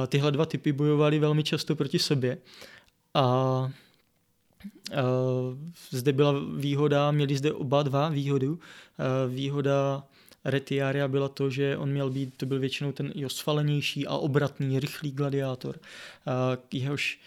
Tyhle 0.08 0.32
dva 0.32 0.46
typy 0.46 0.72
bojovali 0.72 1.18
velmi 1.18 1.44
často 1.44 1.76
proti 1.76 1.98
sobě 1.98 2.38
a 3.14 3.70
zde 5.90 6.12
byla 6.12 6.34
výhoda, 6.56 7.10
měli 7.10 7.36
zde 7.36 7.52
oba 7.52 7.82
dva 7.82 8.08
výhodu. 8.08 8.58
Výhoda 9.28 10.04
Retiaria 10.50 11.08
byla 11.08 11.28
to, 11.28 11.50
že 11.50 11.76
on 11.76 11.90
měl 11.90 12.10
být, 12.10 12.36
to 12.36 12.46
byl 12.46 12.58
většinou 12.58 12.92
ten 12.92 13.12
i 13.14 13.26
osvalenější 13.26 14.06
a 14.06 14.14
obratný, 14.14 14.80
rychlý 14.80 15.12
gladiátor, 15.12 15.80
jehož 16.72 17.20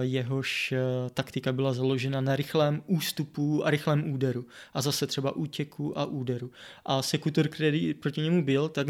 jehož 0.00 0.74
taktika 1.14 1.52
byla 1.52 1.72
založena 1.72 2.20
na 2.20 2.36
rychlém 2.36 2.82
ústupu 2.86 3.66
a 3.66 3.70
rychlém 3.70 4.12
úderu. 4.12 4.46
A 4.74 4.82
zase 4.82 5.06
třeba 5.06 5.36
útěku 5.36 5.98
a 5.98 6.04
úderu. 6.04 6.50
A 6.84 7.02
sekutor, 7.02 7.48
který 7.48 7.94
proti 7.94 8.20
němu 8.20 8.44
byl, 8.44 8.68
tak 8.68 8.86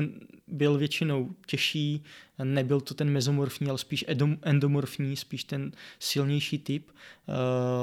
byl 0.46 0.78
většinou 0.78 1.30
těžší, 1.46 2.05
nebyl 2.44 2.80
to 2.80 2.94
ten 2.94 3.11
mezomorfní, 3.11 3.68
ale 3.68 3.78
spíš 3.78 4.05
endomorfní, 4.42 5.16
spíš 5.16 5.44
ten 5.44 5.72
silnější 5.98 6.59
typ 6.59 6.90
uh, 6.90 7.34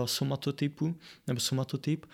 somatotypu, 0.06 0.96
nebo 1.28 1.40
somatotyp 1.40 2.06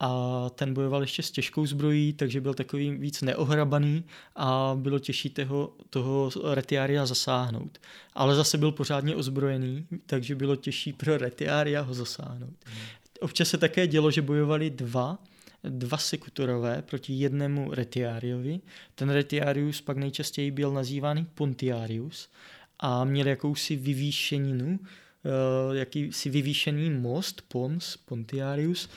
a 0.00 0.50
ten 0.50 0.74
bojoval 0.74 1.00
ještě 1.00 1.22
s 1.22 1.30
těžkou 1.30 1.66
zbrojí, 1.66 2.12
takže 2.12 2.40
byl 2.40 2.54
takový 2.54 2.90
víc 2.90 3.22
neohrabaný 3.22 4.04
a 4.36 4.76
bylo 4.80 4.98
těžší 4.98 5.30
toho, 5.30 5.72
toho 5.90 6.30
retiária 6.44 7.06
zasáhnout. 7.06 7.78
Ale 8.14 8.34
zase 8.34 8.58
byl 8.58 8.72
pořádně 8.72 9.16
ozbrojený, 9.16 9.86
takže 10.06 10.34
bylo 10.34 10.56
těžší 10.56 10.92
pro 10.92 11.18
retiária 11.18 11.82
ho 11.82 11.94
zasáhnout. 11.94 12.54
Hmm. 12.64 12.76
Občas 13.20 13.48
se 13.48 13.58
také 13.58 13.86
dělo, 13.86 14.10
že 14.10 14.22
bojovali 14.22 14.70
dva, 14.70 15.18
dva 15.64 15.98
sekutorové 15.98 16.82
proti 16.82 17.12
jednému 17.12 17.74
retiáriovi. 17.74 18.60
Ten 18.94 19.10
retiarius 19.10 19.80
pak 19.80 19.96
nejčastěji 19.96 20.50
byl 20.50 20.72
nazývaný 20.72 21.26
pontiarius 21.34 22.28
a 22.80 23.04
měl 23.04 23.26
jakousi 23.26 23.76
vyvýšeninu, 23.76 24.78
eh, 24.82 25.76
jakýsi 25.76 26.30
vyvýšený 26.30 26.90
most, 26.90 27.42
pons, 27.48 27.96
pontiarius, 27.96 28.88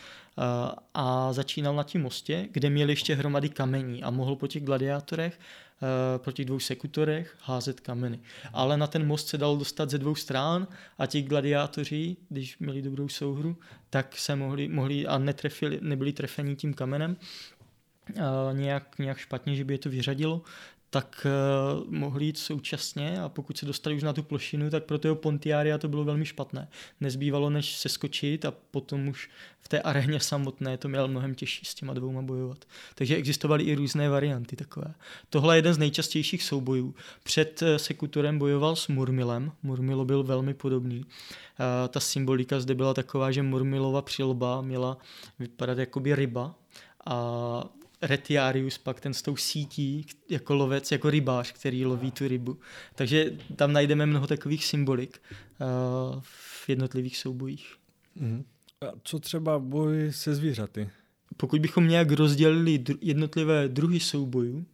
a 0.94 1.34
začínal 1.34 1.76
na 1.76 1.84
tím 1.84 2.02
mostě, 2.02 2.48
kde 2.52 2.70
měl 2.70 2.90
ještě 2.90 3.16
hromady 3.16 3.50
kamení 3.50 4.04
a 4.04 4.10
mohl 4.10 4.36
po 4.36 4.48
těch 4.48 4.64
gladiátorech 4.64 5.40
eh, 5.40 6.20
po 6.20 6.32
těch 6.32 6.46
dvou 6.46 6.60
sekutorech 6.60 7.38
házet 7.42 7.80
kameny. 7.80 8.20
Ale 8.54 8.78
na 8.78 8.88
ten 8.88 9.08
most 9.08 9.28
se 9.28 9.38
dal 9.38 9.58
dostat 9.58 9.90
ze 9.90 9.98
dvou 9.98 10.16
strán 10.16 10.68
a 10.98 11.06
ti 11.06 11.22
gladiátoři, 11.22 12.18
když 12.30 12.58
měli 12.58 12.82
dobrou 12.82 13.10
souhru, 13.10 13.58
tak 13.90 14.18
se 14.18 14.36
mohli, 14.36 14.68
mohli 14.68 15.08
a 15.08 15.18
netrefili, 15.18 15.80
nebyli 15.82 16.14
trefení 16.14 16.56
tím 16.56 16.74
kamenem, 16.74 17.18
Uh, 18.10 18.58
nějak, 18.58 19.00
nějak 19.00 19.18
špatně, 19.18 19.56
že 19.56 19.64
by 19.64 19.74
je 19.74 19.78
to 19.78 19.90
vyřadilo, 19.90 20.42
tak 20.94 21.28
uh, 21.28 21.94
mohli 21.94 22.26
jít 22.26 22.38
současně 22.38 23.22
a 23.22 23.30
pokud 23.30 23.58
se 23.58 23.66
dostali 23.66 23.96
už 23.96 24.04
na 24.04 24.14
tu 24.14 24.24
plošinu, 24.24 24.70
tak 24.70 24.84
pro 24.84 24.98
toho 24.98 25.16
Pontiaria 25.16 25.78
to 25.78 25.88
bylo 25.88 26.04
velmi 26.04 26.26
špatné. 26.26 26.68
Nezbývalo 27.00 27.50
než 27.50 27.78
se 27.78 27.90
skočit 27.90 28.46
a 28.46 28.54
potom 28.72 29.08
už 29.08 29.30
v 29.60 29.68
té 29.68 29.82
aréně 29.82 30.20
samotné 30.20 30.78
to 30.78 30.90
měl 30.90 31.08
mnohem 31.08 31.36
těžší 31.36 31.66
s 31.66 31.74
těma 31.76 31.94
dvouma 31.94 32.22
bojovat. 32.22 32.66
Takže 32.96 33.16
existovaly 33.16 33.64
i 33.64 33.76
různé 33.76 34.10
varianty 34.10 34.56
takové. 34.56 34.94
Tohle 35.30 35.56
je 35.56 35.58
jeden 35.58 35.74
z 35.74 35.78
nejčastějších 35.78 36.44
soubojů. 36.44 36.96
Před 37.24 37.62
uh, 37.62 37.68
Sekutorem 37.76 38.40
bojoval 38.40 38.76
s 38.76 38.88
Murmilem. 38.88 39.52
Murmilo 39.64 40.06
byl 40.06 40.24
velmi 40.24 40.54
podobný. 40.54 41.00
Uh, 41.00 41.06
ta 41.90 42.00
symbolika 42.00 42.60
zde 42.60 42.76
byla 42.76 42.94
taková, 42.94 43.32
že 43.32 43.44
Murmilova 43.44 44.02
přilba 44.02 44.62
měla 44.62 44.98
vypadat 45.40 45.78
jako 45.78 46.00
by 46.00 46.16
ryba 46.16 46.56
a 47.06 47.64
Retiarius 48.02 48.78
pak 48.78 49.00
ten 49.00 49.14
s 49.14 49.22
tou 49.22 49.36
sítí 49.36 50.06
jako 50.30 50.56
lovec, 50.56 50.92
jako 50.92 51.10
rybář, 51.10 51.52
který 51.52 51.86
loví 51.86 52.12
tu 52.12 52.28
rybu. 52.28 52.58
Takže 52.96 53.32
tam 53.56 53.74
najdeme 53.74 54.06
mnoho 54.06 54.28
takových 54.28 54.66
symbolik 54.66 55.22
uh, 55.60 56.22
v 56.22 56.70
jednotlivých 56.70 57.18
soubojích. 57.18 57.76
Mm. 58.16 58.44
A 58.82 58.92
co 59.04 59.20
třeba 59.20 59.60
boj 59.60 60.12
se 60.12 60.36
zvířaty? 60.36 60.90
Pokud 61.38 61.62
bychom 61.62 61.88
nějak 61.88 62.12
rozdělili 62.12 62.84
jednotlivé 63.02 63.68
druhy 63.68 64.00
soubojů, 64.00 64.66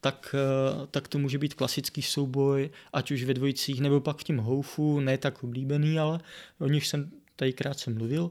tak, 0.00 0.34
eh, 0.34 0.86
tak 0.90 1.08
to 1.08 1.18
může 1.18 1.38
být 1.38 1.54
klasický 1.54 2.02
souboj, 2.02 2.70
ať 2.92 3.10
už 3.10 3.24
ve 3.24 3.34
dvojicích 3.34 3.80
nebo 3.80 4.00
pak 4.00 4.18
v 4.18 4.24
tím 4.24 4.38
houfu, 4.38 5.00
ne 5.00 5.18
tak 5.18 5.44
oblíbený, 5.44 5.98
ale 5.98 6.20
o 6.58 6.68
nich 6.68 6.86
jsem 6.86 7.10
tady 7.36 7.52
krátce 7.52 7.90
mluvil. 7.90 8.30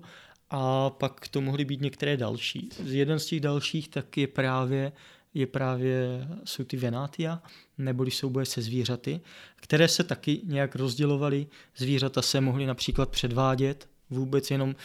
A 0.50 0.89
pak 0.89 1.28
to 1.28 1.41
mohly 1.41 1.66
být 1.66 1.82
některé 1.82 2.18
další. 2.18 2.70
Jeden 2.84 3.20
z 3.20 3.26
těch 3.26 3.39
dalších 3.39 3.88
tak 3.89 4.18
je 4.18 4.28
právě, 4.28 4.91
je 5.34 5.48
právě 5.48 6.28
jsou 6.43 6.64
ty 6.64 6.78
venátia, 6.78 7.41
neboli 7.78 8.12
souboje 8.12 8.46
se 8.46 8.62
zvířaty, 8.62 9.22
které 9.56 9.88
se 9.88 10.04
taky 10.04 10.41
nějak 10.43 10.76
rozdělovaly. 10.76 11.48
Zvířata 11.78 12.22
se 12.22 12.41
mohly 12.41 12.66
například 12.66 13.10
předvádět, 13.10 13.89
vůbec 14.10 14.52
jenom 14.52 14.76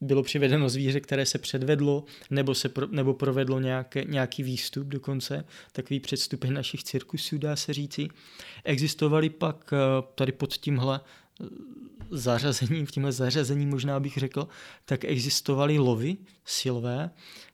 bylo 0.00 0.22
přivedeno 0.22 0.68
zvíře, 0.68 1.00
které 1.00 1.26
se 1.26 1.38
předvedlo, 1.38 2.04
nebo, 2.30 2.54
se 2.54 2.68
pro, 2.68 2.86
nebo 2.86 3.14
provedlo 3.14 3.60
nějaké, 3.60 4.04
nějaký 4.04 4.42
výstup 4.42 4.86
dokonce, 4.86 5.44
takový 5.72 6.00
předstupy 6.00 6.48
našich 6.48 6.84
cirkusů, 6.84 7.38
dá 7.38 7.56
se 7.56 7.72
říci. 7.72 8.08
Existovaly 8.64 9.30
pak 9.30 9.72
eh, 9.72 9.76
tady 10.14 10.32
pod 10.32 10.56
tímhle 10.56 11.00
eh, 11.40 11.46
zařazením, 12.10 12.86
v 12.86 12.90
tímhle 12.90 13.12
zařazení 13.12 13.66
možná 13.66 14.00
bych 14.00 14.16
řekl, 14.16 14.48
tak 14.84 15.04
existovaly 15.04 15.78
lovy 15.78 16.16
silové, 16.44 17.10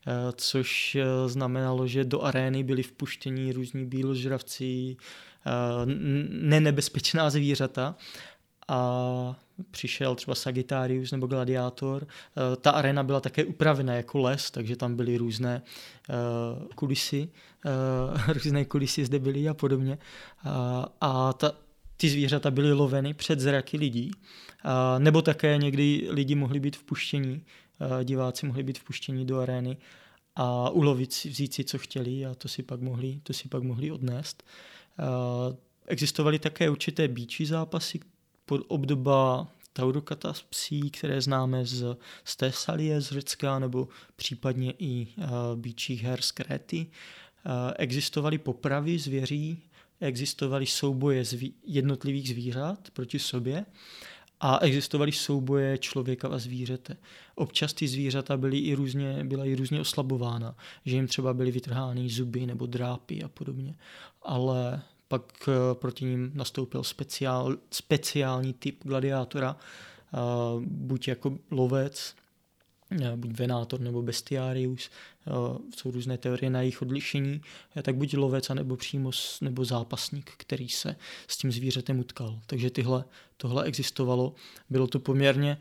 eh, 0.06 0.12
což 0.36 0.96
znamenalo, 1.26 1.86
že 1.86 2.04
do 2.04 2.22
arény 2.22 2.64
byli 2.64 2.82
vpuštěni 2.82 3.52
různí 3.52 3.86
bíložravci, 3.86 4.96
nenebezpečná 6.28 7.30
zvířata 7.30 7.96
a 8.68 9.36
přišel 9.70 10.14
třeba 10.14 10.34
Sagittarius 10.34 11.12
nebo 11.12 11.26
Gladiátor. 11.26 12.06
Eh, 12.06 12.56
ta 12.56 12.70
arena 12.70 13.02
byla 13.02 13.20
také 13.20 13.44
upravena 13.44 13.94
jako 13.94 14.18
les, 14.18 14.50
takže 14.50 14.76
tam 14.76 14.96
byly 14.96 15.16
různé 15.16 15.62
kulisy, 16.74 17.28
různé 18.28 18.64
kulisy 18.64 19.04
zde 19.04 19.18
byly 19.18 19.48
a 19.48 19.54
podobně. 19.54 19.98
A 21.00 21.32
ta, 21.32 21.52
ty 22.00 22.08
zvířata 22.08 22.50
byly 22.50 22.72
loveny 22.72 23.14
před 23.14 23.40
zraky 23.40 23.76
lidí, 23.76 24.10
uh, 24.10 24.70
nebo 24.98 25.22
také 25.22 25.58
někdy 25.58 26.06
lidi 26.10 26.34
mohli 26.34 26.60
být 26.60 26.76
vpuštění, 26.76 27.44
diváci 28.04 28.46
mohli 28.46 28.62
být 28.62 28.78
vpuštění 28.78 29.26
do 29.26 29.38
arény 29.38 29.76
a 30.36 30.70
ulovit 30.70 31.12
si, 31.12 31.28
vzít 31.28 31.54
si, 31.54 31.64
co 31.64 31.78
chtěli 31.78 32.26
a 32.26 32.34
to 32.34 32.48
si 32.48 32.62
pak 32.62 32.80
mohli, 32.80 33.20
to 33.22 33.32
si 33.32 33.48
pak 33.48 33.62
mohli 33.62 33.90
odnést. 33.90 34.42
Uh, 34.98 35.56
existovaly 35.86 36.38
také 36.38 36.70
určité 36.70 37.08
bíčí 37.08 37.46
zápasy, 37.46 38.00
pod 38.46 38.62
obdoba 38.68 39.48
psí, 40.50 40.90
které 40.90 41.20
známe 41.20 41.66
z, 41.66 41.96
z 42.24 42.36
Tesalie, 42.36 43.00
z 43.00 43.12
Řecka, 43.12 43.58
nebo 43.58 43.88
případně 44.16 44.74
i 44.78 45.06
býčích 45.54 46.02
her 46.02 46.20
z 46.20 46.32
Kréty. 46.32 46.86
Existovaly 47.76 48.38
popravy 48.38 48.98
zvěří, 48.98 49.62
existovaly 50.00 50.66
souboje 50.66 51.24
zví, 51.24 51.54
jednotlivých 51.66 52.28
zvířat 52.28 52.90
proti 52.90 53.18
sobě 53.18 53.66
a 54.40 54.58
existovaly 54.58 55.12
souboje 55.12 55.78
člověka 55.78 56.28
a 56.28 56.38
zvířete. 56.38 56.96
Občas 57.34 57.72
ty 57.72 57.88
zvířata 57.88 58.36
byly 58.36 58.58
i 58.58 58.74
různě, 58.74 59.24
byla 59.24 59.44
i 59.44 59.54
různě 59.54 59.80
oslabována, 59.80 60.56
že 60.84 60.96
jim 60.96 61.06
třeba 61.06 61.34
byly 61.34 61.50
vytrhány 61.50 62.08
zuby 62.08 62.46
nebo 62.46 62.66
drápy 62.66 63.22
a 63.22 63.28
podobně. 63.28 63.74
Ale 64.22 64.82
pak 65.08 65.48
eh, 65.48 65.74
proti 65.74 66.04
ním 66.04 66.30
nastoupil 66.34 66.84
speciál, 66.84 67.56
speciální 67.70 68.52
typ 68.52 68.84
gladiátora, 68.84 69.56
eh, 69.56 70.16
buď 70.66 71.08
jako 71.08 71.38
lovec, 71.50 72.14
buď 73.16 73.30
venátor 73.30 73.80
nebo 73.80 74.02
bestiarius, 74.02 74.90
jsou 75.76 75.90
různé 75.90 76.18
teorie 76.18 76.50
na 76.50 76.60
jejich 76.60 76.82
odlišení, 76.82 77.40
tak 77.82 77.96
buď 77.96 78.16
lovec 78.16 78.48
nebo 78.48 78.76
přímo 78.76 79.10
nebo 79.40 79.64
zápasník, 79.64 80.30
který 80.36 80.68
se 80.68 80.96
s 81.28 81.36
tím 81.36 81.52
zvířetem 81.52 82.00
utkal. 82.00 82.40
Takže 82.46 82.70
tyhle, 82.70 83.04
tohle 83.36 83.64
existovalo. 83.64 84.34
Bylo 84.70 84.86
to 84.86 84.98
poměrně, 84.98 85.58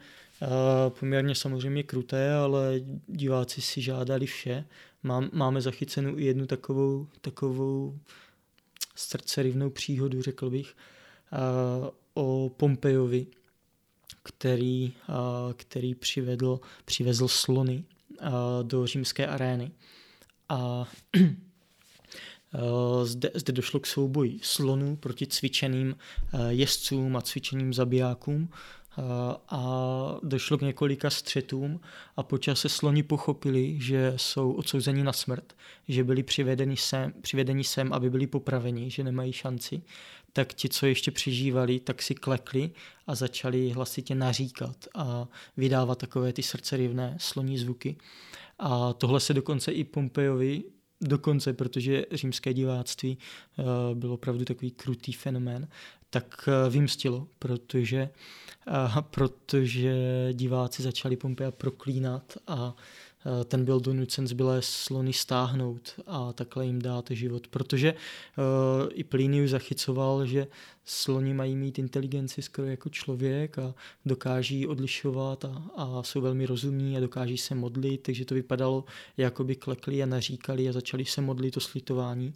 poměrně 0.99 1.35
samozřejmě 1.35 1.83
kruté, 1.83 2.33
ale 2.33 2.81
diváci 3.07 3.61
si 3.61 3.81
žádali 3.81 4.25
vše. 4.25 4.65
máme 5.33 5.61
zachycenou 5.61 6.17
i 6.17 6.25
jednu 6.25 6.45
takovou, 6.45 7.07
takovou 7.21 7.99
srdcerivnou 8.95 9.69
příhodu, 9.69 10.21
řekl 10.21 10.49
bych, 10.49 10.75
o 12.13 12.51
Pompejovi, 12.57 13.27
který, 14.29 14.93
který 15.55 15.95
přivedl, 15.95 16.59
přivezl 16.85 17.27
slony 17.27 17.83
do 18.63 18.87
římské 18.87 19.27
arény. 19.27 19.71
A 20.49 20.87
zde, 23.03 23.31
zde 23.35 23.53
došlo 23.53 23.79
k 23.79 23.87
souboji 23.87 24.39
slonů 24.41 24.95
proti 24.95 25.27
cvičeným 25.27 25.95
jezdcům 26.49 27.15
a 27.17 27.21
cvičeným 27.21 27.73
zabijákům 27.73 28.49
a 29.49 30.19
došlo 30.23 30.57
k 30.57 30.61
několika 30.61 31.09
střetům 31.09 31.79
a 32.17 32.23
počas 32.23 32.59
se 32.59 32.69
sloni 32.69 33.03
pochopili, 33.03 33.79
že 33.79 34.13
jsou 34.15 34.51
odsouzeni 34.51 35.03
na 35.03 35.13
smrt, 35.13 35.53
že 35.87 36.03
byli 36.03 36.23
přivedeni 36.23 36.77
sem, 36.77 37.13
přivedeni 37.21 37.63
sem, 37.63 37.93
aby 37.93 38.09
byli 38.09 38.27
popraveni, 38.27 38.89
že 38.89 39.03
nemají 39.03 39.33
šanci, 39.33 39.81
tak 40.33 40.53
ti, 40.53 40.69
co 40.69 40.85
ještě 40.85 41.11
přežívali, 41.11 41.79
tak 41.79 42.01
si 42.01 42.15
klekli 42.15 42.71
a 43.07 43.15
začali 43.15 43.69
hlasitě 43.69 44.15
naříkat 44.15 44.87
a 44.95 45.27
vydávat 45.57 45.97
takové 45.97 46.33
ty 46.33 46.43
srdcerivné 46.43 47.17
sloní 47.19 47.57
zvuky. 47.57 47.97
A 48.59 48.93
tohle 48.93 49.19
se 49.19 49.33
dokonce 49.33 49.71
i 49.71 49.83
Pompejovi 49.83 50.63
dokonce, 51.01 51.53
protože 51.53 52.05
římské 52.11 52.53
diváctví 52.53 53.17
eh, 53.59 53.63
bylo 53.93 54.13
opravdu 54.13 54.45
takový 54.45 54.71
krutý 54.71 55.13
fenomén, 55.13 55.67
tak 56.09 56.49
eh, 56.49 56.69
vymstilo, 56.69 57.27
protože, 57.39 58.09
eh, 58.67 59.01
protože 59.01 59.93
diváci 60.33 60.83
začali 60.83 61.17
Pompeja 61.17 61.51
proklínat 61.51 62.37
a 62.47 62.75
ten 63.45 63.65
byl 63.65 63.79
donucen 63.79 64.27
zbylé 64.27 64.61
slony 64.61 65.13
stáhnout 65.13 65.99
a 66.07 66.33
takhle 66.33 66.65
jim 66.65 66.81
dát 66.81 67.11
život. 67.11 67.47
Protože 67.47 67.93
uh, 67.93 68.89
i 68.93 69.03
Plinius 69.03 69.51
zachycoval, 69.51 70.25
že 70.25 70.47
sloni 70.85 71.33
mají 71.33 71.55
mít 71.55 71.79
inteligenci 71.79 72.41
skoro 72.41 72.67
jako 72.67 72.89
člověk 72.89 73.59
a 73.59 73.73
dokáží 74.05 74.67
odlišovat 74.67 75.45
a, 75.45 75.63
a 75.75 76.03
jsou 76.03 76.21
velmi 76.21 76.45
rozumní 76.45 76.97
a 76.97 76.99
dokáží 76.99 77.37
se 77.37 77.55
modlit, 77.55 78.01
takže 78.01 78.25
to 78.25 78.35
vypadalo, 78.35 78.85
jako 79.17 79.43
by 79.43 79.55
klekli 79.55 80.03
a 80.03 80.05
naříkali 80.05 80.69
a 80.69 80.71
začali 80.71 81.05
se 81.05 81.21
modlit 81.21 81.57
o 81.57 81.59
slitování 81.59 82.33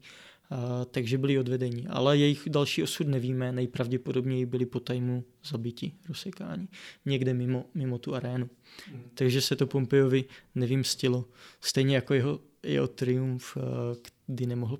takže 0.92 1.18
byli 1.18 1.40
odvedeni. 1.40 1.88
Ale 1.90 2.18
jejich 2.18 2.44
další 2.50 2.84
osud 2.84 3.08
nevíme, 3.08 3.52
nejpravděpodobněji 3.52 4.46
byli 4.46 4.66
po 4.66 4.80
tajmu 4.80 5.24
zabiti, 5.46 5.92
rozsekáni, 6.10 6.68
někde 7.06 7.34
mimo, 7.34 7.66
mimo 7.74 7.98
tu 7.98 8.16
arénu. 8.16 8.50
Mm. 8.92 9.04
Takže 9.14 9.42
se 9.42 9.56
to 9.56 9.68
Pompejovi 9.68 10.26
nevymstilo. 10.56 11.26
Stejně 11.62 11.96
jako 11.96 12.14
jeho, 12.14 12.40
jeho 12.64 12.88
triumf, 12.88 13.58
kdy 14.28 14.46
nemohl 14.46 14.80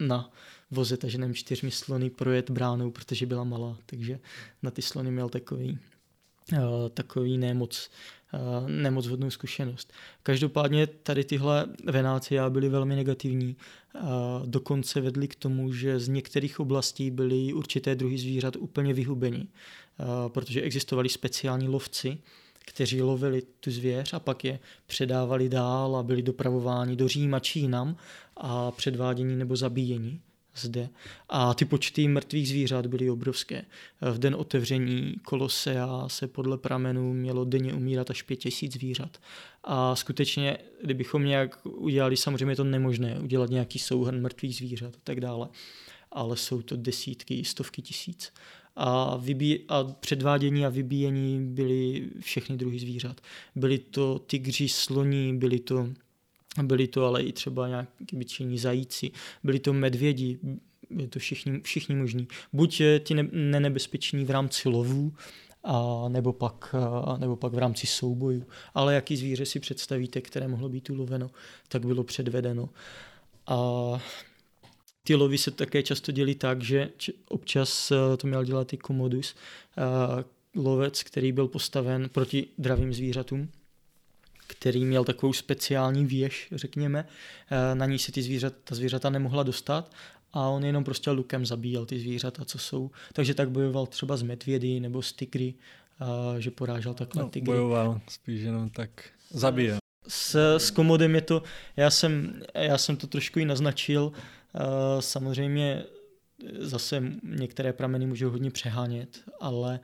na 0.00 0.30
voze 0.70 0.96
taženém 0.96 1.34
čtyřmi 1.34 1.70
slony 1.70 2.10
projet 2.10 2.50
bránou, 2.50 2.90
protože 2.90 3.26
byla 3.26 3.44
malá, 3.44 3.78
takže 3.86 4.20
na 4.62 4.70
ty 4.70 4.82
slony 4.82 5.10
měl 5.10 5.28
takový, 5.28 5.78
takový 6.94 7.38
nemoc 7.38 7.90
Eh, 8.34 8.70
nemoc 8.70 9.06
hodnou 9.06 9.30
zkušenost. 9.30 9.92
Každopádně 10.22 10.86
tady 10.86 11.24
tyhle 11.24 11.66
venácia 11.84 12.50
byly 12.50 12.68
velmi 12.68 12.96
negativní. 12.96 13.56
Dokonce 14.44 15.00
vedly 15.00 15.28
k 15.28 15.34
tomu, 15.34 15.72
že 15.72 15.98
z 15.98 16.08
některých 16.08 16.60
oblastí 16.60 17.10
byly 17.10 17.52
určité 17.52 17.94
druhy 17.94 18.18
zvířat 18.18 18.56
úplně 18.56 18.94
vyhubeni, 18.94 19.46
eh, 19.46 20.04
protože 20.28 20.60
existovali 20.60 21.08
speciální 21.08 21.68
lovci, 21.68 22.18
kteří 22.58 23.02
lovili 23.02 23.42
tu 23.60 23.70
zvěř 23.70 24.14
a 24.14 24.20
pak 24.20 24.44
je 24.44 24.58
předávali 24.86 25.48
dál 25.48 25.96
a 25.96 26.02
byli 26.02 26.22
dopravováni 26.22 26.96
do 26.96 27.08
Říma 27.08 27.40
Čínam 27.40 27.96
a 28.36 28.70
předvádění 28.70 29.36
nebo 29.36 29.56
zabíjení 29.56 30.20
zde. 30.58 30.88
A 31.28 31.54
ty 31.54 31.64
počty 31.64 32.08
mrtvých 32.08 32.48
zvířat 32.48 32.86
byly 32.86 33.10
obrovské. 33.10 33.64
V 34.00 34.18
den 34.18 34.34
otevření 34.34 35.14
Kolosea 35.22 36.08
se 36.08 36.28
podle 36.28 36.58
pramenů 36.58 37.12
mělo 37.12 37.44
denně 37.44 37.74
umírat 37.74 38.10
až 38.10 38.22
pět 38.22 38.36
tisíc 38.36 38.72
zvířat. 38.72 39.20
A 39.64 39.96
skutečně, 39.96 40.58
kdybychom 40.82 41.24
nějak 41.24 41.66
udělali, 41.66 42.16
samozřejmě 42.16 42.52
je 42.52 42.56
to 42.56 42.64
nemožné, 42.64 43.20
udělat 43.20 43.50
nějaký 43.50 43.78
souhrn 43.78 44.20
mrtvých 44.20 44.56
zvířat 44.56 44.94
a 44.94 44.98
tak 45.04 45.20
dále. 45.20 45.48
Ale 46.12 46.36
jsou 46.36 46.62
to 46.62 46.76
desítky, 46.76 47.44
stovky 47.44 47.82
tisíc. 47.82 48.32
A, 48.76 49.18
vybí- 49.18 49.60
a 49.68 49.84
předvádění 49.84 50.66
a 50.66 50.68
vybíjení 50.68 51.46
byly 51.54 52.08
všechny 52.20 52.56
druhy 52.56 52.78
zvířat. 52.78 53.20
Byly 53.54 53.78
to 53.78 54.18
tygři, 54.18 54.68
sloní, 54.68 55.38
byly 55.38 55.58
to 55.58 55.88
byli 56.62 56.88
to 56.88 57.04
ale 57.04 57.22
i 57.22 57.32
třeba 57.32 57.68
nějaký 57.68 58.16
byčení 58.16 58.58
zajíci, 58.58 59.10
byli 59.44 59.58
to 59.58 59.72
medvědi, 59.72 60.38
je 60.96 61.08
to 61.08 61.18
všichni, 61.18 61.60
všichni 61.60 61.94
možní. 61.94 62.28
Buď 62.52 62.82
ti 63.04 63.14
ne, 63.14 63.28
nenebezpeční 63.32 64.24
v 64.24 64.30
rámci 64.30 64.68
lovů, 64.68 65.12
a 65.64 66.04
nebo, 66.08 66.32
pak, 66.32 66.74
a 67.04 67.16
nebo 67.16 67.36
pak 67.36 67.52
v 67.52 67.58
rámci 67.58 67.86
soubojů. 67.86 68.46
Ale 68.74 68.94
jaký 68.94 69.16
zvíře 69.16 69.46
si 69.46 69.60
představíte, 69.60 70.20
které 70.20 70.48
mohlo 70.48 70.68
být 70.68 70.90
uloveno, 70.90 71.30
tak 71.68 71.86
bylo 71.86 72.04
předvedeno. 72.04 72.68
A 73.46 73.58
ty 75.02 75.14
lovy 75.14 75.38
se 75.38 75.50
také 75.50 75.82
často 75.82 76.12
dělí 76.12 76.34
tak, 76.34 76.62
že 76.62 76.90
občas 77.28 77.92
to 78.18 78.26
měl 78.26 78.44
dělat 78.44 78.72
i 78.72 78.76
komodus, 78.76 79.34
lovec, 80.54 81.02
který 81.02 81.32
byl 81.32 81.48
postaven 81.48 82.08
proti 82.08 82.46
dravým 82.58 82.94
zvířatům, 82.94 83.48
který 84.46 84.84
měl 84.84 85.04
takovou 85.04 85.32
speciální 85.32 86.06
věž, 86.06 86.48
řekněme, 86.52 87.08
na 87.74 87.86
ní 87.86 87.98
se 87.98 88.12
ty 88.12 88.22
zvířata, 88.22 88.56
ta 88.64 88.74
zvířata 88.74 89.10
nemohla 89.10 89.42
dostat 89.42 89.92
a 90.32 90.48
on 90.48 90.64
jenom 90.64 90.84
prostě 90.84 91.10
lukem 91.10 91.46
zabíjel 91.46 91.86
ty 91.86 92.00
zvířata, 92.00 92.44
co 92.44 92.58
jsou. 92.58 92.90
Takže 93.12 93.34
tak 93.34 93.50
bojoval 93.50 93.86
třeba 93.86 94.16
z 94.16 94.22
medvědy 94.22 94.80
nebo 94.80 95.02
z 95.02 95.12
tygry, 95.12 95.54
a 96.00 96.40
že 96.40 96.50
porážel 96.50 96.94
takhle 96.94 97.22
no, 97.22 97.28
tygry. 97.28 97.46
bojoval, 97.46 98.00
spíš 98.08 98.40
jenom 98.40 98.70
tak 98.70 98.90
zabíjel. 99.30 99.78
S, 100.08 100.56
s 100.56 100.70
komodem 100.70 101.14
je 101.14 101.20
to, 101.20 101.42
já 101.76 101.90
jsem, 101.90 102.42
já 102.54 102.78
jsem 102.78 102.96
to 102.96 103.06
trošku 103.06 103.38
i 103.38 103.44
naznačil, 103.44 104.12
samozřejmě 105.00 105.84
zase 106.58 107.02
některé 107.22 107.72
prameny 107.72 108.06
můžou 108.06 108.30
hodně 108.30 108.50
přehánět, 108.50 109.20
ale 109.40 109.80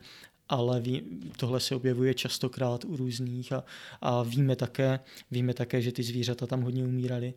ale 0.49 0.79
ví, 0.79 1.01
tohle 1.37 1.59
se 1.59 1.75
objevuje 1.75 2.13
častokrát 2.13 2.85
u 2.85 2.95
různých 2.97 3.53
a, 3.53 3.63
a 4.01 4.23
víme, 4.23 4.55
také, 4.55 4.99
víme 5.31 5.53
také, 5.53 5.81
že 5.81 5.91
ty 5.91 6.03
zvířata 6.03 6.47
tam 6.47 6.61
hodně 6.61 6.83
umíraly. 6.83 7.33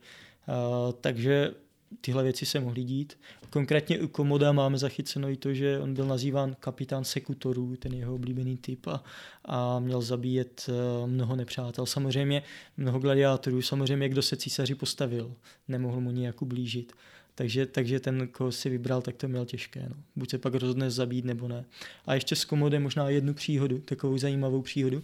Uh, 0.48 0.92
takže 1.00 1.54
tyhle 2.00 2.22
věci 2.22 2.46
se 2.46 2.60
mohly 2.60 2.84
dít. 2.84 3.18
Konkrétně 3.50 4.00
u 4.00 4.08
Komoda 4.08 4.52
máme 4.52 4.78
zachyceno 4.78 5.30
i 5.30 5.36
to, 5.36 5.54
že 5.54 5.80
on 5.80 5.94
byl 5.94 6.06
nazýván 6.06 6.56
kapitán 6.60 7.04
sekutorů, 7.04 7.76
ten 7.76 7.94
jeho 7.94 8.14
oblíbený 8.14 8.56
typ 8.56 8.86
a, 8.86 9.04
a 9.44 9.78
měl 9.78 10.02
zabíjet 10.02 10.66
uh, 10.68 11.08
mnoho 11.10 11.36
nepřátel. 11.36 11.86
Samozřejmě 11.86 12.42
mnoho 12.76 12.98
gladiátorů, 12.98 13.62
samozřejmě 13.62 14.08
kdo 14.08 14.22
se 14.22 14.36
císaři 14.36 14.74
postavil, 14.74 15.34
nemohl 15.68 16.00
mu 16.00 16.10
nijak 16.10 16.42
ublížit. 16.42 16.92
Takže, 17.38 17.66
takže 17.66 18.00
ten, 18.00 18.28
koho 18.28 18.52
si 18.52 18.70
vybral, 18.70 19.02
tak 19.02 19.16
to 19.16 19.28
měl 19.28 19.44
těžké. 19.46 19.86
No. 19.88 19.96
Buď 20.16 20.30
se 20.30 20.38
pak 20.38 20.54
rozhodne 20.54 20.90
zabít, 20.90 21.24
nebo 21.24 21.48
ne. 21.48 21.64
A 22.06 22.14
ještě 22.14 22.36
s 22.36 22.44
Komodem 22.44 22.82
možná 22.82 23.08
jednu 23.08 23.34
příhodu, 23.34 23.78
takovou 23.78 24.18
zajímavou 24.18 24.62
příhodu. 24.62 25.02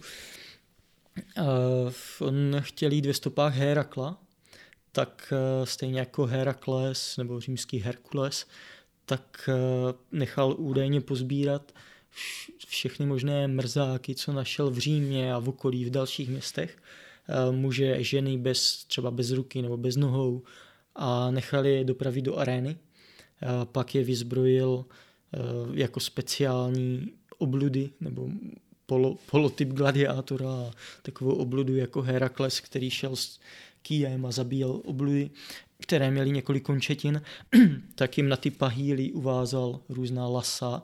Uh, 1.37 1.47
on 2.19 2.55
chtěl 2.59 2.91
jít 2.91 3.05
ve 3.05 3.13
stopách 3.13 3.55
Herakla, 3.55 4.21
tak 4.91 5.33
uh, 5.59 5.65
stejně 5.65 5.99
jako 5.99 6.25
Herakles 6.25 7.17
nebo 7.17 7.39
římský 7.39 7.79
Herkules, 7.79 8.47
tak 9.05 9.49
uh, 9.49 9.91
nechal 10.11 10.55
údajně 10.57 11.01
pozbírat 11.01 11.71
všechny 12.67 13.05
možné 13.05 13.47
mrzáky, 13.47 14.15
co 14.15 14.33
našel 14.33 14.69
v 14.71 14.77
Římě 14.77 15.33
a 15.33 15.39
v 15.39 15.49
okolí 15.49 15.85
v 15.85 15.89
dalších 15.89 16.29
městech. 16.29 16.77
Muže, 17.51 18.03
ženy 18.03 18.37
bez, 18.37 18.85
třeba 18.85 19.11
bez 19.11 19.31
ruky 19.31 19.61
nebo 19.61 19.77
bez 19.77 19.95
nohou, 19.95 20.43
a 20.95 21.31
nechali 21.31 21.73
je 21.73 21.83
dopravit 21.83 22.21
do 22.21 22.37
arény. 22.37 22.77
A 23.41 23.65
pak 23.65 23.95
je 23.95 24.03
vyzbrojil 24.03 24.85
e, 24.85 25.39
jako 25.73 25.99
speciální 25.99 27.11
obludy 27.37 27.89
nebo 27.99 28.29
polo, 28.85 29.17
polotyp 29.31 29.69
gladiátora 29.69 30.49
a 30.49 30.71
takovou 31.01 31.35
obludu 31.35 31.75
jako 31.75 32.01
Herakles, 32.01 32.59
který 32.59 32.89
šel 32.89 33.15
s 33.15 33.39
kýjem 33.81 34.25
a 34.25 34.31
zabíjel 34.31 34.81
obludy, 34.85 35.29
které 35.81 36.11
měly 36.11 36.31
několik 36.31 36.63
končetin, 36.63 37.21
tak 37.95 38.17
jim 38.17 38.29
na 38.29 38.37
ty 38.37 38.51
pahýly 38.51 39.11
uvázal 39.11 39.79
různá 39.89 40.27
lasa 40.27 40.83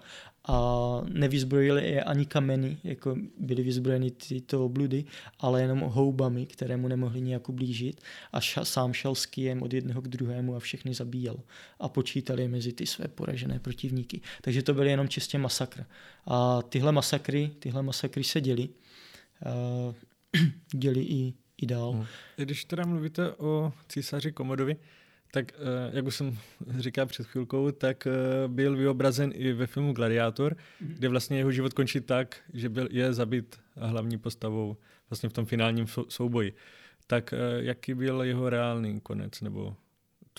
a 0.50 1.02
nevyzbrojili 1.10 1.92
je 1.92 2.04
ani 2.04 2.26
kameny, 2.26 2.78
jako 2.84 3.16
byly 3.40 3.64
vyzbrojeny 3.64 4.12
tyto 4.12 4.66
obludy, 4.66 5.06
ale 5.40 5.62
jenom 5.62 5.80
houbami, 5.80 6.46
které 6.46 6.78
mu 6.78 6.88
nemohli 6.88 7.22
nějak 7.22 7.50
ublížit 7.50 8.02
a 8.34 8.42
ša, 8.42 8.66
sám 8.66 8.94
šel 8.94 9.16
s 9.16 9.26
kijem 9.26 9.62
od 9.62 9.74
jednoho 9.74 10.02
k 10.02 10.08
druhému 10.08 10.56
a 10.56 10.60
všechny 10.60 10.94
zabíjel 10.94 11.40
a 11.80 11.90
počítali 11.90 12.48
mezi 12.48 12.74
ty 12.74 12.86
své 12.86 13.08
poražené 13.08 13.60
protivníky. 13.60 14.22
Takže 14.42 14.64
to 14.64 14.74
byl 14.74 14.88
jenom 14.88 15.08
čistě 15.08 15.38
masakr. 15.38 15.86
A 16.26 16.62
tyhle 16.62 16.92
masakry, 16.92 17.52
tyhle 17.60 17.84
masakry 17.84 18.24
se 18.24 18.42
děli, 18.42 18.70
uh, 19.46 19.94
děli 20.74 21.02
i, 21.02 21.34
i 21.62 21.66
dál. 21.66 21.92
Hmm. 21.92 22.06
Když 22.36 22.66
teda 22.66 22.86
mluvíte 22.86 23.32
o 23.32 23.74
císaři 23.90 24.32
Komodovi, 24.32 24.76
tak 25.32 25.52
eh, 25.54 25.92
jak 25.94 26.06
už 26.06 26.16
jsem 26.16 26.38
říkal 26.80 27.06
před 27.06 27.28
chvilkou, 27.28 27.72
tak 27.72 28.08
eh, 28.08 28.12
byl 28.48 28.76
vyobrazen 28.76 29.32
i 29.36 29.54
ve 29.54 29.68
filmu 29.68 29.94
Gladiátor, 29.94 30.54
mm-hmm. 30.54 30.94
kde 30.94 31.10
vlastně 31.10 31.38
jeho 31.38 31.52
život 31.52 31.74
končí 31.74 32.02
tak, 32.02 32.38
že 32.54 32.70
byl, 32.70 32.88
je 32.92 33.14
zabit 33.14 33.60
hlavní 33.76 34.18
postavou 34.18 34.78
vlastně 35.10 35.30
v 35.30 35.34
tom 35.34 35.46
finálním 35.46 35.86
souboji. 36.10 36.54
Tak 37.08 37.34
eh, 37.34 37.38
jaký 37.58 37.94
byl 37.94 38.22
jeho 38.22 38.50
reálný 38.50 39.00
konec? 39.00 39.42
Nebo 39.42 39.76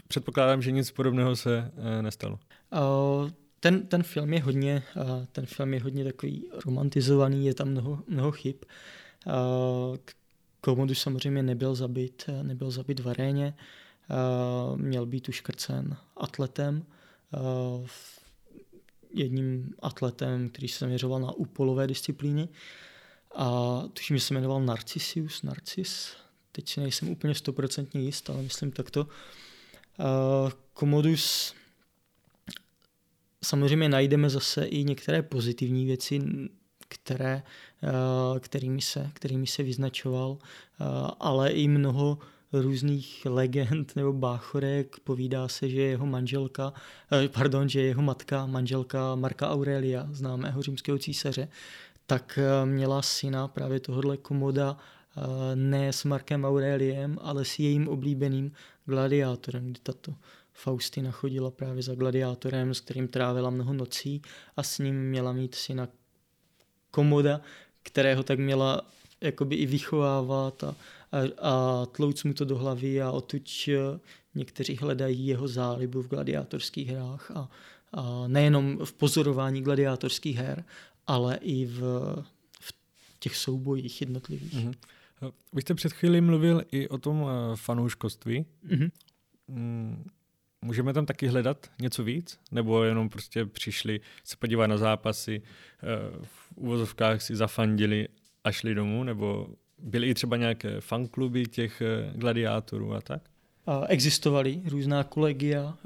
předpokládám, 0.09 0.62
že 0.62 0.70
nic 0.70 0.91
podobného 0.91 1.36
se 1.36 1.70
nestalo. 2.01 2.38
Uh, 2.72 3.30
ten, 3.61 3.86
ten 3.86 4.03
film 4.03 4.32
je 4.32 4.41
hodně, 4.41 4.82
ten 5.32 5.47
film 5.47 5.74
je 5.74 5.80
hodně 5.80 6.05
takový 6.05 6.51
romantizovaný, 6.66 7.47
je 7.47 7.55
tam 7.55 7.68
mnoho, 7.68 8.03
mnoho 8.09 8.32
chyb. 8.32 8.57
Komodus 10.61 11.01
samozřejmě 11.03 11.43
nebyl 11.43 11.74
zabit, 11.74 12.30
nebyl 12.43 12.70
zabit 12.70 13.01
v 13.01 13.09
aréně. 13.09 13.55
Eh, 14.11 14.76
měl 14.76 15.06
být 15.06 15.28
uškrcen 15.28 15.96
atletem, 16.16 16.86
eh, 17.34 17.86
jedním 19.11 19.74
atletem, 19.82 20.48
který 20.48 20.68
se 20.68 20.78
zaměřoval 20.78 21.20
na 21.20 21.32
úpolové 21.32 21.86
disciplíny 21.86 22.48
a 23.34 23.80
tuším, 23.92 24.16
že 24.16 24.22
se 24.22 24.34
jmenoval 24.34 24.62
Narcissius, 24.62 25.42
Narcis, 25.42 26.12
teď 26.52 26.68
si 26.68 26.80
nejsem 26.80 27.08
úplně 27.08 27.34
stoprocentně 27.34 28.00
jist, 28.00 28.30
ale 28.30 28.42
myslím 28.42 28.72
takto. 28.72 29.06
Komodus 30.72 31.54
eh, 31.54 32.52
samozřejmě 33.44 33.88
najdeme 33.88 34.30
zase 34.30 34.64
i 34.64 34.84
některé 34.84 35.22
pozitivní 35.22 35.84
věci, 35.84 36.22
které, 36.88 37.42
kterými, 38.40 38.80
se, 38.80 39.11
kterými 39.14 39.46
se 39.46 39.62
vyznačoval, 39.62 40.38
ale 41.20 41.50
i 41.50 41.68
mnoho 41.68 42.18
různých 42.53 43.26
legend 43.26 43.92
nebo 43.96 44.12
báchorek. 44.12 44.96
Povídá 45.05 45.48
se, 45.48 45.68
že 45.68 45.82
jeho 45.82 46.07
manželka, 46.07 46.72
eh, 47.12 47.28
pardon, 47.28 47.68
že 47.68 47.82
jeho 47.82 48.03
matka, 48.03 48.46
manželka 48.46 49.14
Marka 49.14 49.51
Aurelia, 49.51 50.09
známého 50.11 50.62
římského 50.62 50.98
císaře, 50.98 51.48
tak 52.07 52.38
eh, 52.42 52.66
měla 52.66 53.03
syna 53.03 53.48
právě 53.48 53.80
tohohle 53.80 54.16
komoda 54.16 54.76
eh, 54.76 55.57
ne 55.57 55.92
s 55.92 56.05
Markem 56.05 56.44
Aureliem, 56.44 57.18
ale 57.22 57.44
s 57.44 57.59
jejím 57.59 57.88
oblíbeným 57.88 58.53
gladiátorem, 58.84 59.66
kdy 59.66 59.80
tato 59.82 60.14
Faustina 60.53 61.11
chodila 61.11 61.51
právě 61.51 61.82
za 61.82 61.94
gladiátorem, 61.94 62.74
s 62.74 62.80
kterým 62.80 63.09
trávila 63.09 63.51
mnoho 63.51 63.72
nocí 63.72 64.22
a 64.57 64.62
s 64.62 64.78
ním 64.78 65.03
měla 65.03 65.32
mít 65.32 65.55
syna 65.55 65.88
komoda, 66.90 67.40
kterého 67.82 68.22
tak 68.22 68.38
měla 68.38 68.82
jakoby 69.20 69.56
i 69.56 69.66
vychovávat 69.66 70.64
a, 70.64 70.76
a, 71.12 71.18
a 71.38 71.86
tlouc 71.86 72.24
mu 72.24 72.34
to 72.34 72.44
do 72.44 72.58
hlavy 72.58 73.02
a 73.02 73.10
otuď 73.10 73.68
eh, 73.68 74.00
někteří 74.34 74.76
hledají 74.76 75.26
jeho 75.26 75.48
zálibu 75.48 76.02
v 76.02 76.08
gladiátorských 76.08 76.88
hrách 76.88 77.30
a, 77.30 77.50
a 77.92 78.28
nejenom 78.28 78.78
v 78.84 78.92
pozorování 78.92 79.62
gladiátorských 79.62 80.36
her, 80.36 80.64
ale 81.06 81.36
i 81.36 81.66
v, 81.66 81.80
v 82.60 82.72
těch 83.18 83.36
soubojích 83.36 84.00
jednotlivých. 84.00 84.54
Mm-hmm. 84.54 84.74
Vy 85.52 85.62
jste 85.62 85.74
před 85.74 85.92
chvílí 85.92 86.20
mluvil 86.20 86.62
i 86.72 86.88
o 86.88 86.98
tom 86.98 87.26
eh, 87.26 87.56
fanouškovství. 87.56 88.46
Mm-hmm. 88.68 88.90
Můžeme 90.64 90.92
tam 90.92 91.06
taky 91.06 91.26
hledat 91.26 91.70
něco 91.80 92.04
víc? 92.04 92.38
Nebo 92.52 92.84
jenom 92.84 93.08
prostě 93.08 93.44
přišli 93.46 94.00
se 94.24 94.36
podívat 94.36 94.66
na 94.66 94.76
zápasy, 94.76 95.42
v 96.22 96.52
uvozovkách 96.56 97.22
si 97.22 97.36
zafandili 97.36 98.08
a 98.45 98.53
šli 98.53 98.74
domů? 98.74 99.05
Nebo 99.05 99.47
byly 99.78 100.09
i 100.09 100.14
třeba 100.14 100.36
nějaké 100.36 100.80
fankluby 100.80 101.47
těch 101.47 101.82
eh, 101.82 102.12
gladiátorů 102.14 102.95
a 102.95 103.01
tak? 103.01 103.22
Existovaly 103.88 104.62
různá 104.64 105.05
kolegia, 105.05 105.78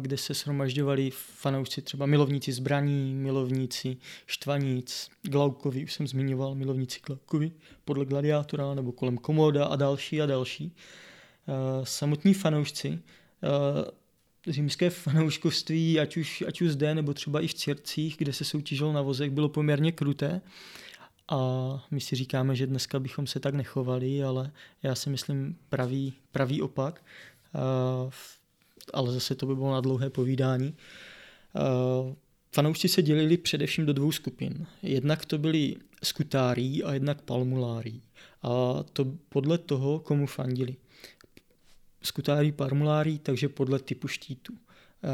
kde 0.00 0.16
se 0.16 0.34
shromažďovali 0.34 1.10
fanoušci, 1.14 1.82
třeba 1.82 2.06
milovníci 2.06 2.52
zbraní, 2.52 3.14
milovníci 3.14 3.96
štvaníc, 4.26 5.08
Glaukovi, 5.22 5.84
už 5.84 5.92
jsem 5.92 6.06
zmiňoval, 6.06 6.54
milovníci 6.54 7.00
Glaukovi 7.06 7.52
podle 7.84 8.04
gladiátora 8.04 8.74
nebo 8.74 8.92
kolem 8.92 9.18
Komoda 9.18 9.64
a 9.64 9.76
další 9.76 10.22
a 10.22 10.26
další. 10.26 10.76
Samotní 11.84 12.34
fanoušci, 12.34 12.98
římské 14.48 14.90
fanouškovství, 14.90 16.00
ať 16.00 16.16
už, 16.16 16.44
ať 16.48 16.60
už 16.60 16.70
zde 16.70 16.94
nebo 16.94 17.14
třeba 17.14 17.40
i 17.40 17.46
v 17.46 17.54
Circích, 17.54 18.16
kde 18.18 18.32
se 18.32 18.44
soutěžilo 18.44 18.92
na 18.92 19.02
vozech, 19.02 19.30
bylo 19.30 19.48
poměrně 19.48 19.92
kruté. 19.92 20.40
A 21.28 21.38
my 21.90 22.00
si 22.00 22.16
říkáme, 22.16 22.56
že 22.56 22.66
dneska 22.66 23.00
bychom 23.00 23.26
se 23.26 23.40
tak 23.40 23.54
nechovali, 23.54 24.24
ale 24.24 24.52
já 24.82 24.94
si 24.94 25.10
myslím 25.10 25.58
pravý, 25.68 26.12
pravý 26.32 26.62
opak. 26.62 27.04
Uh, 27.54 28.12
ale 28.92 29.12
zase 29.12 29.34
to 29.34 29.46
by 29.46 29.54
bylo 29.54 29.72
na 29.72 29.80
dlouhé 29.80 30.10
povídání. 30.10 30.74
Uh, 32.06 32.14
fanoušci 32.52 32.88
se 32.88 33.02
dělili 33.02 33.36
především 33.36 33.86
do 33.86 33.92
dvou 33.92 34.12
skupin. 34.12 34.66
Jednak 34.82 35.24
to 35.24 35.38
byli 35.38 35.76
skutárí 36.02 36.84
a 36.84 36.94
jednak 36.94 37.22
palmulárí. 37.22 38.02
A 38.42 38.82
to 38.92 39.04
podle 39.28 39.58
toho, 39.58 39.98
komu 39.98 40.26
fandili. 40.26 40.76
Skutárí, 42.02 42.52
palmulárí, 42.52 43.18
takže 43.18 43.48
podle 43.48 43.78
typu 43.78 44.08
štítu. 44.08 44.54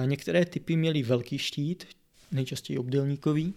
Některé 0.04 0.44
typy 0.44 0.76
měly 0.76 1.02
velký 1.02 1.38
štít, 1.38 1.86
nejčastěji 2.32 2.78
obdelníkový, 2.78 3.54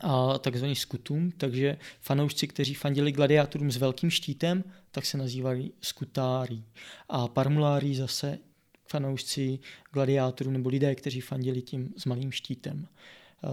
a 0.00 0.38
takzvaný 0.38 0.76
skutum, 0.76 1.32
takže 1.36 1.76
fanoušci, 2.00 2.48
kteří 2.48 2.74
fandili 2.74 3.12
gladiátorům 3.12 3.70
s 3.70 3.76
velkým 3.76 4.10
štítem, 4.10 4.64
tak 4.90 5.06
se 5.06 5.18
nazývali 5.18 5.70
skutári. 5.80 6.62
A 7.08 7.28
parmulári 7.28 7.94
zase 7.94 8.38
fanoušci 8.86 9.58
gladiátorů 9.92 10.50
nebo 10.50 10.68
lidé, 10.68 10.94
kteří 10.94 11.20
fandili 11.20 11.62
tím 11.62 11.94
s 11.96 12.04
malým 12.04 12.32
štítem. 12.32 12.88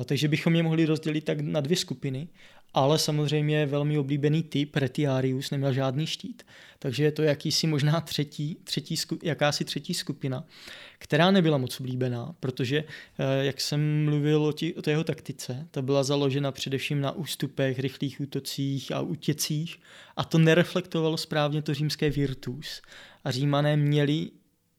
Takže 0.06 0.28
bychom 0.28 0.56
je 0.56 0.64
mohli 0.64 0.86
rozdělit 0.86 1.22
tak 1.22 1.42
na 1.42 1.62
dvě 1.62 1.78
skupiny 1.78 2.28
ale 2.74 3.00
samozřejmě 3.00 3.66
velmi 3.66 3.98
oblíbený 3.98 4.44
typ 4.44 4.76
Retiarius 4.76 5.52
neměl 5.52 5.74
žádný 5.74 6.08
štít. 6.08 6.44
Takže 6.80 7.04
je 7.04 7.12
to 7.12 7.24
jakýsi 7.24 7.68
možná 7.68 8.02
třetí, 8.02 8.58
třetí, 8.64 8.96
jakási 9.24 9.66
třetí 9.66 9.94
skupina, 9.94 10.44
která 10.98 11.32
nebyla 11.32 11.58
moc 11.58 11.80
oblíbená, 11.80 12.36
protože, 12.40 12.78
eh, 13.20 13.46
jak 13.46 13.62
jsem 13.62 14.06
mluvil 14.06 14.44
o, 14.44 14.54
tí, 14.54 14.74
o 14.74 14.82
té 14.82 14.92
jeho 14.92 15.04
taktice, 15.04 15.68
ta 15.72 15.82
byla 15.82 16.04
založena 16.04 16.52
především 16.52 17.02
na 17.02 17.12
ústupech, 17.12 17.80
rychlých 17.80 18.22
útocích 18.22 18.92
a 18.92 19.02
útěcích 19.02 19.80
a 20.16 20.24
to 20.24 20.38
nereflektovalo 20.38 21.18
správně 21.18 21.62
to 21.62 21.74
římské 21.74 22.10
virtus. 22.10 22.82
A 23.24 23.32
římané 23.32 23.78
měli 23.78 24.32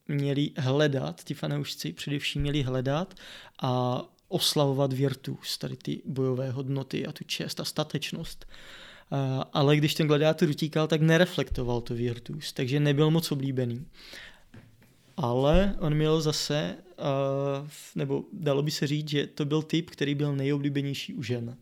měli 0.07 0.51
hledat, 0.57 1.23
ti 1.23 1.33
fanoušci 1.33 1.93
především 1.93 2.41
měli 2.41 2.61
hledat 2.61 3.13
a 3.61 4.03
oslavovat 4.33 4.93
virtus, 4.93 5.57
tady 5.57 5.75
ty 5.77 6.01
bojové 6.05 6.51
hodnoty 6.51 7.07
a 7.07 7.11
tu 7.11 7.23
čest 7.23 7.59
a 7.59 7.65
statečnost. 7.65 8.45
Ale 9.53 9.77
když 9.77 9.93
ten 9.93 10.07
gladiátor 10.07 10.49
utíkal, 10.49 10.87
tak 10.87 11.01
nereflektoval 11.01 11.81
to 11.81 11.93
virtus, 11.93 12.53
takže 12.53 12.79
nebyl 12.79 13.11
moc 13.11 13.31
oblíbený. 13.31 13.85
Ale 15.17 15.75
on 15.79 15.93
měl 15.93 16.21
zase, 16.21 16.75
nebo 17.95 18.23
dalo 18.33 18.61
by 18.63 18.71
se 18.71 18.87
říct, 18.87 19.09
že 19.09 19.27
to 19.27 19.45
byl 19.45 19.61
typ, 19.61 19.89
který 19.89 20.15
byl 20.15 20.35
nejoblíbenější 20.35 21.13
u 21.13 21.23
žen. 21.23 21.57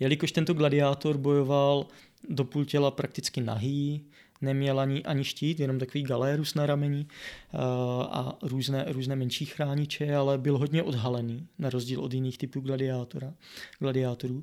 Jelikož 0.00 0.32
tento 0.32 0.54
gladiátor 0.54 1.16
bojoval 1.18 1.86
do 2.28 2.44
půl 2.44 2.64
těla 2.64 2.90
prakticky 2.90 3.40
nahý, 3.40 4.04
neměl 4.40 4.80
ani, 4.80 5.02
ani 5.02 5.24
štít, 5.24 5.60
jenom 5.60 5.78
takový 5.78 6.04
galérus 6.04 6.54
na 6.54 6.66
rameni 6.66 7.06
uh, 7.54 7.60
a 8.02 8.38
různé, 8.42 8.84
různé 8.88 9.16
menší 9.16 9.46
chrániče, 9.46 10.14
ale 10.14 10.38
byl 10.38 10.58
hodně 10.58 10.82
odhalený, 10.82 11.48
na 11.58 11.70
rozdíl 11.70 12.00
od 12.00 12.12
jiných 12.12 12.38
typů 12.38 12.60
gladiátora, 12.60 13.34
gladiátorů. 13.78 14.34
Uh, 14.36 14.42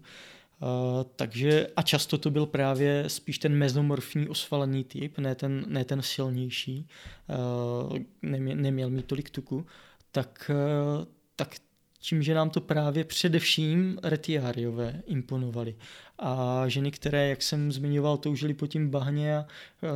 takže 1.16 1.68
a 1.76 1.82
často 1.82 2.18
to 2.18 2.32
byl 2.32 2.46
právě 2.46 3.04
spíš 3.08 3.39
ten 3.39 3.56
mezomorfní 3.56 4.28
osvalený 4.28 4.84
typ, 4.84 5.18
ne 5.18 5.36
ten, 5.36 5.66
ne 5.68 5.86
ten 5.86 6.02
silnější, 6.02 6.88
uh, 7.91 7.98
neměl, 8.22 8.56
neměl 8.58 8.89
mít 8.89 9.06
tolik 9.06 9.30
tuku, 9.30 9.66
tak, 10.12 10.52
uh, 10.54 11.06
tak 11.36 11.56
tím, 12.04 12.24
že 12.24 12.34
nám 12.34 12.49
to 12.49 12.62
právě 12.62 13.04
především 13.04 13.99
retiáriové 14.04 15.01
imponovali. 15.06 15.76
A 16.20 16.64
ženy, 16.68 16.91
které, 16.91 17.30
jak 17.30 17.41
jsem 17.41 17.72
zmiňoval, 17.72 18.18
toužili 18.18 18.54
po 18.54 18.68
tím 18.68 18.89
bahně 18.89 19.38
a 19.38 19.45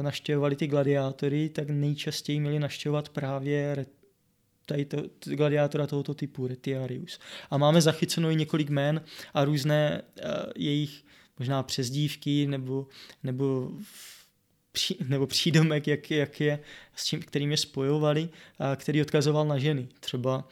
naštěvovali 0.02 0.56
ty 0.56 0.68
gladiátory, 0.68 1.50
tak 1.50 1.70
nejčastěji 1.70 2.40
měli 2.40 2.60
naštěvovat 2.60 3.10
právě 3.10 3.86
tady 4.66 4.86
to, 4.86 5.04
gladiátora 5.26 5.88
tohoto 5.88 6.14
typu, 6.14 6.48
Retiarius. 6.48 7.20
A 7.50 7.58
máme 7.58 7.82
zachyceno 7.82 8.30
i 8.30 8.36
několik 8.36 8.70
jmén 8.70 9.02
a 9.34 9.46
různé 9.46 10.02
uh, 10.02 10.32
jejich 10.56 11.04
možná 11.40 11.64
přezdívky 11.64 12.48
nebo, 12.48 12.88
nebo 13.24 13.72
pří, 14.72 14.98
nebo 15.08 15.28
přídomek, 15.28 15.88
jak, 15.88 16.12
jak 16.12 16.42
je, 16.42 16.60
s 16.96 17.06
čím, 17.06 17.20
kterým 17.20 17.52
je 17.52 17.58
spojovali, 17.58 18.30
a 18.60 18.76
který 18.76 19.02
odkazoval 19.02 19.46
na 19.46 19.58
ženy. 19.58 19.88
Třeba 20.00 20.48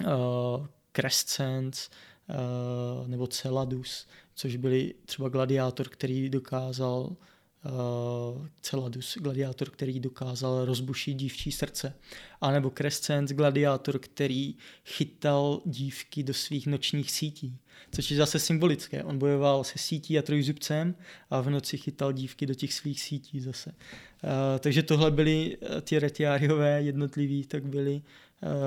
uh, 0.00 0.66
Crescens 0.92 1.90
uh, 2.28 3.08
nebo 3.08 3.26
Celadus, 3.26 4.06
což 4.34 4.56
byli 4.56 4.94
třeba 5.04 5.28
gladiátor, 5.28 5.88
který 5.88 6.28
dokázal 6.28 7.00
uh, 7.00 8.46
Celadus, 8.60 9.18
gladiátor, 9.20 9.70
který 9.70 10.00
dokázal 10.00 10.64
rozbušit 10.64 11.14
dívčí 11.14 11.52
srdce. 11.52 11.94
A 12.40 12.50
nebo 12.50 12.70
Crescens, 12.70 13.30
gladiátor, 13.30 13.98
který 13.98 14.54
chytal 14.84 15.62
dívky 15.64 16.22
do 16.22 16.34
svých 16.34 16.66
nočních 16.66 17.10
sítí, 17.10 17.58
což 17.92 18.10
je 18.10 18.16
zase 18.16 18.38
symbolické. 18.38 19.04
On 19.04 19.18
bojoval 19.18 19.64
se 19.64 19.78
sítí 19.78 20.18
a 20.18 20.22
trojzubcem 20.22 20.94
a 21.30 21.40
v 21.40 21.50
noci 21.50 21.78
chytal 21.78 22.12
dívky 22.12 22.46
do 22.46 22.54
těch 22.54 22.74
svých 22.74 23.00
sítí 23.00 23.40
zase. 23.40 23.70
Uh, 23.70 24.30
takže 24.58 24.82
tohle 24.82 25.10
byly 25.10 25.58
ty 25.82 25.98
retiáriové 25.98 26.82
jednotliví, 26.82 27.44
tak 27.44 27.66
byly 27.66 28.02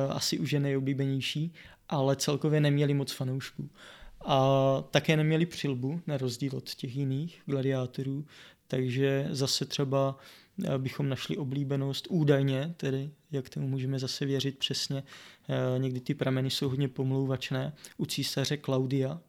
asi 0.10 0.40
už 0.40 0.52
je 0.52 0.60
nejoblíbenější, 0.60 1.54
ale 1.90 2.16
celkově 2.16 2.62
neměli 2.62 2.94
moc 2.94 3.12
fanoušků. 3.12 3.70
A 4.26 4.84
také 4.92 5.18
neměli 5.18 5.46
přilbu, 5.46 6.02
na 6.08 6.18
rozdíl 6.18 6.52
od 6.56 6.76
těch 6.76 6.96
jiných 6.96 7.42
gladiátorů, 7.46 8.26
takže 8.68 9.28
zase 9.32 9.66
třeba 9.66 10.18
eh, 10.64 10.78
bychom 10.78 11.10
našli 11.10 11.38
oblíbenost 11.38 12.08
údajně, 12.10 12.74
tedy 12.78 13.12
jak 13.32 13.50
tomu 13.50 13.68
můžeme 13.68 14.00
zase 14.00 14.26
věřit 14.26 14.58
přesně, 14.58 15.04
eh, 15.50 15.80
někdy 15.80 16.00
ty 16.00 16.14
prameny 16.14 16.50
jsou 16.50 16.70
hodně 16.70 16.88
pomlouvačné, 16.88 17.74
u 17.98 18.06
císaře 18.06 18.58
Klaudia, 18.58 19.20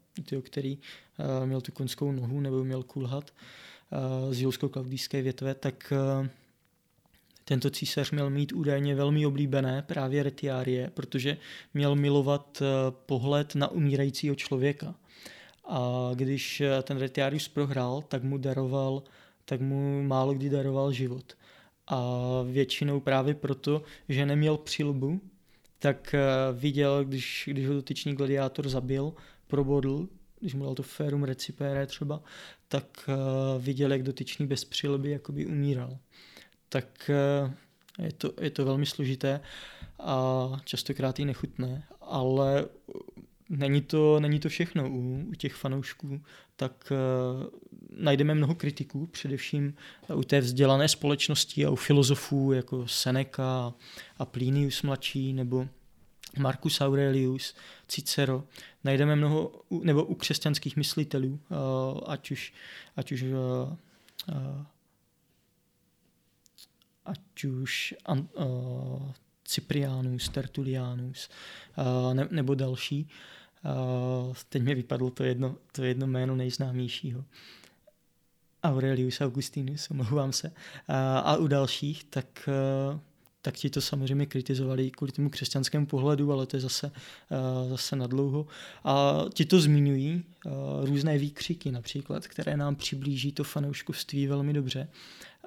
který 0.43 0.79
měl 1.45 1.61
tu 1.61 1.73
konskou 1.73 2.13
nohu 2.13 2.41
nebo 2.41 2.65
měl 2.65 2.83
kulhat 2.83 3.31
z 4.31 4.41
jilsko-klaudijské 4.41 5.23
větve, 5.23 5.55
tak 5.55 5.93
tento 7.53 7.71
císař 7.71 8.11
měl 8.11 8.31
mít 8.31 8.53
údajně 8.53 8.95
velmi 8.95 9.27
oblíbené 9.27 9.83
právě 9.83 10.23
retiárie, 10.23 10.91
protože 10.95 11.37
měl 11.75 11.97
milovat 11.97 12.63
eh, 12.63 12.67
pohled 13.07 13.55
na 13.55 13.69
umírajícího 13.69 14.35
člověka. 14.35 14.95
A 15.65 16.11
když 16.15 16.61
eh, 16.61 16.83
ten 16.83 16.97
retiarius 16.97 17.49
prohrál, 17.49 18.03
tak 18.09 18.23
mu 18.23 18.39
daroval, 18.39 19.03
tak 19.45 19.61
mu 19.61 20.03
málo 20.03 20.35
kdy 20.35 20.49
daroval 20.49 20.93
život. 20.93 21.37
A 21.87 22.01
většinou 22.51 23.01
právě 23.01 23.35
proto, 23.35 23.83
že 24.09 24.27
neměl 24.27 24.57
přilbu, 24.57 25.21
tak 25.79 26.15
eh, 26.15 26.21
viděl, 26.53 27.05
když, 27.05 27.49
když 27.53 27.67
ho 27.67 27.75
dotyčný 27.75 28.15
gladiátor 28.15 28.69
zabil, 28.69 29.13
probodl, 29.47 30.09
když 30.41 30.55
mu 30.55 30.65
dal 30.65 30.75
to 30.75 30.83
ferum 30.83 31.25
recipere 31.25 31.87
třeba, 31.87 32.23
tak 32.69 33.11
viděl, 33.59 33.93
jak 33.93 34.03
dotyčný 34.03 34.47
bez 34.47 34.65
přilby 34.65 35.11
jakoby 35.11 35.47
umíral 35.47 35.99
tak 36.73 37.11
eh, 37.11 37.55
je 38.03 38.13
to, 38.13 38.33
je 38.41 38.51
to 38.51 38.65
velmi 38.65 38.87
složité 38.87 39.41
a 40.01 40.49
častokrát 40.65 41.19
i 41.19 41.25
nechutné, 41.25 41.85
ale 42.01 42.67
není 43.49 43.83
to, 43.83 44.21
není 44.21 44.41
to 44.41 44.49
všechno 44.49 44.91
u, 44.91 45.25
u 45.29 45.35
těch 45.35 45.55
fanoušků, 45.55 46.21
tak 46.57 46.93
uh, 46.93 47.47
najdeme 47.91 48.35
mnoho 48.35 48.55
kritiků, 48.55 49.07
především 49.07 49.75
u 50.15 50.23
té 50.23 50.41
vzdělané 50.41 50.89
společnosti 50.89 51.67
a 51.67 51.71
u 51.71 51.77
filozofů 51.77 52.53
jako 52.53 52.89
Seneca 52.89 53.75
a 54.19 54.25
Plinius 54.25 54.83
mladší 54.83 55.33
nebo 55.33 55.69
Marcus 56.39 56.81
Aurelius, 56.81 57.55
Cicero. 57.89 58.45
Najdeme 58.85 59.17
mnoho, 59.17 59.53
nebo 59.83 60.05
u 60.05 60.15
křesťanských 60.15 60.77
myslitelů, 60.77 61.29
uh, 61.29 62.01
ať 62.07 62.31
už, 62.31 62.53
ať 62.97 63.13
už 63.13 63.23
uh, 63.23 63.77
ať 67.05 67.45
už 67.45 67.95
uh, 68.09 69.13
Cyprianus, 69.45 70.29
Tertulianus 70.29 71.29
uh, 71.79 72.15
ne, 72.15 72.29
nebo 72.31 72.55
další. 72.55 73.09
Uh, 73.65 74.35
teď 74.49 74.63
mi 74.63 74.75
vypadlo 74.75 75.11
to 75.11 75.25
jedno, 75.25 75.57
to 75.73 75.85
jedno 75.85 76.07
jméno 76.07 76.37
nejznámějšího. 76.37 77.25
Aurelius 78.63 79.21
Augustinus, 79.21 79.91
omlouvám 79.91 80.33
se. 80.33 80.49
Uh, 80.49 80.55
a 81.17 81.37
u 81.37 81.47
dalších, 81.47 82.05
tak 82.05 82.49
uh, 82.93 83.01
tak 83.43 83.55
ti 83.55 83.71
to 83.71 83.81
samozřejmě 83.81 84.27
kritizovali 84.27 84.91
kvůli 84.91 85.13
tomu 85.13 85.31
křesťanskému 85.31 85.87
pohledu, 85.87 86.33
ale 86.33 86.47
to 86.47 86.57
je 86.57 86.61
zase, 86.61 86.87
uh, 86.87 87.71
zase 87.71 87.97
nadlouho. 87.97 88.47
A 88.85 89.25
ti 89.35 89.45
to 89.45 89.61
zmiňují, 89.61 90.23
uh, 90.45 90.53
různé 90.85 91.19
výkřiky 91.19 91.73
například, 91.73 92.27
které 92.27 92.57
nám 92.57 92.77
přiblíží 92.77 93.33
to 93.33 93.45
fanouškovství 93.45 94.27
velmi 94.27 94.53
dobře. 94.53 94.89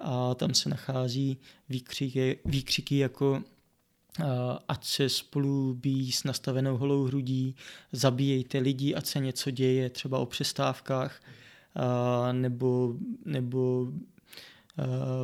A 0.01 0.35
tam 0.35 0.53
se 0.53 0.69
nachází 0.69 1.37
výkřiky, 1.69 2.39
výkřiky 2.45 2.97
jako 2.97 3.31
uh, 3.31 4.25
ať 4.67 4.85
se 4.85 5.09
spolu 5.09 5.73
bíjí 5.73 6.11
s 6.11 6.23
nastavenou 6.23 6.77
holou 6.77 7.03
hrudí, 7.03 7.55
zabíjejte 7.91 8.59
lidi, 8.59 8.95
ať 8.95 9.05
se 9.05 9.19
něco 9.19 9.51
děje, 9.51 9.89
třeba 9.89 10.19
o 10.19 10.25
přestávkách, 10.25 11.21
nebo, 12.31 12.95
nebo 13.25 13.87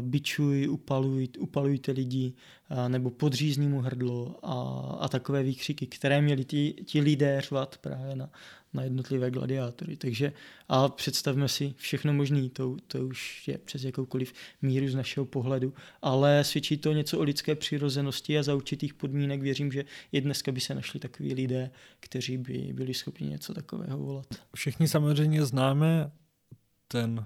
bičuj, 0.01 0.69
upaluj, 0.69 1.27
upalujte 1.39 1.91
lidi, 1.91 2.33
nebo 2.87 3.09
podřízní 3.09 3.67
mu 3.67 3.81
hrdlo 3.81 4.39
a, 4.43 4.53
a 4.99 5.07
takové 5.07 5.43
výkřiky, 5.43 5.87
které 5.87 6.21
měli 6.21 6.45
ti, 6.45 6.75
ti 6.85 7.01
lidé 7.01 7.41
řvat 7.41 7.77
právě 7.77 8.15
na, 8.15 8.29
na 8.73 8.83
jednotlivé 8.83 9.31
gladiátory. 9.31 9.97
Takže 9.97 10.33
a 10.69 10.89
představme 10.89 11.47
si 11.47 11.73
všechno 11.77 12.13
možné, 12.13 12.49
to, 12.49 12.77
to 12.87 13.07
už 13.07 13.47
je 13.47 13.57
přes 13.57 13.83
jakoukoliv 13.83 14.33
míru 14.61 14.87
z 14.87 14.95
našeho 14.95 15.25
pohledu, 15.25 15.73
ale 16.01 16.43
svědčí 16.43 16.77
to 16.77 16.93
něco 16.93 17.19
o 17.19 17.23
lidské 17.23 17.55
přirozenosti 17.55 18.37
a 18.37 18.43
za 18.43 18.55
určitých 18.55 18.93
podmínek 18.93 19.41
věřím, 19.41 19.71
že 19.71 19.85
i 20.11 20.21
dneska 20.21 20.51
by 20.51 20.59
se 20.59 20.75
našli 20.75 20.99
takový 20.99 21.33
lidé, 21.33 21.71
kteří 21.99 22.37
by 22.37 22.71
byli 22.73 22.93
schopni 22.93 23.27
něco 23.27 23.53
takového 23.53 23.97
volat. 23.97 24.27
Všichni 24.55 24.87
samozřejmě 24.87 25.45
známe 25.45 26.11
ten 26.87 27.25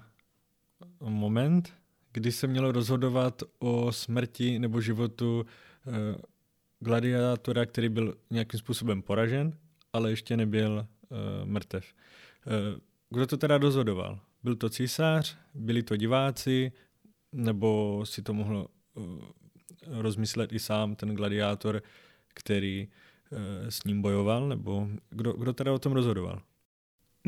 moment, 1.00 1.72
kdy 2.16 2.32
se 2.32 2.46
mělo 2.46 2.72
rozhodovat 2.72 3.42
o 3.58 3.92
smrti 3.92 4.58
nebo 4.58 4.80
životu 4.80 5.46
eh, 5.86 5.92
gladiátora, 6.80 7.66
který 7.66 7.88
byl 7.88 8.14
nějakým 8.30 8.60
způsobem 8.60 9.02
poražen, 9.02 9.58
ale 9.92 10.10
ještě 10.10 10.36
nebyl 10.36 10.86
uh, 11.08 11.18
mrtev. 11.44 11.84
Uh, 12.46 12.80
kdo 13.10 13.26
to 13.26 13.36
teda 13.36 13.58
rozhodoval? 13.58 14.20
Byl 14.42 14.56
to 14.56 14.68
císař, 14.68 15.36
byli 15.54 15.82
to 15.82 15.96
diváci, 15.96 16.72
nebo 17.32 18.00
si 18.04 18.22
to 18.22 18.34
mohl 18.34 18.66
uh, 18.94 19.04
rozmyslet 19.86 20.52
i 20.52 20.58
sám 20.58 20.96
ten 20.96 21.14
gladiátor, 21.14 21.82
který 22.34 22.88
uh, 23.30 23.38
s 23.68 23.84
ním 23.84 24.02
bojoval, 24.02 24.48
nebo 24.48 24.88
kdo, 25.10 25.32
kdo 25.32 25.52
teda 25.52 25.72
o 25.72 25.78
tom 25.78 25.92
rozhodoval? 25.92 26.42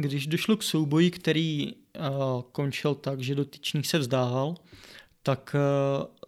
Když 0.00 0.26
došlo 0.26 0.56
k 0.56 0.62
souboji, 0.62 1.10
který 1.10 1.74
uh, 1.74 2.42
končil 2.52 2.94
tak, 2.94 3.20
že 3.20 3.34
dotyčný 3.34 3.84
se 3.84 3.98
vzdával, 3.98 4.54
tak 5.22 5.56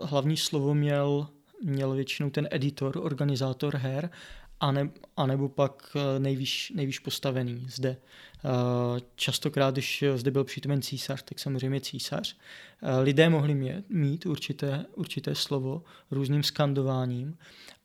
uh, 0.00 0.06
hlavní 0.08 0.36
slovo 0.36 0.74
měl, 0.74 1.28
měl 1.62 1.92
většinou 1.92 2.30
ten 2.30 2.48
editor, 2.50 2.98
organizátor 2.98 3.76
her 3.76 4.10
a, 4.60 4.72
ne, 4.72 4.90
a 5.16 5.26
nebo 5.26 5.48
pak 5.48 5.96
eh, 5.96 6.18
nejvýš, 6.18 6.72
nejvýš 6.76 6.98
postavený 6.98 7.66
zde. 7.68 7.96
Častokrát, 9.14 9.74
když 9.74 10.04
zde 10.16 10.30
byl 10.30 10.44
přítomen 10.44 10.82
císař, 10.82 11.22
tak 11.22 11.38
samozřejmě 11.38 11.80
císař. 11.80 12.36
Lidé 13.02 13.30
mohli 13.30 13.54
mít, 13.54 13.90
mít 13.90 14.26
určité, 14.26 14.86
určité 14.94 15.34
slovo 15.34 15.82
různým 16.10 16.42
skandováním 16.42 17.36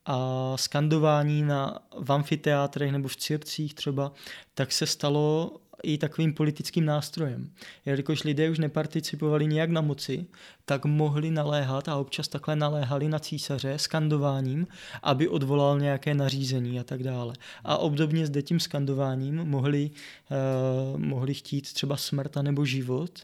a 0.05 0.53
skandování 0.57 1.43
na, 1.43 1.79
v 1.99 2.11
amfiteátrech 2.11 2.91
nebo 2.91 3.07
v 3.07 3.15
circích 3.15 3.73
třeba, 3.73 4.11
tak 4.53 4.71
se 4.71 4.87
stalo 4.87 5.57
i 5.85 5.97
takovým 5.97 6.33
politickým 6.33 6.85
nástrojem. 6.85 7.49
Jelikož 7.85 8.23
lidé 8.23 8.49
už 8.49 8.59
neparticipovali 8.59 9.47
nijak 9.47 9.69
na 9.69 9.81
moci, 9.81 10.25
tak 10.65 10.85
mohli 10.85 11.31
naléhat 11.31 11.89
a 11.89 11.95
občas 11.95 12.27
takhle 12.27 12.55
naléhali 12.55 13.09
na 13.09 13.19
císaře 13.19 13.77
skandováním, 13.77 14.67
aby 15.03 15.27
odvolal 15.27 15.79
nějaké 15.79 16.13
nařízení 16.13 16.79
a 16.79 16.83
tak 16.83 17.03
dále. 17.03 17.33
A 17.63 17.77
obdobně 17.77 18.27
s 18.27 18.31
tím 18.41 18.59
skandováním 18.59 19.35
mohli, 19.35 19.91
uh, 20.93 20.99
mohli 20.99 21.33
chtít 21.33 21.73
třeba 21.73 21.97
smrt 21.97 22.35
nebo 22.41 22.65
život 22.65 23.19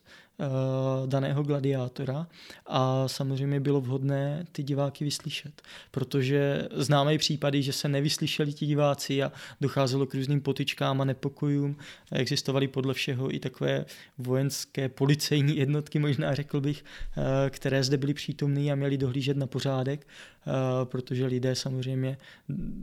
daného 1.06 1.44
gladiátora 1.44 2.28
a 2.68 3.08
samozřejmě 3.08 3.60
bylo 3.60 3.82
vhodné 3.82 4.46
ty 4.52 4.64
diváky 4.64 5.06
vyslyšet, 5.06 5.62
protože 5.92 6.68
známe 6.72 7.14
i 7.14 7.18
případy, 7.18 7.64
že 7.64 7.74
se 7.74 7.88
nevyslyšeli 7.88 8.54
ti 8.54 8.66
diváci 8.66 9.24
a 9.24 9.32
docházelo 9.62 10.06
k 10.06 10.14
různým 10.14 10.42
potičkám 10.42 11.02
a 11.02 11.06
nepokojům. 11.06 11.76
Existovaly 12.12 12.68
podle 12.68 12.94
všeho 12.94 13.36
i 13.36 13.40
takové 13.40 13.86
vojenské 14.18 14.90
policejní 14.90 15.58
jednotky, 15.58 16.00
možná 16.00 16.36
řekl 16.36 16.62
bych, 16.62 16.84
eh, 17.18 17.50
které 17.50 17.84
zde 17.84 17.98
byly 17.98 18.14
přítomné 18.14 18.72
a 18.72 18.76
měly 18.76 18.98
dohlížet 18.98 19.38
na 19.38 19.48
pořádek, 19.48 20.08
eh, 20.08 20.52
protože 20.84 21.26
lidé 21.26 21.56
samozřejmě 21.56 22.18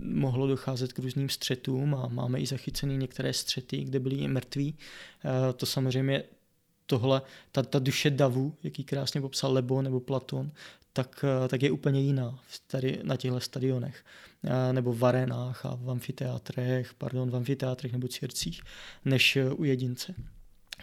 mohlo 0.02 0.46
docházet 0.46 0.92
k 0.92 0.98
různým 0.98 1.28
střetům 1.28 1.94
a 1.94 2.09
máme 2.09 2.40
i 2.40 2.46
zachycené 2.46 2.96
některé 2.96 3.32
střety, 3.32 3.84
kde 3.84 3.98
byli 3.98 4.28
mrtví. 4.28 4.74
To 5.56 5.66
samozřejmě 5.66 6.22
tohle, 6.89 7.22
ta, 7.53 7.62
ta 7.62 7.78
duše 7.78 8.11
davu, 8.11 8.55
jaký 8.62 8.84
krásně 8.84 9.20
popsal 9.20 9.53
Lebo 9.53 9.82
nebo 9.82 10.01
Platon, 10.01 10.51
tak, 10.93 11.24
eh, 11.24 11.49
tak 11.49 11.62
je 11.62 11.70
úplně 11.70 12.01
jiná 12.01 12.39
tady, 12.66 13.01
na 13.03 13.16
těchto 13.16 13.41
stadionech 13.41 14.05
eh, 14.45 14.72
nebo 14.72 14.93
v 14.93 15.05
arenách 15.05 15.66
a 15.66 15.74
v 15.74 15.91
amfiteátrech, 15.91 16.95
pardon, 16.95 17.30
v 17.30 17.36
amfiteátrech 17.36 17.93
nebo 17.93 18.09
círcích, 18.09 18.62
než 19.05 19.36
eh, 19.36 19.51
u 19.51 19.64
jedince. 19.64 20.14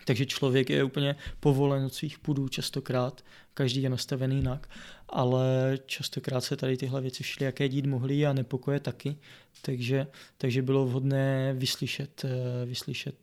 Takže 0.06 0.26
člověk 0.26 0.70
je 0.70 0.84
úplně 0.84 1.16
povolen 1.40 1.86
od 1.86 1.94
svých 1.94 2.20
pudů 2.20 2.48
častokrát, 2.48 3.26
každý 3.54 3.82
je 3.82 3.90
nastavený 3.90 4.36
jinak, 4.36 4.70
ale 5.10 5.78
častokrát 5.86 6.44
se 6.44 6.56
tady 6.56 6.78
tyhle 6.78 7.02
věci 7.02 7.24
šly, 7.24 7.46
jaké 7.46 7.70
dít 7.70 7.86
mohly 7.86 8.26
a 8.26 8.34
nepokoje 8.34 8.80
taky, 8.80 9.18
takže, 9.62 10.08
takže 10.38 10.62
bylo 10.62 10.86
vhodné 10.86 11.54
vyslyšet, 11.54 12.26
vyslyšet 12.66 13.16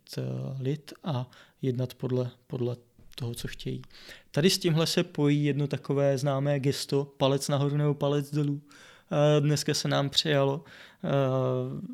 lid 0.60 0.92
a 1.04 1.30
jednat 1.62 1.94
podle, 1.94 2.30
podle 2.46 2.76
toho, 3.14 3.34
co 3.34 3.48
chtějí. 3.48 3.82
Tady 4.30 4.50
s 4.50 4.58
tímhle 4.58 4.86
se 4.86 5.04
pojí 5.04 5.44
jedno 5.44 5.66
takové 5.66 6.18
známé 6.18 6.60
gesto, 6.60 7.04
palec 7.04 7.48
nahoru 7.48 7.76
nebo 7.76 7.94
palec 7.94 8.30
dolů. 8.30 8.62
Dneska 9.40 9.74
se 9.74 9.88
nám 9.88 10.10
přejalo 10.10 10.64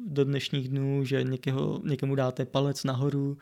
do 0.06 0.24
dnešních 0.24 0.68
dnů, 0.68 1.04
že 1.04 1.22
někoho, 1.22 1.80
někomu 1.84 2.14
dáte 2.14 2.44
palec 2.44 2.84
nahoru, 2.84 3.38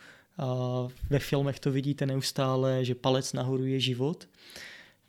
ve 1.10 1.18
filmech 1.18 1.60
to 1.60 1.72
vidíte 1.72 2.06
neustále, 2.06 2.84
že 2.84 2.94
palec 2.94 3.32
nahoru 3.32 3.64
je 3.64 3.80
život. 3.80 4.28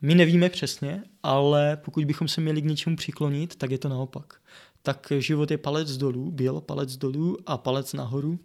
My 0.02 0.16
nevíme 0.16 0.50
přesně, 0.50 1.04
ale 1.24 1.78
pokud 1.78 2.06
bychom 2.06 2.28
se 2.28 2.42
měli 2.42 2.62
k 2.62 2.66
něčemu 2.66 2.96
přiklonit, 2.96 3.56
tak 3.56 3.72
je 3.72 3.78
to 3.78 3.90
naopak. 3.90 4.42
Tak 4.82 5.12
život 5.20 5.52
je 5.52 5.58
palec 5.58 5.98
dolů, 5.98 6.32
byl 6.32 6.62
palec 6.62 6.98
dolů 6.98 7.38
a 7.46 7.58
palec 7.58 7.94
nahoru 7.94 8.40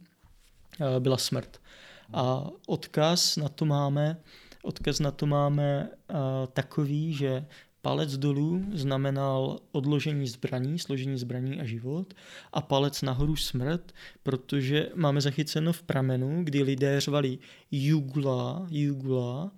byla 0.99 1.17
smrt. 1.17 1.61
A 2.13 2.47
odkaz 2.67 3.37
na 3.37 3.49
to 3.49 3.65
máme, 3.65 4.17
odkaz 4.63 5.01
na 5.01 5.11
to 5.11 5.27
máme 5.27 5.91
takový, 6.53 7.15
že 7.15 7.47
palec 7.83 8.17
dolů 8.17 8.65
znamenal 8.73 9.59
odložení 9.73 10.29
zbraní, 10.29 10.79
složení 10.79 11.19
zbraní 11.19 11.61
a 11.61 11.65
život 11.65 12.15
a 12.53 12.61
palec 12.61 13.03
nahoru 13.03 13.37
smrt, 13.37 13.93
protože 14.23 14.89
máme 14.95 15.21
zachyceno 15.21 15.73
v 15.73 15.83
pramenu, 15.83 16.45
kdy 16.45 16.63
lidé 16.63 17.01
řvali 17.01 17.39
jugula, 17.71 18.67
jugula 18.71 19.51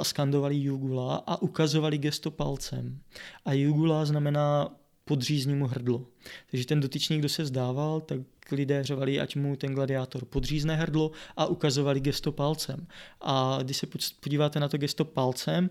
a 0.00 0.04
skandovali 0.04 0.56
jugula 0.56 1.16
a 1.26 1.42
ukazovali 1.42 1.98
gesto 1.98 2.30
palcem. 2.30 2.98
A 3.44 3.52
jugula 3.52 4.04
znamená 4.04 4.68
podřízní 5.04 5.54
mu 5.54 5.66
hrdlo. 5.66 6.06
Takže 6.50 6.66
ten 6.66 6.80
dotyčný, 6.80 7.18
kdo 7.18 7.28
se 7.28 7.46
zdával, 7.46 8.00
tak 8.00 8.20
lidé 8.52 8.84
řevali, 8.84 9.20
ať 9.20 9.36
mu 9.36 9.56
ten 9.56 9.74
gladiátor 9.74 10.24
podřízne 10.24 10.76
hrdlo 10.76 11.10
a 11.36 11.46
ukazovali 11.46 12.00
gesto 12.00 12.32
palcem. 12.32 12.86
A 13.20 13.58
když 13.62 13.76
se 13.76 13.86
podíváte 14.20 14.60
na 14.60 14.68
to 14.68 14.78
gesto 14.78 15.04
palcem, 15.04 15.70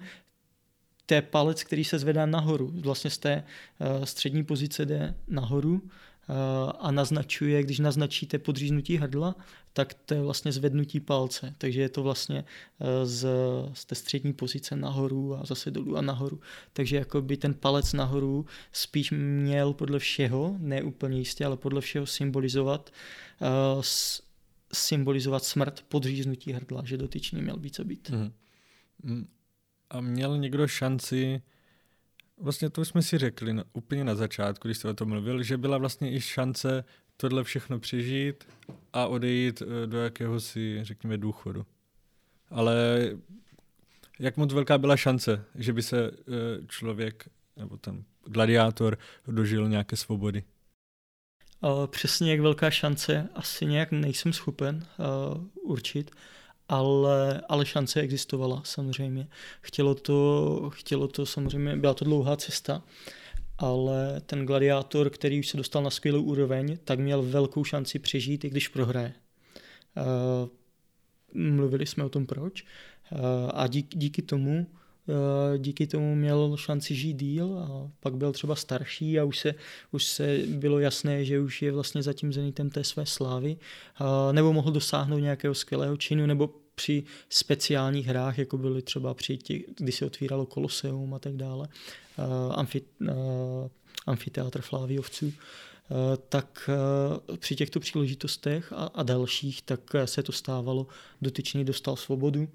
to 1.08 1.14
je 1.14 1.22
palec, 1.22 1.64
který 1.64 1.84
se 1.84 2.00
zvedá 2.00 2.26
nahoru. 2.26 2.72
Vlastně 2.74 3.10
z 3.10 3.18
té 3.18 3.44
uh, 3.98 4.06
střední 4.06 4.44
pozice 4.44 4.86
jde 4.86 5.14
nahoru 5.28 5.82
Eh, 6.30 6.72
a 6.80 6.92
naznačuje, 6.92 7.64
když 7.64 7.80
naznačíte 7.80 8.40
podříznutí 8.40 8.98
hrdla, 8.98 9.36
tak 9.74 9.94
to 9.94 10.14
je 10.14 10.22
vlastně 10.22 10.52
zvednutí 10.52 11.00
palce. 11.00 11.56
Takže 11.58 11.82
je 11.82 11.90
to 11.90 12.04
vlastně 12.04 12.46
eh, 12.80 13.06
z, 13.06 13.28
z 13.74 13.86
té 13.86 13.96
střední 13.96 14.34
pozice 14.34 14.76
nahoru 14.76 15.36
a 15.36 15.46
zase 15.46 15.72
dolů 15.72 15.98
a 15.98 16.02
nahoru. 16.02 16.40
Takže 16.74 16.96
jako 16.96 17.22
by 17.22 17.38
ten 17.38 17.54
palec 17.54 17.94
nahoru 17.94 18.46
spíš 18.72 19.12
měl 19.12 19.74
podle 19.74 20.00
všeho, 20.00 20.56
ne 20.60 20.84
úplně 20.84 21.18
jistě, 21.18 21.46
ale 21.46 21.58
podle 21.58 21.82
všeho 21.82 22.06
symbolizovat 22.06 22.90
uh, 23.76 23.82
symbolizovat 24.74 25.44
smrt 25.44 25.86
podříznutí 25.88 26.52
hrdla, 26.52 26.82
že 26.86 26.98
dotyčný 26.98 27.42
měl 27.42 27.58
být 27.58 27.76
co 27.76 27.84
být. 27.86 28.12
Mm. 29.04 29.28
A 29.90 30.02
měl 30.02 30.38
někdo 30.38 30.68
šanci 30.68 31.42
Vlastně 32.40 32.70
to 32.70 32.86
jsme 32.86 33.02
si 33.02 33.18
řekli 33.18 33.54
na, 33.54 33.64
úplně 33.74 34.04
na 34.04 34.16
začátku, 34.16 34.68
když 34.68 34.78
jste 34.78 34.90
o 34.90 34.94
tom 34.94 35.10
mluvil, 35.10 35.44
že 35.44 35.58
byla 35.58 35.78
vlastně 35.78 36.14
i 36.14 36.22
šance 36.22 36.84
tohle 37.18 37.44
všechno 37.44 37.80
přežít 37.80 38.44
a 38.94 39.08
odejít 39.08 39.62
eh, 39.62 39.88
do 39.88 39.98
jakéhosi, 39.98 40.80
řekněme, 40.82 41.18
důchodu. 41.18 41.66
Ale 42.50 43.00
jak 44.20 44.38
moc 44.38 44.54
velká 44.54 44.78
byla 44.78 44.98
šance, 44.98 45.44
že 45.56 45.74
by 45.74 45.84
se 45.84 46.12
eh, 46.12 46.14
člověk 46.68 47.30
nebo 47.58 47.78
ten 47.78 48.04
gladiátor 48.26 48.98
dožil 49.28 49.70
nějaké 49.70 49.96
svobody? 49.96 50.44
Přesně 51.88 52.32
jak 52.32 52.40
velká 52.40 52.70
šance, 52.70 53.30
asi 53.34 53.66
nějak 53.66 53.92
nejsem 53.92 54.34
schopen 54.34 54.86
určit 55.54 56.12
ale, 56.70 57.42
ale 57.50 57.66
šance 57.66 58.02
existovala 58.02 58.62
samozřejmě. 58.66 59.28
Chtělo 59.62 59.96
to, 59.96 60.70
chtělo 60.74 61.08
to 61.08 61.26
samozřejmě, 61.26 61.76
byla 61.76 61.94
to 61.94 62.06
dlouhá 62.06 62.38
cesta, 62.38 62.84
ale 63.58 64.22
ten 64.26 64.46
gladiátor, 64.46 65.10
který 65.10 65.40
už 65.40 65.48
se 65.48 65.58
dostal 65.58 65.84
na 65.84 65.90
skvělou 65.90 66.22
úroveň, 66.22 66.78
tak 66.84 67.00
měl 67.00 67.22
velkou 67.22 67.64
šanci 67.64 68.00
přežít, 68.00 68.46
i 68.46 68.50
když 68.50 68.68
prohraje. 68.68 69.14
Uh, 69.98 70.50
mluvili 71.34 71.86
jsme 71.86 72.04
o 72.04 72.10
tom 72.10 72.26
proč. 72.26 72.64
Uh, 72.64 73.20
a 73.54 73.68
díky, 73.68 73.98
díky 73.98 74.22
tomu 74.22 74.68
díky 75.58 75.88
tomu 75.88 76.16
měl 76.16 76.58
šanci 76.58 76.96
žít 76.96 77.14
díl 77.14 77.60
a 77.60 77.92
pak 78.00 78.16
byl 78.16 78.32
třeba 78.32 78.56
starší 78.56 79.20
a 79.20 79.24
už 79.24 79.40
se, 79.40 79.56
už 79.92 80.06
se 80.06 80.38
bylo 80.48 80.80
jasné, 80.80 81.26
že 81.26 81.40
už 81.40 81.62
je 81.62 81.72
vlastně 81.72 82.04
za 82.04 82.14
tím 82.14 82.34
zenitem 82.34 82.70
té 82.70 82.84
své 82.84 83.06
slávy, 83.06 83.58
nebo 84.32 84.54
mohl 84.54 84.72
dosáhnout 84.72 85.20
nějakého 85.20 85.56
skvělého 85.56 85.98
činu, 85.98 86.26
nebo 86.26 86.50
při 86.76 87.04
speciálních 87.30 88.08
hrách, 88.08 88.38
jako 88.38 88.58
byly 88.58 88.82
třeba 88.82 89.14
při 89.14 89.38
těch, 89.38 89.62
kdy 89.78 89.92
se 89.92 90.06
otvíralo 90.06 90.46
Koloseum 90.46 91.14
a 91.14 91.20
tak 91.20 91.36
dále, 91.36 91.68
amfi, 92.52 92.82
amfiteátr 94.06 94.62
Fláviovců, 94.62 95.34
tak 96.30 96.70
při 97.40 97.56
těchto 97.56 97.80
příležitostech 97.80 98.74
a, 98.74 98.86
a 98.86 99.04
dalších, 99.04 99.62
tak 99.62 99.80
se 100.06 100.24
to 100.24 100.32
stávalo, 100.32 100.88
dotyčný 101.22 101.66
dostal 101.66 101.96
svobodu 101.96 102.48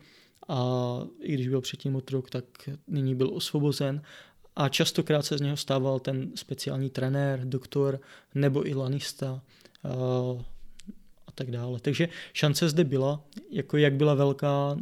a 0.49 0.99
i 1.21 1.35
když 1.35 1.49
byl 1.49 1.61
předtím 1.61 1.97
otrok, 1.97 2.31
tak 2.31 2.45
nyní 2.87 3.15
byl 3.15 3.35
osvobozen 3.35 4.03
a 4.57 4.69
častokrát 4.69 5.27
se 5.27 5.39
z 5.39 5.41
něho 5.41 5.57
stával 5.57 6.01
ten 6.01 6.31
speciální 6.35 6.91
trenér, 6.91 7.41
doktor 7.45 8.01
nebo 8.35 8.69
i 8.69 8.75
lanista 8.75 9.43
a 11.27 11.33
tak 11.35 11.51
dále. 11.51 11.81
Takže 11.81 12.09
šance 12.33 12.69
zde 12.69 12.85
byla, 12.85 13.25
jako 13.51 13.77
jak 13.77 13.95
byla 13.95 14.15
velká, 14.15 14.77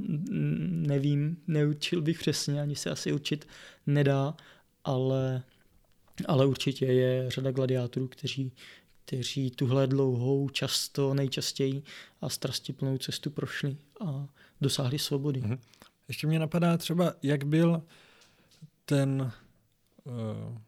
nevím, 0.70 1.36
neučil 1.46 2.02
bych 2.02 2.18
přesně, 2.18 2.62
ani 2.62 2.76
se 2.76 2.90
asi 2.90 3.12
učit 3.12 3.48
nedá, 3.86 4.34
ale, 4.84 5.42
ale 6.26 6.46
určitě 6.46 6.86
je 6.86 7.30
řada 7.30 7.52
gladiátorů, 7.52 8.08
kteří, 8.08 8.52
kteří 9.04 9.50
tuhle 9.50 9.86
dlouhou, 9.86 10.48
často, 10.48 11.14
nejčastěji 11.14 11.82
a 12.20 12.28
strastiplnou 12.28 12.98
cestu 12.98 13.30
prošli 13.30 13.76
a 14.00 14.28
dosáhli 14.60 14.98
svobody. 14.98 15.40
Mm-hmm. 15.40 15.58
Ještě 16.08 16.26
mě 16.26 16.38
napadá 16.38 16.76
třeba, 16.76 17.14
jak 17.22 17.44
byl 17.44 17.82
ten, 18.84 19.32
uh, 20.04 20.58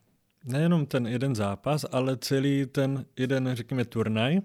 nejenom 0.45 0.87
ten 0.87 1.07
jeden 1.07 1.35
zápas, 1.35 1.87
ale 1.93 2.17
celý 2.17 2.67
ten 2.67 3.05
jeden, 3.17 3.51
řekněme, 3.55 3.85
turnaj, 3.85 4.41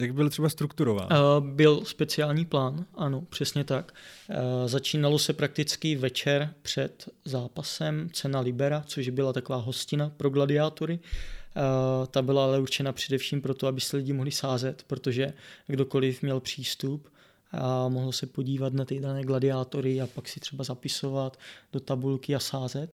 jak 0.00 0.14
byl 0.14 0.30
třeba 0.30 0.48
strukturován? 0.48 1.08
Uh, 1.12 1.46
byl 1.46 1.84
speciální 1.84 2.44
plán, 2.44 2.84
ano, 2.94 3.20
přesně 3.20 3.64
tak. 3.64 3.92
Uh, 4.28 4.36
začínalo 4.68 5.18
se 5.18 5.32
prakticky 5.32 5.96
večer 5.96 6.54
před 6.62 7.08
zápasem 7.24 8.10
Cena 8.12 8.40
Libera, 8.40 8.82
což 8.86 9.08
byla 9.08 9.32
taková 9.32 9.58
hostina 9.58 10.10
pro 10.16 10.30
gladiátory. 10.30 10.98
Uh, 10.98 12.06
ta 12.06 12.22
byla 12.22 12.44
ale 12.44 12.60
určena 12.60 12.92
především 12.92 13.42
proto, 13.42 13.66
aby 13.66 13.80
se 13.80 13.96
lidi 13.96 14.12
mohli 14.12 14.30
sázet, 14.30 14.84
protože 14.86 15.32
kdokoliv 15.66 16.22
měl 16.22 16.40
přístup 16.40 17.08
a 17.50 17.88
mohl 17.88 18.12
se 18.12 18.26
podívat 18.26 18.72
na 18.72 18.84
ty 18.84 19.00
dané 19.00 19.22
gladiátory 19.22 20.00
a 20.00 20.06
pak 20.06 20.28
si 20.28 20.40
třeba 20.40 20.64
zapisovat 20.64 21.38
do 21.72 21.80
tabulky 21.80 22.34
a 22.34 22.38
sázet. 22.38 22.90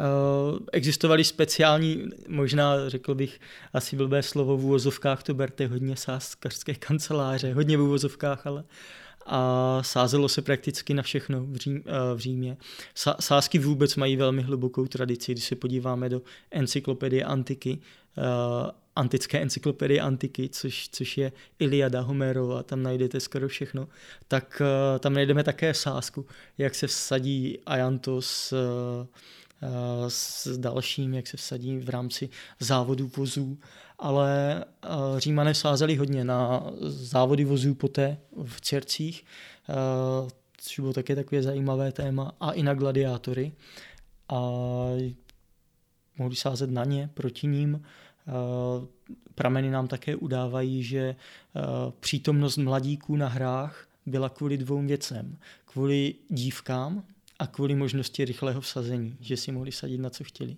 Uh, 0.00 0.58
existovaly 0.72 1.24
speciální, 1.24 2.04
možná 2.28 2.88
řekl 2.88 3.14
bych 3.14 3.40
asi 3.72 3.96
blbé 3.96 4.22
slovo 4.22 4.56
v 4.56 4.64
úvozovkách, 4.64 5.22
to 5.22 5.34
berte 5.34 5.66
hodně 5.66 5.96
sázkařské 5.96 6.74
kanceláře, 6.74 7.52
hodně 7.52 7.76
v 7.76 7.80
úvozovkách, 7.80 8.46
ale 8.46 8.64
a 9.26 9.78
sázelo 9.82 10.28
se 10.28 10.42
prakticky 10.42 10.94
na 10.94 11.02
všechno 11.02 11.44
v, 11.44 11.56
Řím, 11.56 11.76
uh, 11.76 11.82
v 12.14 12.18
Římě. 12.18 12.56
sázky 13.20 13.58
vůbec 13.58 13.96
mají 13.96 14.16
velmi 14.16 14.42
hlubokou 14.42 14.86
tradici, 14.86 15.32
když 15.32 15.44
se 15.44 15.56
podíváme 15.56 16.08
do 16.08 16.22
encyklopedie 16.50 17.24
antiky, 17.24 17.78
antické 18.96 19.40
encyklopedie 19.40 20.00
antiky, 20.00 20.48
což, 20.48 20.88
což 20.88 21.18
je 21.18 21.32
Iliada 21.58 22.00
Homerova, 22.00 22.62
tam 22.62 22.82
najdete 22.82 23.20
skoro 23.20 23.48
všechno, 23.48 23.88
tak 24.28 24.62
uh, 24.64 24.98
tam 24.98 25.14
najdeme 25.14 25.44
také 25.44 25.74
sázku, 25.74 26.26
jak 26.58 26.74
se 26.74 26.86
vsadí 26.86 27.58
Ajantos 27.66 28.52
uh, 28.52 28.58
s 30.08 30.58
dalším, 30.58 31.14
jak 31.14 31.26
se 31.26 31.36
vsadí 31.36 31.78
v 31.78 31.88
rámci 31.88 32.28
závodu 32.60 33.10
vozů, 33.16 33.58
ale 33.98 34.64
Římané 35.18 35.54
sázeli 35.54 35.96
hodně 35.96 36.24
na 36.24 36.70
závody 36.80 37.44
vozů 37.44 37.74
poté 37.74 38.18
v 38.44 38.60
Cercích, 38.60 39.24
což 40.56 40.80
bylo 40.80 40.92
také 40.92 41.16
takové 41.16 41.42
zajímavé 41.42 41.92
téma, 41.92 42.32
a 42.40 42.50
i 42.50 42.62
na 42.62 42.74
gladiátory. 42.74 43.52
A 44.28 44.52
mohli 46.20 46.36
sázet 46.36 46.70
na 46.70 46.84
ně, 46.84 47.10
proti 47.14 47.46
ním. 47.46 47.82
Prameny 49.34 49.70
nám 49.70 49.88
také 49.88 50.16
udávají, 50.16 50.82
že 50.82 51.16
přítomnost 52.00 52.56
mladíků 52.56 53.16
na 53.16 53.28
hrách 53.28 53.88
byla 54.06 54.28
kvůli 54.28 54.58
dvou 54.58 54.82
věcem. 54.82 55.36
Kvůli 55.64 56.14
dívkám, 56.28 57.02
a 57.38 57.46
kvůli 57.46 57.74
možnosti 57.74 58.24
rychlého 58.24 58.60
vsazení, 58.60 59.16
že 59.20 59.36
si 59.36 59.52
mohli 59.52 59.72
sadit 59.72 59.98
na 59.98 60.10
co 60.10 60.24
chtěli. 60.24 60.56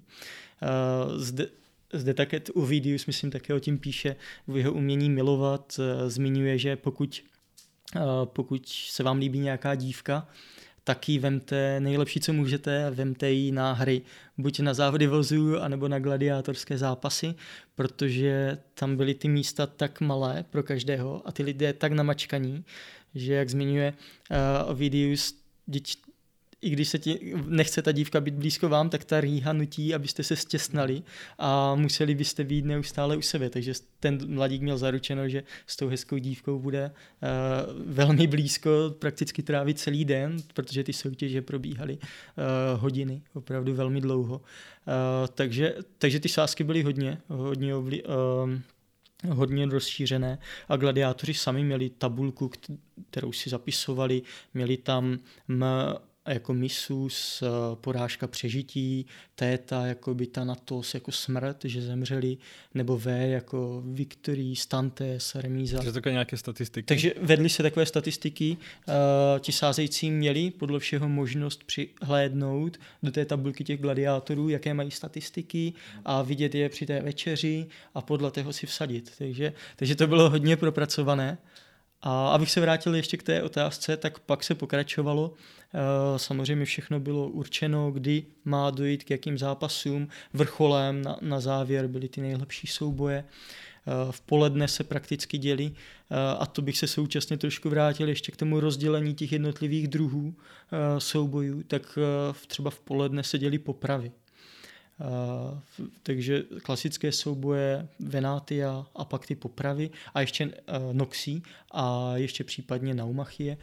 Zde, 1.16 1.46
zde 1.92 2.14
také 2.14 2.40
Ovidius, 2.54 3.06
myslím, 3.06 3.30
také 3.30 3.54
o 3.54 3.58
tím 3.58 3.78
píše, 3.78 4.16
v 4.48 4.56
jeho 4.56 4.72
umění 4.72 5.10
milovat 5.10 5.80
zmiňuje, 6.06 6.58
že 6.58 6.76
pokud, 6.76 7.22
pokud 8.24 8.68
se 8.68 9.02
vám 9.02 9.18
líbí 9.18 9.38
nějaká 9.38 9.74
dívka, 9.74 10.28
tak 10.84 11.08
ji 11.08 11.18
vemte 11.18 11.80
nejlepší, 11.80 12.20
co 12.20 12.32
můžete, 12.32 12.90
vemte 12.90 13.30
ji 13.30 13.52
na 13.52 13.72
hry, 13.72 14.02
buď 14.38 14.60
na 14.60 14.74
závody 14.74 15.06
vozů, 15.06 15.60
anebo 15.60 15.88
na 15.88 15.98
gladiátorské 15.98 16.78
zápasy, 16.78 17.34
protože 17.74 18.58
tam 18.74 18.96
byly 18.96 19.14
ty 19.14 19.28
místa 19.28 19.66
tak 19.66 20.00
malé 20.00 20.44
pro 20.50 20.62
každého 20.62 21.22
a 21.24 21.32
ty 21.32 21.42
lidé 21.42 21.72
tak 21.72 21.92
namačkaní, 21.92 22.64
že 23.14 23.34
jak 23.34 23.50
zmiňuje 23.50 23.92
uh, 23.92 24.70
Ovidius, 24.70 25.34
i 26.62 26.70
když 26.70 26.88
se 26.88 26.98
ti 26.98 27.34
nechce 27.46 27.82
ta 27.82 27.92
dívka 27.92 28.20
být 28.20 28.34
blízko 28.34 28.68
vám, 28.68 28.90
tak 28.90 29.04
ta 29.04 29.20
rýha 29.20 29.52
nutí, 29.52 29.94
abyste 29.94 30.22
se 30.22 30.36
stěsnali 30.36 31.02
a 31.38 31.74
museli 31.74 32.14
byste 32.14 32.44
být 32.44 32.64
neustále 32.64 33.16
u 33.16 33.22
sebe. 33.22 33.50
Takže 33.50 33.72
ten 34.00 34.34
mladík 34.34 34.62
měl 34.62 34.78
zaručeno, 34.78 35.28
že 35.28 35.42
s 35.66 35.76
tou 35.76 35.88
hezkou 35.88 36.18
dívkou 36.18 36.58
bude 36.58 36.90
uh, 36.90 37.92
velmi 37.92 38.26
blízko, 38.26 38.70
prakticky 38.98 39.42
trávit 39.42 39.78
celý 39.78 40.04
den, 40.04 40.36
protože 40.54 40.84
ty 40.84 40.92
soutěže 40.92 41.42
probíhaly 41.42 41.98
uh, 41.98 42.80
hodiny, 42.80 43.22
opravdu 43.34 43.74
velmi 43.74 44.00
dlouho. 44.00 44.36
Uh, 44.36 44.42
takže, 45.34 45.74
takže 45.98 46.20
ty 46.20 46.28
sázky 46.28 46.64
byly 46.64 46.82
hodně, 46.82 47.18
hodně 47.28 47.74
ovli, 47.74 48.02
uh, 48.02 48.50
hodně 49.36 49.66
rozšířené 49.66 50.38
a 50.68 50.76
gladiátoři 50.76 51.34
sami 51.34 51.64
měli 51.64 51.90
tabulku, 51.90 52.50
kterou 53.10 53.32
si 53.32 53.50
zapisovali, 53.50 54.22
měli 54.54 54.76
tam 54.76 55.18
m, 55.48 55.64
jako 56.28 56.54
misus, 56.54 57.42
porážka 57.74 58.26
přežití, 58.26 59.06
téta 59.34 59.86
jako 59.86 60.14
by 60.14 60.26
ta 60.26 60.44
natos 60.44 60.94
jako 60.94 61.12
smrt, 61.12 61.64
že 61.64 61.82
zemřeli, 61.82 62.36
nebo 62.74 62.98
V 62.98 63.06
jako 63.06 63.82
victory, 63.86 64.56
stantes, 64.56 65.34
remíza. 65.34 65.76
Takže 65.76 65.92
takové 65.92 66.12
nějaké 66.12 66.36
statistiky. 66.36 66.86
Takže 66.86 67.14
vedly 67.20 67.48
se 67.48 67.62
takové 67.62 67.86
statistiky, 67.86 68.56
uh, 68.88 68.94
ti 69.38 69.52
sázející 69.52 70.10
měli 70.10 70.50
podle 70.50 70.78
všeho 70.78 71.08
možnost 71.08 71.64
přihlédnout 71.64 72.78
do 73.02 73.12
té 73.12 73.24
tabulky 73.24 73.64
těch 73.64 73.80
gladiátorů, 73.80 74.48
jaké 74.48 74.74
mají 74.74 74.90
statistiky 74.90 75.72
a 76.04 76.22
vidět 76.22 76.54
je 76.54 76.68
při 76.68 76.86
té 76.86 77.00
večeři 77.00 77.66
a 77.94 78.02
podle 78.02 78.30
toho 78.30 78.52
si 78.52 78.66
vsadit. 78.66 79.12
Takže, 79.18 79.52
takže 79.76 79.96
to 79.96 80.06
bylo 80.06 80.30
hodně 80.30 80.56
propracované. 80.56 81.38
A 82.04 82.28
abych 82.28 82.50
se 82.50 82.60
vrátil 82.60 82.94
ještě 82.94 83.16
k 83.16 83.22
té 83.22 83.42
otázce, 83.42 83.96
tak 83.96 84.18
pak 84.18 84.44
se 84.44 84.54
pokračovalo. 84.54 85.34
Eh, 85.74 86.18
samozřejmě 86.18 86.64
všechno 86.64 87.00
bylo 87.00 87.28
určeno, 87.28 87.90
kdy 87.90 88.24
má 88.44 88.70
dojít 88.70 89.04
k 89.04 89.10
jakým 89.10 89.38
zápasům. 89.38 90.08
Vrcholem 90.32 91.02
na, 91.02 91.16
na 91.20 91.40
závěr 91.40 91.86
byly 91.86 92.08
ty 92.08 92.20
nejlepší 92.20 92.66
souboje. 92.66 93.24
Eh, 93.24 94.12
v 94.12 94.20
poledne 94.20 94.68
se 94.68 94.84
prakticky 94.84 95.38
děli 95.38 95.72
eh, 95.72 96.16
a 96.38 96.46
to 96.46 96.62
bych 96.62 96.78
se 96.78 96.86
současně 96.86 97.36
trošku 97.36 97.68
vrátil 97.68 98.08
ještě 98.08 98.32
k 98.32 98.36
tomu 98.36 98.60
rozdělení 98.60 99.14
těch 99.14 99.32
jednotlivých 99.32 99.88
druhů 99.88 100.34
soubojů, 100.98 101.62
tak 101.62 101.98
třeba 102.46 102.70
v 102.70 102.80
poledne 102.80 103.22
se 103.22 103.38
děli 103.38 103.58
popravy. 103.58 104.12
Takže 106.02 106.42
klasické 106.62 107.12
souboje 107.12 107.88
Venátia 108.00 108.86
a 108.94 109.04
pak 109.04 109.26
ty 109.26 109.34
popravy 109.34 109.90
a 110.14 110.20
ještě 110.20 110.50
Noxí 110.92 111.42
a 111.70 112.12
ještě 112.16 112.44
případně 112.44 112.94
Naumachie. 112.94 113.56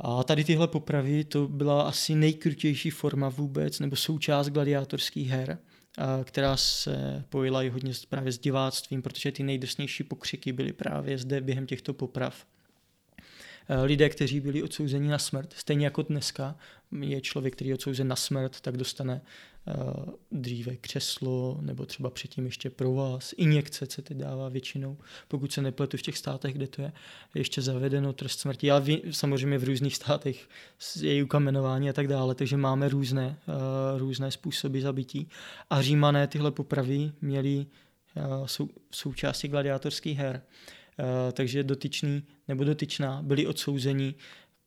A 0.00 0.24
tady 0.24 0.44
tyhle 0.44 0.68
popravy 0.68 1.24
to 1.24 1.48
byla 1.48 1.82
asi 1.82 2.14
nejkrutější 2.14 2.90
forma 2.90 3.28
vůbec, 3.28 3.80
nebo 3.80 3.96
součást 3.96 4.48
gladiátorských 4.48 5.28
her, 5.28 5.58
která 6.24 6.56
se 6.56 7.24
pojila 7.28 7.62
i 7.62 7.68
hodně 7.68 7.92
právě 8.08 8.32
s 8.32 8.38
diváctvím, 8.38 9.02
protože 9.02 9.32
ty 9.32 9.42
nejdrsnější 9.42 10.04
pokřiky 10.04 10.52
byly 10.52 10.72
právě 10.72 11.18
zde 11.18 11.40
během 11.40 11.66
těchto 11.66 11.94
poprav. 11.94 12.46
Lidé, 13.82 14.08
kteří 14.08 14.40
byli 14.40 14.62
odsouzeni 14.62 15.08
na 15.08 15.18
smrt, 15.18 15.54
stejně 15.56 15.86
jako 15.86 16.02
dneska 16.02 16.56
je 17.00 17.20
člověk, 17.20 17.54
který 17.54 17.68
je 17.68 17.74
odsouzen 17.74 18.08
na 18.08 18.16
smrt, 18.16 18.60
tak 18.60 18.76
dostane 18.76 19.20
dříve 20.32 20.76
křeslo, 20.76 21.58
nebo 21.60 21.86
třeba 21.86 22.10
předtím 22.10 22.44
ještě 22.44 22.70
pro 22.70 22.94
vás. 22.94 23.34
Injekce 23.36 23.86
se 23.90 24.02
teď 24.02 24.16
dává 24.16 24.48
většinou, 24.48 24.96
pokud 25.28 25.52
se 25.52 25.62
nepletu 25.62 25.96
v 25.96 26.02
těch 26.02 26.18
státech, 26.18 26.54
kde 26.54 26.66
to 26.66 26.82
je 26.82 26.92
ještě 27.34 27.62
zavedeno 27.62 28.12
trest 28.12 28.40
smrti, 28.40 28.70
ale 28.70 28.84
samozřejmě 29.10 29.58
v 29.58 29.64
různých 29.64 29.96
státech 29.96 30.48
je 31.00 31.24
ukamenování 31.24 31.90
a 31.90 31.92
tak 31.92 32.08
dále, 32.08 32.34
takže 32.34 32.56
máme 32.56 32.88
různé, 32.88 33.38
různé 33.96 34.30
způsoby 34.30 34.80
zabití. 34.80 35.28
A 35.70 35.82
římané 35.82 36.26
tyhle 36.26 36.50
popravy 36.50 37.12
měli 37.20 37.66
sou, 38.46 38.68
součástí 38.90 39.48
gladiátorských 39.48 40.18
her. 40.18 40.42
Takže 41.32 41.62
dotyčný 41.62 42.22
nebo 42.48 42.64
dotyčná 42.64 43.22
byli 43.22 43.46
odsouzeni 43.46 44.14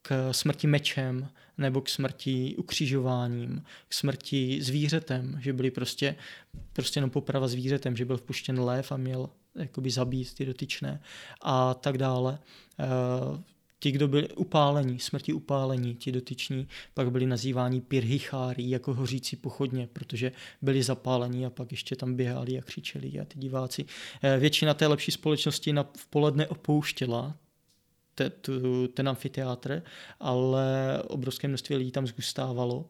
k 0.01 0.33
smrti 0.33 0.67
mečem 0.67 1.29
nebo 1.61 1.81
k 1.81 1.89
smrti 1.89 2.55
ukřižováním, 2.57 3.63
k 3.87 3.93
smrti 3.93 4.59
zvířetem, 4.61 5.37
že 5.41 5.53
byli 5.53 5.71
prostě, 5.71 6.15
prostě 6.73 6.97
jenom 6.97 7.09
poprava 7.09 7.47
zvířetem, 7.47 7.95
že 7.95 8.05
byl 8.05 8.17
vpuštěn 8.17 8.59
lev 8.59 8.91
a 8.91 8.97
měl 8.97 9.29
jakoby 9.55 9.91
zabít 9.91 10.33
ty 10.33 10.45
dotyčné 10.45 11.01
a 11.41 11.73
tak 11.73 11.97
dále. 11.97 12.39
Eh, 12.79 13.43
ti, 13.79 13.91
kdo 13.91 14.07
byli 14.07 14.29
upálení, 14.29 14.99
smrti 14.99 15.33
upálení, 15.33 15.95
ti 15.95 16.11
dotyční, 16.11 16.67
pak 16.93 17.11
byli 17.11 17.25
nazýváni 17.25 17.81
pirhichári, 17.81 18.69
jako 18.69 18.93
hořící 18.93 19.35
pochodně, 19.35 19.87
protože 19.93 20.31
byli 20.61 20.83
zapálení 20.83 21.45
a 21.45 21.49
pak 21.49 21.71
ještě 21.71 21.95
tam 21.95 22.15
běhali 22.15 22.59
a 22.59 22.61
křičeli 22.61 23.19
a 23.19 23.25
ty 23.25 23.39
diváci. 23.39 23.85
Eh, 24.23 24.39
většina 24.39 24.73
té 24.73 24.87
lepší 24.87 25.11
společnosti 25.11 25.73
na, 25.73 25.83
v 25.97 26.07
poledne 26.07 26.47
opouštěla 26.47 27.35
te, 28.23 28.29
tu, 28.29 28.87
ten 28.87 29.09
amfiteátr, 29.09 29.81
ale 30.19 30.65
obrovské 31.07 31.47
množství 31.47 31.75
lidí 31.75 31.91
tam 31.91 32.07
zgustávalo 32.07 32.85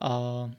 a 0.00 0.50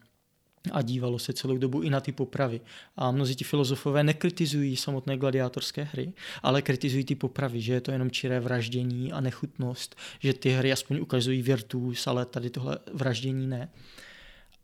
a 0.71 0.81
dívalo 0.81 1.19
se 1.19 1.33
celou 1.33 1.57
dobu 1.57 1.81
i 1.81 1.89
na 1.89 2.01
ty 2.01 2.11
popravy. 2.11 2.61
A 2.97 3.11
mnozí 3.11 3.35
ti 3.35 3.43
filozofové 3.43 4.03
nekritizují 4.03 4.75
samotné 4.75 5.17
gladiátorské 5.17 5.83
hry, 5.83 6.13
ale 6.43 6.61
kritizují 6.61 7.03
ty 7.05 7.15
popravy, 7.15 7.61
že 7.61 7.73
je 7.73 7.81
to 7.81 7.91
jenom 7.91 8.11
čiré 8.11 8.39
vraždění 8.39 9.11
a 9.11 9.21
nechutnost, 9.21 9.95
že 10.19 10.33
ty 10.33 10.49
hry 10.49 10.71
aspoň 10.71 10.99
ukazují 10.99 11.41
virtus, 11.41 12.07
ale 12.07 12.25
tady 12.25 12.49
tohle 12.49 12.79
vraždění 12.93 13.47
ne. 13.47 13.69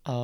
A 0.05 0.15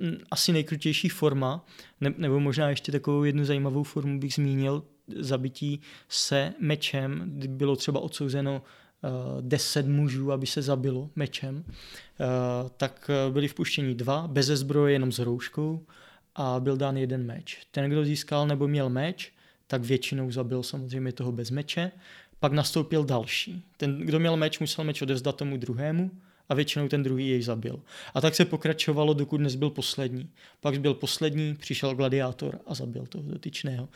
mm, 0.00 0.18
asi 0.30 0.52
nejkrutější 0.52 1.08
forma, 1.08 1.64
nebo 2.00 2.40
možná 2.40 2.70
ještě 2.70 2.92
takovou 2.92 3.24
jednu 3.24 3.44
zajímavou 3.44 3.82
formu 3.82 4.20
bych 4.20 4.34
zmínil, 4.34 4.82
zabití 5.08 5.80
se 6.08 6.52
mečem, 6.60 7.22
kdy 7.26 7.48
bylo 7.48 7.76
třeba 7.76 8.00
odsouzeno 8.00 8.62
uh, 8.62 9.10
deset 9.42 9.86
mužů, 9.86 10.32
aby 10.32 10.46
se 10.46 10.62
zabilo 10.62 11.10
mečem, 11.16 11.56
uh, 11.56 12.68
tak 12.76 13.10
eh, 13.10 13.32
byli 13.32 13.48
vpuštěni 13.48 13.94
dva, 13.94 14.28
bez 14.28 14.46
zbroje, 14.46 14.92
jenom 14.92 15.12
s 15.12 15.18
rouškou 15.18 15.86
a 16.34 16.60
byl 16.60 16.76
dán 16.76 16.96
jeden 16.96 17.26
meč. 17.26 17.58
Ten, 17.70 17.90
kdo 17.90 18.04
získal 18.04 18.46
nebo 18.46 18.68
měl 18.68 18.88
meč, 18.88 19.32
tak 19.66 19.82
většinou 19.82 20.30
zabil 20.30 20.62
samozřejmě 20.62 21.12
toho 21.12 21.32
bez 21.32 21.50
meče. 21.50 21.92
Pak 22.40 22.52
nastoupil 22.52 23.04
další. 23.04 23.64
Ten, 23.76 23.98
kdo 23.98 24.18
měl 24.18 24.36
meč, 24.36 24.58
musel 24.58 24.84
meč 24.84 25.02
odevzdat 25.02 25.36
tomu 25.36 25.56
druhému 25.56 26.10
a 26.48 26.54
většinou 26.54 26.88
ten 26.88 27.02
druhý 27.02 27.28
jej 27.28 27.42
zabil. 27.42 27.80
A 28.14 28.20
tak 28.20 28.34
se 28.34 28.44
pokračovalo, 28.44 29.14
dokud 29.14 29.40
byl 29.40 29.70
poslední. 29.70 30.30
Pak 30.60 30.80
byl 30.80 30.94
poslední, 30.94 31.54
přišel 31.54 31.94
gladiátor 31.94 32.58
a 32.66 32.74
zabil 32.74 33.06
toho 33.06 33.24
dotyčného. 33.30 33.88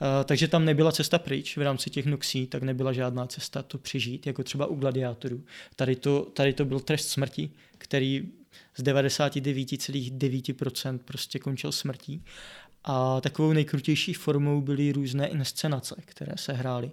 Uh, 0.00 0.24
takže 0.24 0.48
tam 0.48 0.64
nebyla 0.64 0.92
cesta 0.92 1.18
pryč 1.18 1.56
v 1.56 1.62
rámci 1.62 1.90
těch 1.90 2.06
noxí, 2.06 2.46
tak 2.46 2.62
nebyla 2.62 2.92
žádná 2.92 3.26
cesta 3.26 3.62
to 3.62 3.78
přežít, 3.78 4.26
jako 4.26 4.44
třeba 4.44 4.66
u 4.66 4.74
gladiátorů. 4.74 5.44
Tady 5.76 5.96
to, 5.96 6.20
tady 6.20 6.52
to 6.52 6.64
byl 6.64 6.80
trest 6.80 7.08
smrti, 7.08 7.50
který 7.78 8.28
z 8.76 8.82
99,9% 8.82 10.98
prostě 10.98 11.38
končil 11.38 11.72
smrtí. 11.72 12.24
A 12.84 13.20
takovou 13.20 13.52
nejkrutější 13.52 14.14
formou 14.14 14.60
byly 14.60 14.92
různé 14.92 15.28
inscenace, 15.28 15.94
které 16.04 16.32
se 16.36 16.52
hrály. 16.52 16.90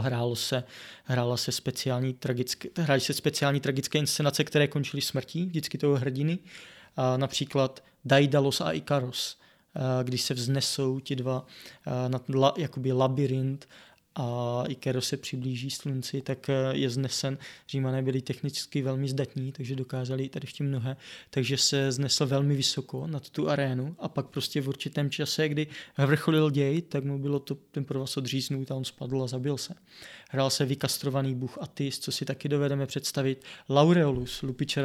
Hrálo 0.00 0.36
se, 0.36 0.64
hrála 1.04 1.36
se 1.36 1.52
speciální 1.52 2.14
tragické, 2.14 2.68
hrály 2.76 3.00
se 3.00 3.12
speciální 3.12 3.60
tragické 3.60 3.98
inscenace, 3.98 4.44
které 4.44 4.68
končily 4.68 5.02
smrtí 5.02 5.46
vždycky 5.46 5.78
toho 5.78 5.96
hrdiny. 5.96 6.38
Například 7.16 7.84
Daidalos 8.04 8.60
a 8.60 8.72
Ikaros, 8.72 9.38
když 10.02 10.22
se 10.22 10.34
vznesou 10.34 11.00
ti 11.00 11.16
dva 11.16 11.46
nad 12.08 12.28
la, 12.28 12.54
jakoby 12.56 12.92
labirint 12.92 13.68
a 14.18 14.64
Ikero 14.68 15.00
se 15.00 15.16
přiblíží 15.16 15.70
slunci, 15.70 16.20
tak 16.20 16.48
eh, 16.48 16.54
je 16.72 16.90
znesen. 16.90 17.38
Římané 17.68 18.02
byli 18.02 18.22
technicky 18.22 18.82
velmi 18.82 19.08
zdatní, 19.08 19.52
takže 19.52 19.76
dokázali 19.76 20.28
tady 20.28 20.46
tím 20.46 20.66
mnohé, 20.66 20.96
takže 21.30 21.56
se 21.56 21.92
znesl 21.92 22.26
velmi 22.26 22.56
vysoko 22.56 23.06
nad 23.06 23.30
tu 23.30 23.48
arénu 23.48 23.96
a 23.98 24.08
pak 24.08 24.26
prostě 24.26 24.60
v 24.60 24.68
určitém 24.68 25.10
čase, 25.10 25.48
kdy 25.48 25.66
vrcholil 25.98 26.50
děj, 26.50 26.82
tak 26.82 27.04
mu 27.04 27.18
bylo 27.18 27.38
to 27.38 27.54
ten 27.54 27.84
provaz 27.84 28.16
odříznut 28.16 28.70
a 28.70 28.74
on 28.74 28.84
spadl 28.84 29.22
a 29.22 29.26
zabil 29.26 29.58
se. 29.58 29.74
Hrál 30.30 30.50
se 30.50 30.64
vykastrovaný 30.64 31.34
bůh 31.34 31.58
Atis, 31.60 31.98
co 31.98 32.12
si 32.12 32.24
taky 32.24 32.48
dovedeme 32.48 32.86
představit. 32.86 33.44
Laureolus, 33.68 34.42
lupič 34.42 34.78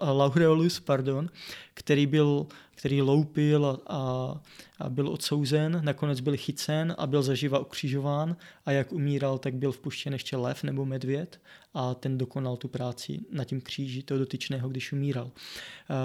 Laureolus, 0.00 0.80
pardon, 0.80 1.30
který 1.74 2.06
byl 2.06 2.46
který 2.76 3.02
loupil 3.02 3.80
a, 3.86 4.40
a, 4.75 4.75
a 4.78 4.90
byl 4.90 5.08
odsouzen, 5.08 5.80
nakonec 5.84 6.20
byl 6.20 6.36
chycen 6.36 6.94
a 6.98 7.06
byl 7.06 7.22
zaživa 7.22 7.58
ukřižován 7.58 8.36
a 8.66 8.72
jak 8.72 8.92
umíral, 8.92 9.38
tak 9.38 9.54
byl 9.54 9.72
vpuštěn 9.72 10.12
ještě 10.12 10.36
lev 10.36 10.62
nebo 10.62 10.84
medvěd 10.84 11.40
a 11.74 11.94
ten 11.94 12.18
dokonal 12.18 12.56
tu 12.56 12.68
práci 12.68 13.20
na 13.30 13.44
tím 13.44 13.60
kříži 13.60 14.02
toho 14.02 14.18
dotyčného, 14.18 14.68
když 14.68 14.92
umíral. 14.92 15.30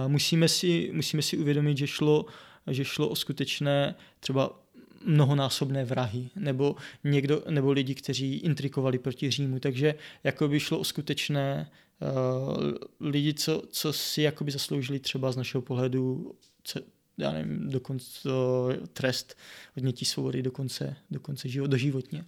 Musíme 0.07 0.47
si, 0.47 0.91
musíme 0.93 1.21
si 1.21 1.37
uvědomit, 1.37 1.77
že 1.77 1.87
šlo, 1.87 2.25
že 2.67 2.85
šlo 2.85 3.09
o 3.09 3.15
skutečné 3.15 3.95
třeba 4.19 4.61
mnohonásobné 5.05 5.85
vrahy 5.85 6.29
nebo, 6.35 6.75
někdo, 7.03 7.43
nebo 7.49 7.71
lidi, 7.71 7.95
kteří 7.95 8.37
intrikovali 8.37 8.99
proti 8.99 9.31
Římu. 9.31 9.59
Takže 9.59 9.95
jako 10.23 10.47
by 10.47 10.59
šlo 10.59 10.79
o 10.79 10.83
skutečné 10.83 11.71
uh, 12.01 12.71
lidi, 12.99 13.33
co, 13.33 13.63
co 13.69 13.93
si 13.93 14.21
jakoby 14.21 14.51
zasloužili 14.51 14.99
třeba 14.99 15.31
z 15.31 15.37
našeho 15.37 15.61
pohledu 15.61 16.35
já 17.17 17.31
nevím, 17.31 17.69
dokonce 17.69 18.29
trest 18.93 19.37
odnětí 19.77 20.05
svobody 20.05 20.41
dokonce, 20.41 20.95
dokonce 21.11 21.49
život, 21.49 21.67
doživotně 21.67 22.25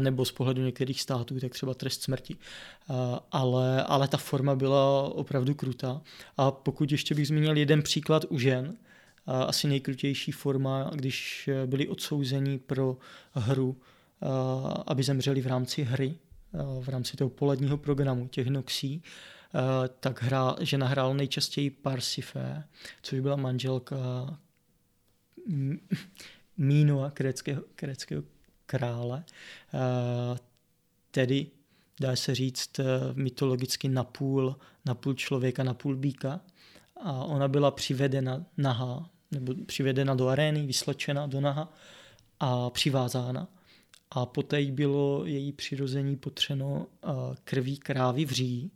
nebo 0.00 0.24
z 0.24 0.32
pohledu 0.32 0.62
některých 0.62 1.00
států, 1.00 1.40
tak 1.40 1.52
třeba 1.52 1.74
trest 1.74 2.02
smrti. 2.02 2.36
Ale, 3.32 3.84
ale 3.84 4.08
ta 4.08 4.16
forma 4.16 4.54
byla 4.54 5.02
opravdu 5.02 5.54
krutá. 5.54 6.00
A 6.36 6.50
pokud 6.50 6.92
ještě 6.92 7.14
bych 7.14 7.26
zmínil 7.26 7.56
jeden 7.56 7.82
příklad 7.82 8.24
u 8.28 8.38
žen, 8.38 8.76
asi 9.26 9.68
nejkrutější 9.68 10.32
forma, 10.32 10.90
když 10.94 11.50
byli 11.66 11.88
odsouzeni 11.88 12.58
pro 12.58 12.96
hru, 13.32 13.76
aby 14.86 15.02
zemřeli 15.02 15.40
v 15.40 15.46
rámci 15.46 15.82
hry, 15.82 16.14
v 16.80 16.88
rámci 16.88 17.16
toho 17.16 17.30
poledního 17.30 17.76
programu 17.76 18.28
těch 18.28 18.46
noxí, 18.46 19.02
Eh, 19.02 19.31
tak 20.00 20.22
hra, 20.22 20.56
žena 20.60 20.86
hrála 20.86 21.14
nejčastěji 21.14 21.70
Parsifé, 21.70 22.64
což 23.02 23.20
byla 23.20 23.36
manželka 23.36 23.96
Mínova, 26.56 27.10
kreckého, 27.10 27.62
kreckého 27.74 28.22
krále. 28.66 29.24
Eh, 29.74 30.38
tedy 31.10 31.46
dá 32.00 32.16
se 32.16 32.34
říct 32.34 32.78
eh, 32.78 32.84
mytologicky 33.14 33.88
napůl, 33.88 34.56
napůl 34.84 35.14
člověka, 35.14 35.64
napůl 35.64 35.96
býka. 35.96 36.40
A 36.96 37.12
ona 37.12 37.48
byla 37.48 37.70
přivedena 37.70 38.44
nahá, 38.56 39.10
nebo 39.30 39.54
přivedena 39.66 40.14
do 40.14 40.28
arény, 40.28 40.66
vyslečena 40.66 41.26
do 41.26 41.40
naha 41.40 41.72
a 42.40 42.70
přivázána. 42.70 43.48
A 44.10 44.26
poté 44.26 44.64
bylo 44.64 45.24
její 45.24 45.52
přirození 45.52 46.16
potřeno 46.16 46.86
krví 47.44 47.78
krávy 47.78 48.24
vří, 48.24 48.70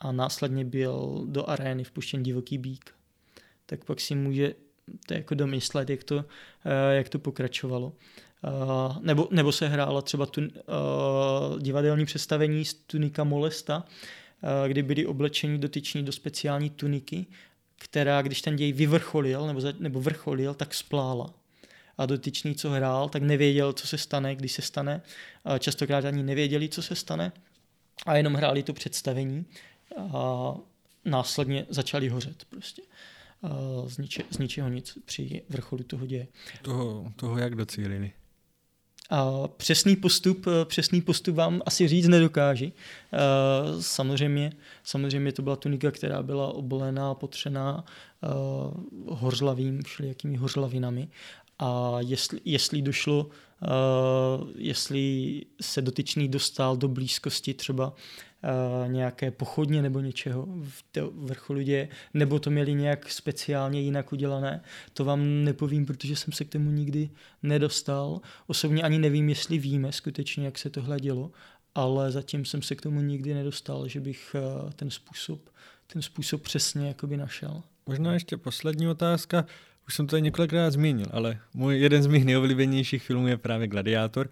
a 0.00 0.12
následně 0.12 0.64
byl 0.64 1.24
do 1.26 1.50
arény 1.50 1.84
vpuštěn 1.84 2.22
divoký 2.22 2.58
bík. 2.58 2.94
Tak 3.66 3.84
pak 3.84 4.00
si 4.00 4.14
může 4.14 4.54
to 5.06 5.14
jako 5.14 5.34
domyslet, 5.34 5.90
jak 5.90 6.04
to, 6.04 6.24
eh, 6.64 6.94
jak 6.94 7.08
to 7.08 7.18
pokračovalo. 7.18 7.92
Uh, 8.44 9.02
nebo, 9.02 9.28
nebo 9.30 9.52
se 9.52 9.68
hrála 9.68 10.02
třeba 10.02 10.26
tu, 10.26 10.40
uh, 10.40 11.58
divadelní 11.58 12.04
představení 12.04 12.64
z 12.64 12.74
tunika 12.74 13.24
Molesta, 13.24 13.84
kdy 14.68 14.82
byli 14.82 15.06
oblečeni 15.06 15.58
dotyční 15.58 16.04
do 16.04 16.12
speciální 16.12 16.70
tuniky, 16.70 17.26
která, 17.76 18.22
když 18.22 18.42
ten 18.42 18.56
děj 18.56 18.72
vyvrcholil 18.72 19.46
nebo, 19.46 19.60
za, 19.60 19.72
nebo 19.78 20.00
vrcholil, 20.00 20.54
tak 20.54 20.74
splála. 20.74 21.34
A 21.98 22.06
dotyčný, 22.06 22.54
co 22.54 22.70
hrál, 22.70 23.08
tak 23.08 23.22
nevěděl, 23.22 23.72
co 23.72 23.86
se 23.86 23.98
stane, 23.98 24.34
když 24.34 24.52
se 24.52 24.62
stane. 24.62 25.02
Častokrát 25.58 26.04
ani 26.04 26.22
nevěděli, 26.22 26.68
co 26.68 26.82
se 26.82 26.94
stane 26.94 27.32
a 28.06 28.16
jenom 28.16 28.34
hráli 28.34 28.62
to 28.62 28.72
představení 28.72 29.46
a 29.98 30.54
následně 31.04 31.66
začali 31.68 32.08
hořet 32.08 32.44
prostě. 32.44 32.82
Z, 33.86 33.98
niče, 33.98 34.22
z 34.30 34.38
ničeho 34.38 34.68
nic 34.68 34.98
při 35.04 35.42
vrcholu 35.48 35.82
toho 35.82 36.06
děje. 36.06 36.26
Toho, 36.62 37.12
toho 37.16 37.38
jak 37.38 37.54
docílili? 37.54 38.12
A 39.10 39.48
přesný 39.48 39.96
postup, 39.96 40.46
přesný 40.64 41.00
postup 41.00 41.36
vám 41.36 41.62
asi 41.66 41.88
říct 41.88 42.08
nedokáži. 42.08 42.72
Samozřejmě, 43.80 44.52
samozřejmě 44.84 45.32
to 45.32 45.42
byla 45.42 45.56
tunika, 45.56 45.90
která 45.90 46.22
byla 46.22 46.54
obolená, 46.54 47.14
potřená 47.14 47.84
hořlavým, 49.08 49.82
všelijakými 49.82 50.36
hořlavinami. 50.36 51.08
A 51.58 51.96
jestli, 52.00 52.40
jestli 52.44 52.82
došlo, 52.82 53.30
jestli 54.56 55.42
se 55.60 55.82
dotyčný 55.82 56.28
dostal 56.28 56.76
do 56.76 56.88
blízkosti 56.88 57.54
třeba 57.54 57.94
Uh, 58.82 58.92
nějaké 58.92 59.30
pochodně 59.30 59.82
nebo 59.82 60.00
něčeho 60.00 60.46
v 60.62 60.82
vrcholu 61.12 61.60
děje, 61.60 61.88
nebo 62.14 62.38
to 62.38 62.50
měli 62.50 62.74
nějak 62.74 63.10
speciálně 63.10 63.80
jinak 63.80 64.12
udělané. 64.12 64.62
To 64.92 65.04
vám 65.04 65.44
nepovím, 65.44 65.86
protože 65.86 66.16
jsem 66.16 66.32
se 66.32 66.44
k 66.44 66.48
tomu 66.48 66.70
nikdy 66.70 67.10
nedostal. 67.42 68.20
Osobně 68.46 68.82
ani 68.82 68.98
nevím, 68.98 69.28
jestli 69.28 69.58
víme 69.58 69.92
skutečně, 69.92 70.44
jak 70.44 70.58
se 70.58 70.70
tohle 70.70 71.00
dělo, 71.00 71.30
ale 71.74 72.10
zatím 72.10 72.44
jsem 72.44 72.62
se 72.62 72.74
k 72.74 72.80
tomu 72.80 73.00
nikdy 73.00 73.34
nedostal, 73.34 73.88
že 73.88 74.00
bych 74.00 74.36
uh, 74.64 74.70
ten 74.70 74.90
způsob, 74.90 75.50
ten 75.86 76.02
způsob 76.02 76.42
přesně 76.42 76.88
jakoby 76.88 77.16
našel. 77.16 77.62
Možná 77.86 78.14
ještě 78.14 78.36
poslední 78.36 78.88
otázka. 78.88 79.46
Už 79.90 79.94
jsem 79.94 80.06
to 80.06 80.10
tady 80.10 80.22
několikrát 80.22 80.70
zmínil, 80.70 81.06
ale 81.10 81.38
můj 81.54 81.78
jeden 81.78 82.02
z 82.02 82.06
mých 82.06 82.24
nejoblíbenějších 82.24 83.02
filmů 83.02 83.28
je 83.28 83.36
právě 83.36 83.68
Gladiátor. 83.68 84.30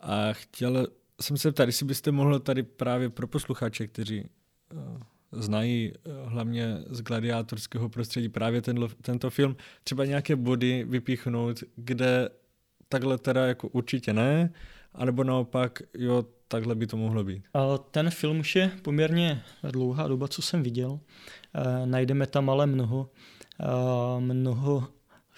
A 0.00 0.32
chtěl 0.32 0.86
jsem 1.20 1.36
se 1.36 1.52
ptal, 1.52 1.66
jestli 1.66 1.86
byste 1.86 2.10
mohl 2.10 2.38
tady 2.38 2.62
právě 2.62 3.10
pro 3.10 3.26
posluchače, 3.26 3.86
kteří 3.86 4.24
uh, 4.74 4.80
znají 5.32 5.92
uh, 5.92 6.32
hlavně 6.32 6.78
z 6.90 7.00
gladiátorského 7.02 7.88
prostředí 7.88 8.28
právě 8.28 8.62
tenlo, 8.62 8.88
tento 9.02 9.30
film, 9.30 9.56
třeba 9.84 10.04
nějaké 10.04 10.36
body 10.36 10.84
vypíchnout, 10.88 11.64
kde 11.76 12.28
takhle 12.88 13.18
teda 13.18 13.46
jako 13.46 13.68
určitě 13.68 14.12
ne, 14.12 14.52
anebo 14.94 15.24
naopak, 15.24 15.82
jo, 15.94 16.24
takhle 16.48 16.74
by 16.74 16.86
to 16.86 16.96
mohlo 16.96 17.24
být. 17.24 17.44
Ten 17.90 18.10
film 18.10 18.40
už 18.40 18.56
je 18.56 18.70
poměrně 18.82 19.42
dlouhá 19.70 20.08
doba, 20.08 20.28
co 20.28 20.42
jsem 20.42 20.62
viděl. 20.62 21.00
E, 21.54 21.86
najdeme 21.86 22.26
tam 22.26 22.50
ale 22.50 22.66
mnoho, 22.66 23.10
mnoho 24.18 24.88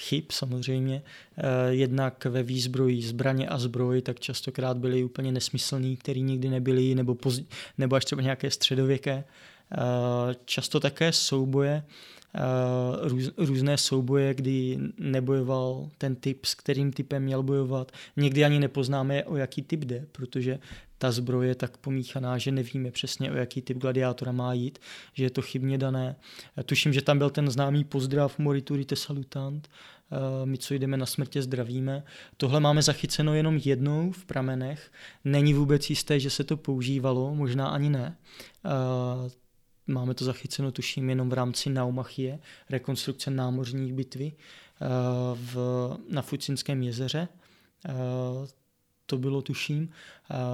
chyb 0.01 0.25
samozřejmě. 0.31 1.03
Eh, 1.39 1.43
jednak 1.69 2.25
ve 2.25 2.43
výzbroji 2.43 3.03
zbraně 3.03 3.49
a 3.49 3.59
zbroj, 3.59 4.03
tak 4.03 4.21
častokrát 4.21 4.79
byly 4.79 5.05
úplně 5.05 5.33
nesmyslný, 5.33 5.97
který 5.97 6.23
nikdy 6.23 6.49
nebyly, 6.49 6.95
nebo, 6.95 7.15
pozdě, 7.15 7.45
nebo 7.79 7.97
až 7.97 8.05
třeba 8.05 8.23
nějaké 8.23 8.51
středověké. 8.51 9.25
Eh, 9.73 10.35
často 10.45 10.81
také 10.81 11.13
souboje, 11.13 11.83
eh, 12.35 12.41
růz, 13.09 13.31
různé 13.37 13.79
souboje, 13.79 14.35
kdy 14.35 14.79
nebojoval 14.99 15.91
ten 15.99 16.17
typ, 16.17 16.45
s 16.45 16.55
kterým 16.55 16.93
typem 16.93 17.23
měl 17.23 17.43
bojovat. 17.43 17.93
Někdy 18.17 18.45
ani 18.45 18.59
nepoznáme, 18.59 19.25
o 19.25 19.37
jaký 19.37 19.63
typ 19.63 19.85
jde, 19.85 20.07
protože 20.13 20.59
ta 21.01 21.11
zbroje 21.11 21.49
je 21.49 21.55
tak 21.55 21.77
pomíchaná, 21.77 22.39
že 22.39 22.53
nevíme 22.53 22.91
přesně, 22.91 23.33
o 23.33 23.35
jaký 23.35 23.63
typ 23.63 23.79
gladiátora 23.79 24.33
má 24.33 24.53
jít, 24.53 24.79
že 25.13 25.25
je 25.25 25.31
to 25.31 25.43
chybně 25.43 25.79
dané. 25.79 26.17
Tuším, 26.65 26.93
že 26.93 27.03
tam 27.03 27.19
byl 27.19 27.31
ten 27.31 27.51
známý 27.51 27.85
pozdrav 27.85 28.39
Moriturite 28.39 28.97
salutant, 28.97 29.69
eh, 29.69 30.47
my, 30.47 30.59
co 30.59 30.75
jdeme 30.75 30.97
na 30.97 31.07
smrtě, 31.07 31.43
zdravíme. 31.43 32.03
Tohle 32.37 32.61
máme 32.61 32.83
zachyceno 32.83 33.35
jenom 33.35 33.61
jednou 33.65 34.13
v 34.13 34.25
pramenech. 34.25 34.93
Není 35.25 35.55
vůbec 35.55 35.91
jisté, 35.91 36.21
že 36.21 36.31
se 36.31 36.45
to 36.45 36.57
používalo, 36.57 37.35
možná 37.35 37.69
ani 37.69 37.91
ne. 37.91 38.17
Eh, 38.65 39.31
máme 39.87 40.15
to 40.15 40.25
zachyceno, 40.25 40.73
tuším, 40.73 41.11
jenom 41.11 41.31
v 41.31 41.33
rámci 41.33 41.71
Naumachie, 41.71 42.39
rekonstrukce 42.71 43.31
námořních 43.31 43.93
bitvy 43.93 44.33
eh, 44.33 44.87
v, 45.35 45.57
na 46.11 46.23
Fucinském 46.23 46.83
jezeře 46.83 47.29
to 49.11 49.19
bylo 49.19 49.43
tuším, 49.43 49.91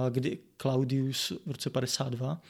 kdy 0.09 0.37
Claudius 0.61 1.33
v 1.45 1.51
roce 1.51 1.69
52, 1.69 2.41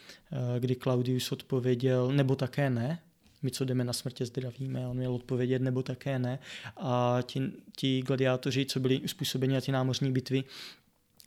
kdy 0.60 0.76
Claudius 0.76 1.32
odpověděl, 1.32 2.12
nebo 2.12 2.36
také 2.36 2.70
ne, 2.70 3.00
my, 3.42 3.52
co 3.52 3.66
jdeme 3.66 3.84
na 3.84 3.94
smrtě, 3.94 4.26
zdravíme, 4.26 4.88
on 4.88 4.98
měl 4.98 5.16
odpovědět, 5.16 5.62
nebo 5.62 5.84
také 5.84 6.20
ne. 6.20 6.40
A 6.78 7.18
ti, 7.22 7.42
ti 7.76 8.02
gladiátoři, 8.02 8.66
co 8.66 8.80
byli 8.80 9.00
uspůsobeni 9.00 9.54
na 9.54 9.62
ty 9.62 9.72
námořní 9.72 10.12
bitvy, 10.12 10.44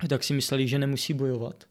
tak 0.08 0.24
si 0.24 0.34
mysleli, 0.34 0.68
že 0.68 0.78
nemusí 0.78 1.14
bojovat. 1.14 1.64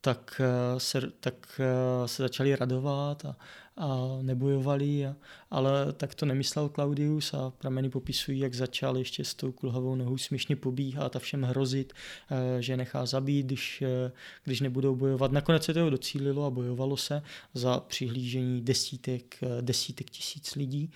Tak 0.00 0.40
se, 0.78 1.00
tak 1.20 1.60
se 2.06 2.22
začali 2.22 2.56
radovat 2.56 3.24
a, 3.24 3.36
a 3.78 4.18
nebojovali, 4.22 5.06
a, 5.06 5.16
ale 5.50 5.92
tak 5.92 6.14
to 6.14 6.26
nemyslel 6.26 6.68
Claudius 6.68 7.34
a 7.34 7.50
prameny 7.50 7.90
popisují, 7.90 8.38
jak 8.38 8.54
začal 8.54 8.98
ještě 8.98 9.24
s 9.24 9.34
tou 9.34 9.52
kulhavou 9.52 9.94
nohou 9.94 10.18
směšně 10.18 10.56
pobíhat 10.56 11.16
a 11.16 11.18
všem 11.18 11.42
hrozit, 11.42 11.92
eh, 12.30 12.62
že 12.62 12.76
nechá 12.76 13.06
zabít, 13.06 13.46
když, 13.46 13.82
eh, 13.82 14.12
když 14.44 14.60
nebudou 14.60 14.96
bojovat. 14.96 15.32
Nakonec 15.32 15.64
se 15.64 15.74
toho 15.74 15.90
docílilo 15.90 16.46
a 16.46 16.50
bojovalo 16.50 16.96
se 16.96 17.22
za 17.54 17.80
přihlížení 17.80 18.60
desítek, 18.60 19.36
eh, 19.42 19.62
desítek 19.62 20.10
tisíc 20.10 20.54
lidí 20.54 20.90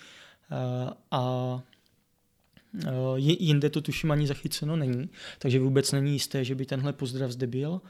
a 1.10 1.62
jinde 3.16 3.70
to 3.70 3.80
tuším 3.80 4.10
ani 4.10 4.26
zachyceno 4.26 4.76
není, 4.76 5.10
takže 5.38 5.60
vůbec 5.60 5.92
není 5.92 6.12
jisté, 6.12 6.44
že 6.44 6.54
by 6.54 6.66
tenhle 6.66 6.92
pozdrav 6.92 7.30
zde 7.30 7.46
byl. 7.46 7.80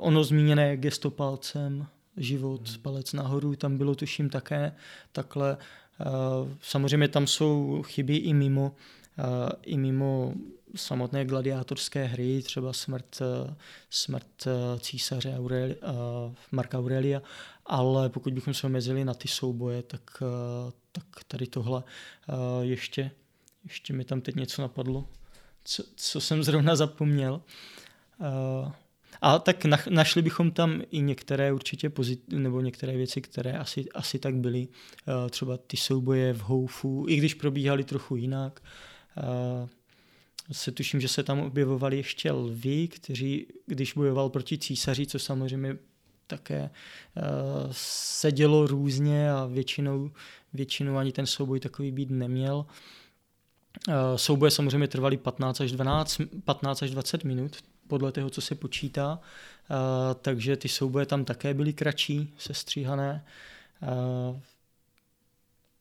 Ono 0.00 0.24
zmíněné 0.24 0.76
gesto 0.76 1.10
palcem 1.10 1.86
život, 2.16 2.68
hmm. 2.68 2.78
palec 2.82 3.12
nahoru, 3.12 3.56
tam 3.56 3.78
bylo 3.78 3.94
tuším 3.94 4.30
také 4.30 4.72
takhle. 5.12 5.56
Eh, 6.00 6.56
samozřejmě 6.62 7.08
tam 7.08 7.26
jsou 7.26 7.82
chyby 7.86 8.16
i 8.16 8.34
mimo, 8.34 8.74
eh, 9.18 9.52
i 9.62 9.76
mimo 9.76 10.34
samotné 10.76 11.24
gladiátorské 11.24 12.04
hry, 12.04 12.42
třeba 12.42 12.72
smrt, 12.72 13.18
eh, 13.20 13.54
smrt 13.90 14.46
císaře 14.80 15.36
Aureli, 15.36 15.76
Marka 16.52 16.78
Aurelia, 16.78 17.22
ale 17.66 18.08
pokud 18.08 18.32
bychom 18.32 18.54
se 18.54 18.66
omezili 18.66 19.04
na 19.04 19.14
ty 19.14 19.28
souboje, 19.28 19.82
tak, 19.82 20.22
tak 20.92 21.04
tady 21.28 21.46
tohle 21.46 21.82
ještě, 22.60 23.10
ještě 23.64 23.92
mi 23.92 24.04
tam 24.04 24.20
teď 24.20 24.34
něco 24.34 24.62
napadlo, 24.62 25.08
co, 25.64 25.82
co 25.96 26.20
jsem 26.20 26.42
zrovna 26.42 26.76
zapomněl. 26.76 27.42
A 29.22 29.38
tak 29.38 29.64
našli 29.90 30.22
bychom 30.22 30.50
tam 30.50 30.82
i 30.90 31.00
některé 31.00 31.52
určitě 31.52 31.90
pozit, 31.90 32.20
nebo 32.28 32.60
některé 32.60 32.96
věci, 32.96 33.20
které 33.20 33.52
asi, 33.52 33.84
asi 33.94 34.18
tak 34.18 34.34
byly. 34.34 34.68
Eh, 34.68 35.30
třeba 35.30 35.56
ty 35.56 35.76
souboje 35.76 36.32
v 36.32 36.40
Houfu, 36.40 37.06
i 37.08 37.16
když 37.16 37.34
probíhaly 37.34 37.84
trochu 37.84 38.16
jinak. 38.16 38.62
Eh, 39.18 39.68
se 40.52 40.72
tuším, 40.72 41.00
že 41.00 41.08
se 41.08 41.22
tam 41.22 41.40
objevovali 41.40 41.96
ještě 41.96 42.32
lvy, 42.32 42.88
kteří, 42.88 43.46
když 43.66 43.92
bojoval 43.92 44.30
proti 44.30 44.58
císaři, 44.58 45.06
co 45.06 45.18
samozřejmě 45.18 45.76
také 46.26 46.70
eh, 47.16 47.22
se 47.70 48.32
dělo 48.32 48.66
různě 48.66 49.32
a 49.32 49.46
většinou, 49.46 50.10
většinou 50.52 50.96
ani 50.96 51.12
ten 51.12 51.26
souboj 51.26 51.60
takový 51.60 51.92
být 51.92 52.10
neměl. 52.10 52.66
Souboje 54.16 54.50
samozřejmě 54.50 54.88
trvaly 54.88 55.16
15 55.16 55.60
až 55.60 55.72
12, 55.72 56.20
15 56.44 56.82
až 56.82 56.90
20 56.90 57.24
minut, 57.24 57.56
podle 57.92 58.12
toho, 58.12 58.30
co 58.30 58.40
se 58.40 58.54
počítá. 58.54 59.20
takže 60.20 60.56
ty 60.56 60.68
souboje 60.68 61.06
tam 61.06 61.24
také 61.24 61.54
byly 61.54 61.72
kratší, 61.72 62.34
sestříhané. 62.38 63.24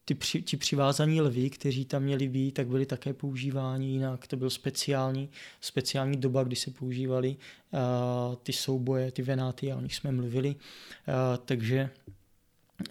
ty 0.05 0.15
při, 0.15 0.41
ti 0.41 0.57
přivázaní 0.57 1.21
lvy, 1.21 1.49
kteří 1.49 1.85
tam 1.85 2.03
měli 2.03 2.27
být, 2.27 2.51
tak 2.51 2.67
byli 2.67 2.85
také 2.85 3.13
používáni 3.13 3.87
jinak. 3.87 4.27
To 4.27 4.37
byl 4.37 4.49
speciální, 4.49 5.29
speciální 5.61 6.17
doba, 6.17 6.43
kdy 6.43 6.55
se 6.55 6.71
používali 6.71 7.35
ty 8.43 8.53
souboje, 8.53 9.11
ty 9.11 9.21
venáty, 9.21 9.73
o 9.73 9.81
nich 9.81 9.95
jsme 9.95 10.11
mluvili. 10.11 10.55
takže 11.45 11.89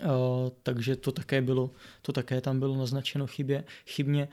Uh, 0.05 0.49
takže 0.63 0.97
to 0.97 1.13
také 1.13 1.43
bylo, 1.43 1.71
to 2.03 2.13
také 2.13 2.41
tam 2.41 2.59
bylo 2.59 2.77
naznačeno 2.77 3.27
chybě, 3.27 3.65
chybně. 3.87 4.29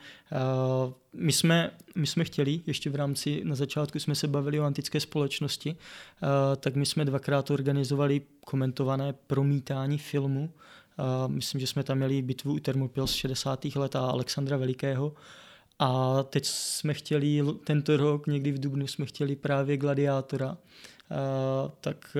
Uh, 0.86 0.92
my, 1.12 1.32
jsme, 1.32 1.70
my 1.94 2.06
jsme 2.06 2.24
chtěli, 2.24 2.60
ještě 2.66 2.90
v 2.90 2.94
rámci, 2.94 3.40
na 3.44 3.54
začátku 3.54 3.98
jsme 3.98 4.14
se 4.14 4.28
bavili 4.28 4.60
o 4.60 4.64
antické 4.64 5.00
společnosti, 5.00 5.70
uh, 5.70 6.28
tak 6.56 6.76
my 6.76 6.86
jsme 6.86 7.04
dvakrát 7.04 7.50
organizovali 7.50 8.20
komentované 8.44 9.12
promítání 9.12 9.98
filmu. 9.98 10.50
Myslím, 11.26 11.60
že 11.60 11.66
jsme 11.66 11.82
tam 11.82 11.98
měli 11.98 12.22
bitvu 12.22 12.54
u 12.54 12.58
Thermopyl 12.58 13.06
z 13.06 13.12
60. 13.12 13.64
let 13.64 13.96
a 13.96 14.00
Alexandra 14.00 14.56
Velikého. 14.56 15.12
A 15.78 16.22
teď 16.22 16.44
jsme 16.44 16.94
chtěli, 16.94 17.42
tento 17.64 17.96
rok, 17.96 18.26
někdy 18.26 18.52
v 18.52 18.60
Dubnu, 18.60 18.86
jsme 18.86 19.06
chtěli 19.06 19.36
právě 19.36 19.76
Gladiátora. 19.76 20.56
tak 21.80 22.16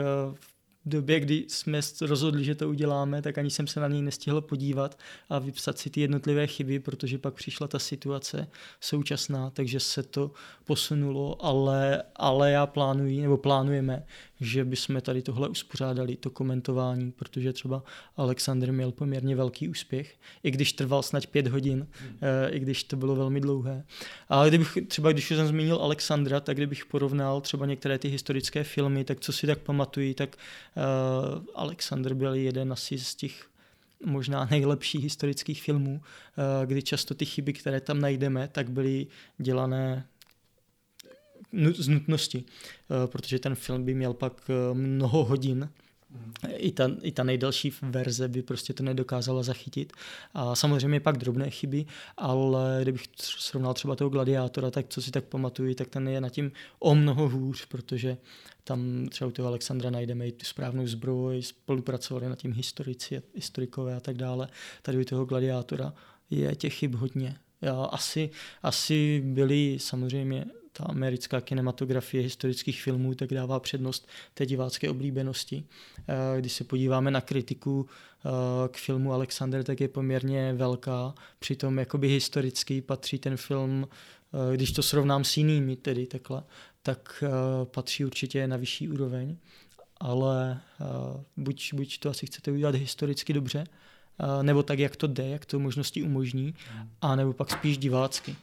době, 0.89 1.21
kdy 1.21 1.45
jsme 1.49 1.81
rozhodli, 2.01 2.45
že 2.45 2.55
to 2.55 2.69
uděláme, 2.69 3.23
tak 3.23 3.39
ani 3.39 3.51
jsem 3.51 3.67
se 3.67 3.81
na 3.81 3.89
něj 3.89 4.03
nestihl 4.03 4.41
podívat 4.41 4.99
a 5.29 5.39
vypsat 5.39 5.79
si 5.79 5.91
ty 5.91 6.01
jednotlivé 6.01 6.47
chyby, 6.47 6.79
protože 6.79 7.19
pak 7.19 7.35
přišla 7.35 7.69
ta 7.69 7.79
situace 7.79 8.49
současná, 8.81 9.51
takže 9.51 9.81
se 9.81 10.03
to 10.03 10.31
posunulo, 10.65 11.45
ale, 11.45 12.03
ale 12.17 12.51
já 12.51 12.67
plánuji, 12.67 13.21
nebo 13.21 13.37
plánujeme, 13.37 14.05
že 14.41 14.65
bychom 14.65 15.01
tady 15.01 15.23
tohle 15.23 15.49
uspořádali, 15.49 16.17
to 16.17 16.31
komentování, 16.31 17.13
protože 17.13 17.53
třeba 17.53 17.83
Alexander 18.17 18.73
měl 18.73 18.93
poměrně 18.93 19.37
velký 19.37 19.69
úspěch, 19.69 20.17
i 20.43 20.51
když 20.51 20.73
trval 20.73 21.03
snad 21.03 21.27
pět 21.27 21.47
hodin, 21.47 21.87
hmm. 22.01 22.19
i 22.51 22.59
když 22.59 22.85
to 22.85 22.97
bylo 22.97 23.17
velmi 23.17 23.41
dlouhé. 23.41 23.85
Ale 24.29 24.49
kdybych, 24.49 24.79
třeba 24.89 25.13
když 25.13 25.29
jsem 25.29 25.47
zmínil 25.47 25.77
Alexandra, 25.77 26.41
tak 26.41 26.57
kdybych 26.57 26.87
porovnal 26.87 27.41
třeba 27.41 27.67
některé 27.67 27.99
ty 27.99 28.09
historické 28.09 28.65
filmy, 28.65 29.05
tak 29.05 29.21
co 29.21 29.33
si 29.33 29.47
tak 29.47 29.59
pamatují, 29.59 30.15
tak 30.15 30.37
uh, 30.37 31.45
Alexander 31.55 32.15
byl 32.15 32.35
jeden 32.35 32.73
asi 32.73 32.99
z 32.99 33.15
těch 33.15 33.49
možná 34.05 34.49
nejlepších 34.51 35.03
historických 35.03 35.63
filmů, 35.63 36.01
uh, 36.01 36.67
kdy 36.67 36.83
často 36.83 37.15
ty 37.15 37.25
chyby, 37.25 37.53
které 37.53 37.81
tam 37.81 38.01
najdeme, 38.01 38.49
tak 38.49 38.71
byly 38.71 39.07
dělané 39.39 40.07
z 41.75 41.89
nutnosti, 41.89 42.45
eh, 42.45 43.07
protože 43.07 43.39
ten 43.39 43.55
film 43.55 43.85
by 43.85 43.95
měl 43.95 44.15
pak 44.15 44.51
eh, 44.51 44.75
mnoho 44.75 45.25
hodin, 45.25 45.69
i 46.57 46.73
ta, 46.73 46.91
I 47.03 47.13
ta 47.13 47.23
nejdelší 47.23 47.73
verze 47.83 48.29
by 48.29 48.43
prostě 48.43 48.73
to 48.73 48.83
nedokázala 48.83 49.43
zachytit. 49.43 49.93
A 50.35 50.55
samozřejmě 50.55 51.01
pak 51.01 51.19
drobné 51.19 51.51
chyby, 51.51 51.87
ale 52.17 52.79
kdybych 52.83 53.03
srovnal 53.21 53.75
třeba 53.75 53.97
toho 53.97 54.11
gladiátora, 54.11 54.71
tak 54.71 54.87
co 54.89 55.03
si 55.03 55.11
tak 55.11 55.25
pamatuju, 55.25 55.75
tak 55.75 55.89
ten 55.89 56.09
je 56.09 56.21
na 56.21 56.29
tím 56.29 56.53
o 56.79 56.95
mnoho 56.95 57.29
hůř, 57.29 57.67
protože 57.67 58.17
tam 58.65 59.09
třeba 59.11 59.29
u 59.29 59.31
toho 59.31 59.49
Alexandra 59.49 59.91
najdeme 59.91 60.27
i 60.27 60.33
tu 60.33 60.45
správnou 60.45 60.87
zbroj, 60.87 61.43
spolupracovali 61.43 62.29
na 62.29 62.37
tím 62.37 62.53
historici, 62.53 63.23
historikové 63.35 63.97
a 63.97 64.01
tak 64.01 64.17
dále. 64.17 64.49
Tady 64.83 64.99
u 64.99 65.05
toho 65.05 65.25
gladiátora 65.25 65.93
je 66.31 66.57
těch 66.57 66.75
chyb 66.75 66.95
hodně. 66.95 67.37
Já 67.63 67.85
asi, 67.85 68.31
asi 68.63 69.23
byly 69.25 69.77
samozřejmě 69.81 70.45
ta 70.79 70.85
americká 70.85 71.41
kinematografie 71.41 72.23
historických 72.23 72.83
filmů 72.83 73.15
tak 73.15 73.29
dává 73.29 73.61
přednost 73.61 74.09
té 74.35 74.47
divácké 74.47 74.91
oblíbenosti. 74.91 75.65
Eh, 76.09 76.41
když 76.41 76.53
se 76.53 76.65
podíváme 76.65 77.11
na 77.11 77.21
kritiku 77.21 77.87
eh, 77.87 78.29
k 78.69 78.77
filmu 78.77 79.13
Alexander, 79.13 79.65
tak 79.65 79.81
je 79.81 79.89
poměrně 79.89 80.53
velká. 80.53 81.15
Přitom 81.39 81.79
jakoby 81.79 82.09
historicky 82.09 82.81
patří 82.81 83.19
ten 83.19 83.37
film, 83.37 83.89
eh, 84.53 84.57
když 84.57 84.73
to 84.73 84.83
srovnám 84.83 85.25
s 85.25 85.37
jinými 85.37 85.77
tedy 85.77 86.07
takhle, 86.07 86.43
tak 86.83 87.25
patří 87.65 88.05
určitě 88.05 88.47
na 88.47 88.57
vyšší 88.57 88.89
úroveň. 88.89 89.37
Ale 90.01 90.61
buď, 91.37 91.75
buď 91.75 91.99
to 91.99 92.11
asi 92.11 92.27
chcete 92.27 92.51
udělat 92.51 92.75
historicky 92.75 93.33
dobře, 93.33 93.65
nebo 94.43 94.63
tak, 94.63 94.79
jak 94.79 94.97
to 94.97 95.07
jde, 95.07 95.29
jak 95.29 95.45
to 95.45 95.59
možnosti 95.59 96.03
umožní, 96.03 96.55
hmm. 96.73 96.91
a 97.03 97.17
nebo 97.17 97.33
pak 97.33 97.51
spíš 97.51 97.79
divácky. 97.79 98.37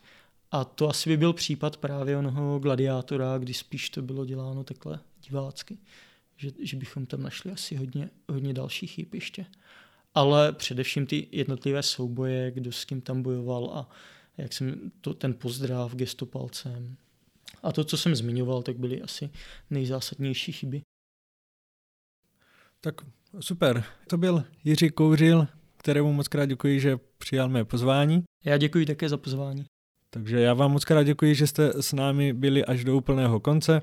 A 0.52 0.66
to 0.66 0.90
asi 0.90 1.10
by 1.10 1.18
byl 1.18 1.34
případ 1.34 1.78
právě 1.78 2.18
onoho 2.18 2.60
gladiátora, 2.60 3.38
kdy 3.38 3.54
spíš 3.54 3.90
to 3.90 4.02
bylo 4.02 4.26
děláno 4.26 4.64
takhle 4.64 5.00
divácky. 5.30 5.78
Že, 6.38 6.52
že 6.60 6.78
bychom 6.78 7.06
tam 7.06 7.22
našli 7.22 7.52
asi 7.52 7.76
hodně, 7.76 8.10
hodně 8.30 8.54
dalších 8.54 8.92
chyb 8.92 9.14
ještě. 9.14 9.46
Ale 10.14 10.52
především 10.52 11.06
ty 11.06 11.28
jednotlivé 11.32 11.84
souboje, 11.84 12.52
kdo 12.52 12.72
s 12.72 12.86
kým 12.86 13.02
tam 13.02 13.24
bojoval 13.24 13.72
a 13.74 13.90
jak 14.38 14.54
jsem 14.54 14.92
to, 15.02 15.14
ten 15.14 15.34
pozdrav, 15.34 15.96
gesto 15.96 16.26
palcem. 16.26 16.98
A 17.64 17.72
to, 17.72 17.84
co 17.84 17.98
jsem 17.98 18.16
zmiňoval, 18.16 18.64
tak 18.64 18.78
byly 18.78 19.02
asi 19.02 19.30
nejzásadnější 19.70 20.52
chyby. 20.52 20.82
Tak 22.82 22.96
super. 23.40 23.84
To 24.10 24.18
byl 24.18 24.44
Jiří 24.64 24.90
Kouřil, 24.90 25.48
kterému 25.78 26.14
moc 26.14 26.28
krát 26.28 26.46
děkuji, 26.46 26.80
že 26.80 26.98
přijal 27.18 27.50
mé 27.50 27.66
pozvání. 27.66 28.24
Já 28.46 28.58
děkuji 28.58 28.86
také 28.86 29.10
za 29.10 29.18
pozvání. 29.18 29.66
Takže 30.16 30.40
já 30.40 30.54
vám 30.54 30.72
moc 30.72 30.86
krát 30.86 31.04
děkuji, 31.04 31.36
že 31.36 31.48
jste 31.48 31.74
s 31.82 31.94
námi 31.94 32.34
byli 32.34 32.66
až 32.66 32.84
do 32.84 32.98
úplného 32.98 33.40
konce. 33.40 33.82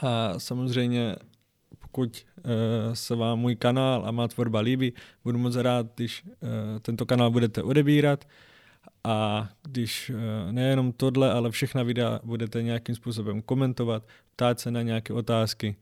A 0.00 0.38
samozřejmě, 0.38 1.16
pokud 1.78 2.26
uh, 2.36 2.42
se 2.92 3.14
vám 3.14 3.38
můj 3.38 3.56
kanál 3.56 4.06
a 4.06 4.10
má 4.10 4.28
tvorba 4.28 4.60
líbí, 4.60 4.92
budu 5.24 5.38
moc 5.38 5.56
rád, 5.56 5.86
když 5.94 6.24
uh, 6.24 6.30
tento 6.82 7.06
kanál 7.06 7.30
budete 7.30 7.62
odebírat 7.62 8.24
a 9.04 9.48
když 9.62 10.10
uh, 10.10 10.52
nejenom 10.52 10.92
tohle, 10.92 11.32
ale 11.32 11.50
všechna 11.50 11.82
videa 11.82 12.20
budete 12.24 12.62
nějakým 12.62 12.94
způsobem 12.94 13.42
komentovat, 13.42 14.06
ptát 14.32 14.60
se 14.60 14.70
na 14.70 14.82
nějaké 14.82 15.12
otázky 15.12 15.76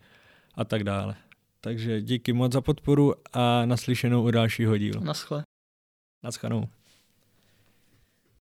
a 0.54 0.64
tak 0.64 0.84
dále. 0.84 1.14
Takže 1.60 2.02
díky 2.02 2.32
moc 2.32 2.52
za 2.52 2.60
podporu 2.60 3.14
a 3.32 3.66
naslyšenou 3.66 4.22
u 4.22 4.30
dalšího 4.30 4.78
dílu. 4.78 5.04
Naschle. 5.04 5.42
Naschledanou. 6.24 6.68